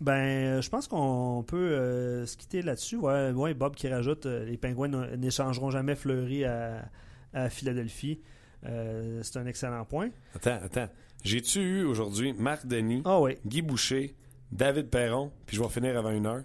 Ben, 0.00 0.60
je 0.60 0.68
pense 0.68 0.88
qu'on 0.88 1.44
peut 1.46 1.56
euh, 1.56 2.26
se 2.26 2.36
quitter 2.36 2.62
là-dessus. 2.62 2.96
Ouais, 2.96 3.30
ouais, 3.30 3.54
Bob 3.54 3.76
qui 3.76 3.88
rajoute 3.88 4.26
euh, 4.26 4.44
les 4.44 4.56
Pingouins 4.56 4.88
n'échangeront 5.16 5.70
jamais 5.70 5.94
Fleury 5.94 6.44
à, 6.44 6.84
à 7.32 7.48
Philadelphie. 7.48 8.20
Euh, 8.66 9.20
c'est 9.22 9.38
un 9.38 9.46
excellent 9.46 9.84
point. 9.84 10.10
Attends, 10.34 10.58
attends. 10.62 10.88
J'ai-tu 11.22 11.60
eu 11.60 11.84
aujourd'hui 11.84 12.32
Marc 12.34 12.66
Denis, 12.66 13.02
Ah 13.04 13.20
oui. 13.20 13.36
Guy 13.46 13.62
Boucher, 13.62 14.14
David 14.52 14.88
Perron, 14.88 15.30
puis 15.46 15.56
je 15.56 15.62
vais 15.62 15.68
finir 15.68 15.96
avant 15.98 16.10
une 16.10 16.26
heure? 16.26 16.42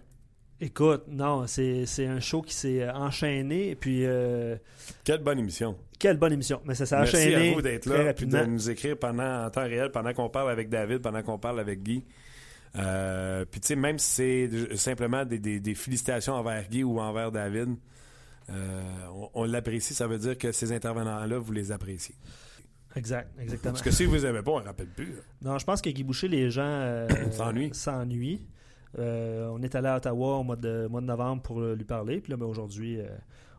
Écoute, 0.62 1.04
non, 1.08 1.47
c'est 1.47 1.86
un 2.06 2.20
show 2.20 2.41
qui 2.41 2.54
s'est 2.54 2.84
euh, 2.84 2.91
enchaîné. 2.93 3.70
Et 3.70 3.76
puis, 3.76 4.02
euh, 4.06 4.58
Quelle 5.06 5.24
bonne 5.24 5.39
émission. 5.39 5.78
quelle 6.00 6.18
bonne 6.18 6.34
émission. 6.34 6.62
Mais 6.66 6.76
ça 6.76 6.86
s'est 6.86 6.97
Merci 6.97 7.16
enchaîné 7.16 7.52
à 7.52 7.54
vous 7.54 7.62
d'être 7.62 7.86
là 7.86 8.14
puis 8.14 8.26
de 8.26 8.38
nous 8.45 8.70
écrire 8.70 8.97
pendant, 8.97 9.45
en 9.45 9.50
temps 9.50 9.64
réel 9.64 9.89
pendant 9.91 10.14
qu'on 10.14 10.30
parle 10.30 10.52
avec 10.52 10.68
David, 10.70 11.00
pendant 11.00 11.22
qu'on 11.24 11.38
parle 11.39 11.60
avec 11.62 11.82
Guy. 11.84 12.04
Euh, 12.76 13.45
puis 13.50 13.62
tu 13.62 13.68
sais, 13.68 13.76
même 13.76 13.97
si 14.00 14.50
c'est 14.50 14.76
simplement 14.78 15.24
des, 15.26 15.39
des- 15.39 15.60
des 15.62 15.76
félicitations 15.76 16.34
envers 16.34 16.68
Guy 16.68 16.84
ou 16.84 17.00
envers 17.00 17.32
David, 17.32 17.70
euh, 18.50 18.82
on, 19.14 19.30
on 19.34 19.43
l'apprécie. 19.45 19.93
Ça 19.93 20.08
veut 20.08 20.18
dire 20.18 20.38
que 20.38 20.52
ces 20.52 20.72
intervenants-là, 20.74 21.38
vous 21.39 21.52
les 21.54 21.72
appréciez. 21.72 22.16
Exact, 22.96 23.30
exactement. 23.40 23.74
Parce 23.74 23.84
que 23.84 23.92
si 23.92 24.06
vous 24.06 24.26
aimez 24.26 24.42
pas, 24.42 24.52
on 24.52 24.60
ne 24.62 24.66
rappelle 24.66 24.88
plus. 24.88 25.14
là. 25.14 25.22
Non, 25.44 25.58
je 25.58 25.66
pense 25.66 25.82
que 25.82 25.90
Guy 25.90 26.04
Boucher, 26.04 26.28
les 26.28 26.50
gens 26.50 26.64
euh, 26.64 27.08
S'ennuient. 27.32 27.74
s'ennuient. 27.74 28.42
Euh, 28.98 29.48
on 29.52 29.62
est 29.62 29.76
allé 29.76 29.88
à 29.88 29.98
Ottawa 29.98 30.38
au 30.38 30.44
mois 30.44 30.56
de, 30.56 30.88
mois 30.88 31.02
de 31.02 31.06
novembre 31.06 31.42
pour 31.44 31.62
lui 31.62 31.84
parler. 31.86 32.20
Puis 32.20 32.32
là, 32.32 32.38
ben, 32.38 32.48
aujourd'hui, 32.48 33.00
euh, 33.00 33.06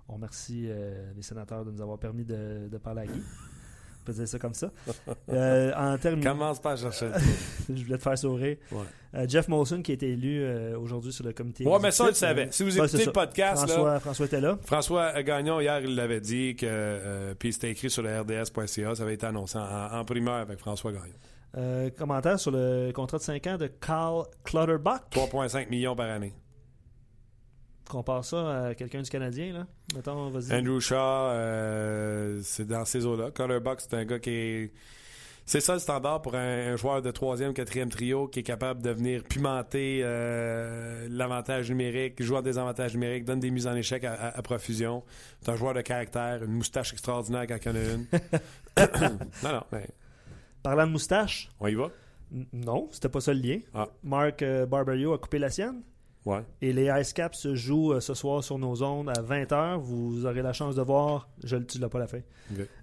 on 0.08 0.14
remercie 0.14 0.68
les 1.16 1.22
sénateurs 1.22 1.64
de 1.64 1.70
nous 1.70 1.80
avoir 1.80 1.98
permis 1.98 2.24
de, 2.24 2.68
de 2.68 2.78
parler 2.78 3.02
à 3.02 3.06
Guy. 3.06 3.22
On 4.00 4.04
peut 4.04 4.12
dire 4.12 4.26
ça 4.28 4.38
comme 4.38 4.54
ça. 4.54 4.70
Euh, 5.28 5.72
en 5.76 5.96
terminant, 5.98 6.32
Commence 6.32 6.60
pas 6.60 6.72
à 6.72 6.76
chercher. 6.76 7.08
je 7.72 7.84
voulais 7.84 7.98
te 7.98 8.02
faire 8.02 8.18
sourire. 8.18 8.56
Ouais. 8.72 8.78
Euh, 9.14 9.26
Jeff 9.28 9.46
Molson 9.48 9.82
qui 9.82 9.92
a 9.92 9.94
été 9.94 10.10
élu 10.10 10.42
euh, 10.42 10.76
aujourd'hui 10.78 11.12
sur 11.12 11.24
le 11.24 11.32
comité. 11.32 11.64
Ouais, 11.64 11.78
mais 11.80 11.90
ça, 11.90 12.08
exécutif. 12.08 12.18
savait. 12.18 12.48
Si 12.50 12.62
vous 12.64 12.76
écoutez 12.78 13.04
le 13.04 13.12
podcast, 13.12 13.68
là- 13.68 14.00
François, 14.00 14.26
était 14.26 14.40
là. 14.40 14.58
François 14.64 15.22
Gagnon, 15.22 15.60
hier, 15.60 15.80
il 15.80 15.94
l'avait 15.94 16.20
dit, 16.20 16.56
que 16.56 17.32
puis 17.38 17.52
c'était 17.52 17.70
écrit 17.70 17.90
sur 17.90 18.02
le 18.02 18.20
RDS.ca, 18.20 18.94
ça 18.94 19.02
avait 19.02 19.14
été 19.14 19.26
annoncé 19.26 19.58
en, 19.58 19.92
en 19.98 20.04
primeur 20.04 20.34
avec 20.34 20.58
François 20.58 20.92
Gagnon. 20.92 21.14
Euh, 21.56 21.90
commentaire 21.90 22.38
sur 22.38 22.52
le 22.52 22.92
contrat 22.92 23.18
de 23.18 23.22
5 23.22 23.46
ans 23.48 23.56
de 23.56 23.66
Carl 23.66 24.24
Clutterbuck. 24.44 25.02
3,5 25.10 25.68
millions 25.68 25.96
par 25.96 26.08
année. 26.08 26.32
Compare 27.90 28.24
ça 28.24 28.66
à 28.66 28.74
quelqu'un 28.74 29.02
du 29.02 29.10
Canadien, 29.10 29.52
là. 29.52 29.66
Mettons, 29.96 30.30
vas-y. 30.30 30.52
Andrew 30.56 30.78
Shaw, 30.78 30.96
euh, 30.96 32.40
c'est 32.44 32.66
dans 32.66 32.84
ces 32.84 33.04
eaux-là. 33.04 33.30
Colorbox, 33.32 33.88
c'est 33.90 33.96
un 33.96 34.04
gars 34.04 34.18
qui 34.20 34.30
est. 34.30 34.72
C'est 35.46 35.60
ça 35.60 35.72
le 35.72 35.80
standard 35.80 36.22
pour 36.22 36.36
un, 36.36 36.72
un 36.72 36.76
joueur 36.76 37.02
de 37.02 37.10
troisième, 37.10 37.52
quatrième 37.52 37.88
trio 37.88 38.28
qui 38.28 38.38
est 38.40 38.42
capable 38.44 38.82
de 38.82 38.90
venir 38.90 39.24
pimenter 39.24 40.02
euh, 40.04 41.08
l'avantage 41.10 41.68
numérique, 41.70 42.22
joue 42.22 42.36
à 42.36 42.42
des 42.42 42.56
avantages 42.58 42.94
numériques, 42.94 43.24
donne 43.24 43.40
des 43.40 43.50
mises 43.50 43.66
en 43.66 43.74
échec 43.74 44.04
à, 44.04 44.12
à- 44.12 44.38
à 44.38 44.42
profusion. 44.42 45.02
C'est 45.42 45.50
un 45.50 45.56
joueur 45.56 45.74
de 45.74 45.80
caractère, 45.80 46.44
une 46.44 46.52
moustache 46.52 46.92
extraordinaire 46.92 47.46
quand 47.48 47.56
il 47.64 47.66
y 47.66 47.70
en 47.70 47.74
a 47.74 47.82
une. 47.82 48.06
non, 49.42 49.52
non, 49.54 49.62
mais 49.72 49.86
Parlant 50.62 50.86
de 50.86 50.92
moustache, 50.92 51.48
on 51.58 51.66
y 51.66 51.74
va? 51.74 51.88
n- 52.32 52.46
non, 52.52 52.88
c'était 52.92 53.08
pas 53.08 53.20
ça 53.20 53.34
le 53.34 53.40
lien. 53.40 53.58
Ah, 53.74 53.88
Mark 54.04 54.42
euh, 54.42 54.66
Barberio 54.66 55.14
a 55.14 55.18
coupé 55.18 55.40
la 55.40 55.50
sienne? 55.50 55.80
Ouais. 56.26 56.42
Et 56.62 56.72
les 56.72 56.90
Ice 57.00 57.12
Caps 57.12 57.38
se 57.38 57.54
jouent 57.54 57.92
euh, 57.94 58.00
ce 58.00 58.14
soir 58.14 58.42
sur 58.42 58.58
nos 58.58 58.82
ondes 58.82 59.08
à 59.08 59.20
20h. 59.22 59.78
Vous 59.78 60.26
aurez 60.26 60.42
la 60.42 60.52
chance 60.52 60.76
de 60.76 60.82
voir, 60.82 61.28
je 61.44 61.56
le 61.56 61.66
l'as 61.80 61.88
pas 61.88 61.98
la 61.98 62.06
fin. 62.06 62.20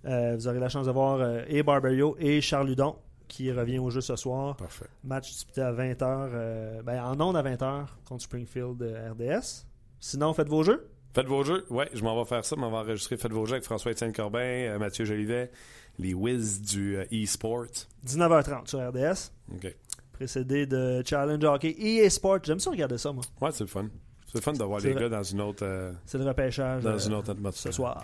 Euh, 0.06 0.36
vous 0.36 0.48
aurez 0.48 0.60
la 0.60 0.70
chance 0.70 0.86
de 0.88 0.92
voir 0.92 1.20
euh, 1.20 1.42
et 1.48 1.64
Barberio 1.64 2.16
et 2.20 2.42
Charles 2.42 2.68
Ludon 2.68 2.96
qui 3.28 3.52
revient 3.52 3.80
au 3.80 3.90
jeu 3.90 4.02
ce 4.02 4.16
soir. 4.16 4.56
Parfait. 4.58 4.86
Match 5.04 5.32
disputé 5.32 5.62
à 5.62 5.72
20h, 5.74 6.04
euh, 6.04 6.82
ben, 6.82 7.04
en 7.04 7.20
ondes 7.20 7.38
à 7.38 7.44
20h 7.44 7.86
contre 8.06 8.24
Springfield 8.24 8.82
euh, 8.82 9.12
RDS. 9.12 9.66
Sinon, 10.00 10.34
faites 10.34 10.50
vos 10.50 10.64
jeux. 10.64 10.90
Faites 11.14 11.28
vos 11.28 11.44
jeux. 11.44 11.66
Ouais, 11.70 11.90
je 11.94 12.04
m'en 12.04 12.18
vais 12.18 12.28
faire 12.28 12.46
ça. 12.46 12.56
Je 12.56 12.62
m'en 12.62 12.70
vais 12.70 12.78
enregistrer 12.78 13.18
Faites 13.18 13.32
vos 13.32 13.46
jeux 13.46 13.54
avec 13.54 13.66
François-Étienne 13.66 14.14
Corbin, 14.14 14.40
euh, 14.40 14.80
Mathieu 14.80 15.06
Jolivet, 15.06 15.52
les 15.98 16.14
Wiz 16.14 16.62
du 16.62 16.98
euh, 16.98 17.06
e-sport. 17.12 17.66
19h30 18.06 18.68
sur 18.68 18.88
RDS. 18.88 19.32
OK. 19.56 19.76
Précédé 20.18 20.66
de 20.66 21.04
Challenge 21.06 21.44
Hockey 21.44 21.76
EA 21.80 22.10
Sport. 22.10 22.40
J'aime 22.44 22.60
ça 22.60 22.72
regarder 22.72 22.98
ça, 22.98 23.12
moi. 23.12 23.24
Ouais, 23.40 23.52
c'est 23.52 23.64
le 23.64 23.70
fun. 23.70 23.88
C'est 24.26 24.40
le 24.40 24.42
fun 24.42 24.54
de 24.54 24.64
voir 24.64 24.82
C'est 24.82 24.90
les 24.90 25.00
gars 25.00 25.10
dans 25.10 25.22
une 25.22 25.42
autre, 25.42 25.64
euh, 25.64 25.92
C'est 26.08 26.18
le 26.18 26.26
repêchage 26.26 26.82
dans 26.82 26.90
euh, 26.90 26.98
une 26.98 27.14
autre 27.14 27.30
atmosphère. 27.30 27.72
ce 27.72 27.76
soir. 27.76 28.04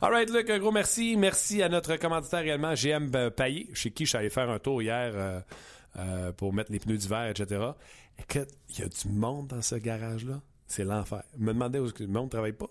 All 0.00 0.10
right, 0.10 0.30
Luc, 0.30 0.48
un 0.48 0.58
gros 0.58 0.72
merci. 0.72 1.18
Merci 1.18 1.62
à 1.62 1.68
notre 1.68 1.96
commanditaire 1.96 2.40
également, 2.40 2.72
GM 2.72 3.10
euh, 3.14 3.28
Payet, 3.28 3.66
chez 3.74 3.90
qui 3.90 4.06
je 4.06 4.08
suis 4.08 4.18
allé 4.18 4.30
faire 4.30 4.48
un 4.48 4.58
tour 4.58 4.80
hier 4.80 5.42
euh, 5.98 6.32
pour 6.32 6.54
mettre 6.54 6.72
les 6.72 6.78
pneus 6.78 6.96
d'hiver, 6.96 7.28
etc. 7.28 7.62
Écoute, 8.18 8.48
il 8.70 8.78
y 8.78 8.82
a 8.82 8.88
du 8.88 9.08
monde 9.10 9.48
dans 9.48 9.60
ce 9.60 9.74
garage-là. 9.74 10.40
C'est 10.66 10.84
l'enfer. 10.84 11.22
Je 11.38 11.44
me 11.44 11.52
demandais 11.52 11.78
où 11.78 11.88
le 11.98 12.06
monde 12.06 12.24
ne 12.24 12.30
travaille 12.30 12.54
pas. 12.54 12.70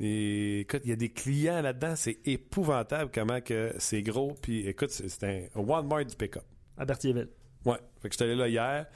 Et 0.00 0.60
écoute, 0.60 0.82
il 0.84 0.90
y 0.90 0.92
a 0.92 0.96
des 0.96 1.08
clients 1.08 1.60
là-dedans. 1.60 1.96
C'est 1.96 2.20
épouvantable 2.24 3.10
comment 3.12 3.40
que 3.40 3.74
c'est 3.78 4.02
gros. 4.02 4.34
Puis 4.40 4.64
écoute, 4.68 4.90
c'est 4.90 5.08
c'est 5.08 5.50
un 5.56 5.60
Walmart 5.60 6.04
du 6.04 6.14
pick-up. 6.14 6.44
À 6.76 6.84
Berthierville. 6.84 7.28
Ouais. 7.68 7.78
Fait 8.00 8.08
que 8.08 8.24
allé 8.24 8.34
là 8.34 8.48
hier. 8.48 8.86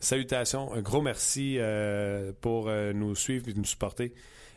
Salutations. 0.00 0.72
Un 0.74 0.82
gros 0.82 1.00
merci 1.00 1.56
euh, 1.58 2.32
pour 2.40 2.68
euh, 2.68 2.92
nous 2.92 3.14
suivre 3.14 3.48
et 3.48 3.54
nous 3.54 3.64
supporter. 3.64 4.14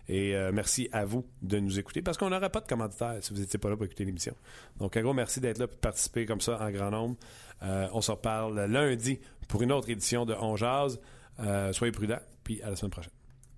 Et 0.07 0.35
euh, 0.35 0.51
merci 0.51 0.89
à 0.91 1.05
vous 1.05 1.23
de 1.43 1.59
nous 1.59 1.77
écouter 1.77 2.01
parce 2.01 2.17
qu'on 2.17 2.31
n'aurait 2.31 2.49
pas 2.49 2.61
de 2.61 2.67
commanditaire 2.67 3.17
si 3.21 3.31
vous 3.31 3.39
n'étiez 3.39 3.59
pas 3.59 3.69
là 3.69 3.75
pour 3.75 3.85
écouter 3.85 4.05
l'émission. 4.05 4.33
Donc, 4.79 4.97
un 4.97 5.01
gros 5.03 5.13
merci 5.13 5.39
d'être 5.39 5.59
là 5.59 5.67
de 5.67 5.71
participer 5.71 6.25
comme 6.25 6.41
ça 6.41 6.59
en 6.59 6.71
grand 6.71 6.89
nombre. 6.89 7.15
On 7.61 8.01
se 8.01 8.09
reparle 8.09 8.59
lundi 8.65 9.19
pour 9.47 9.61
une 9.61 9.71
autre 9.71 9.89
édition 9.91 10.25
de 10.25 10.33
On 10.33 10.55
Jazz. 10.55 10.99
Soyez 11.73 11.91
prudents, 11.91 12.21
puis 12.43 12.59
à 12.63 12.71
la 12.71 12.75
semaine 12.75 12.91
prochaine. 12.91 13.18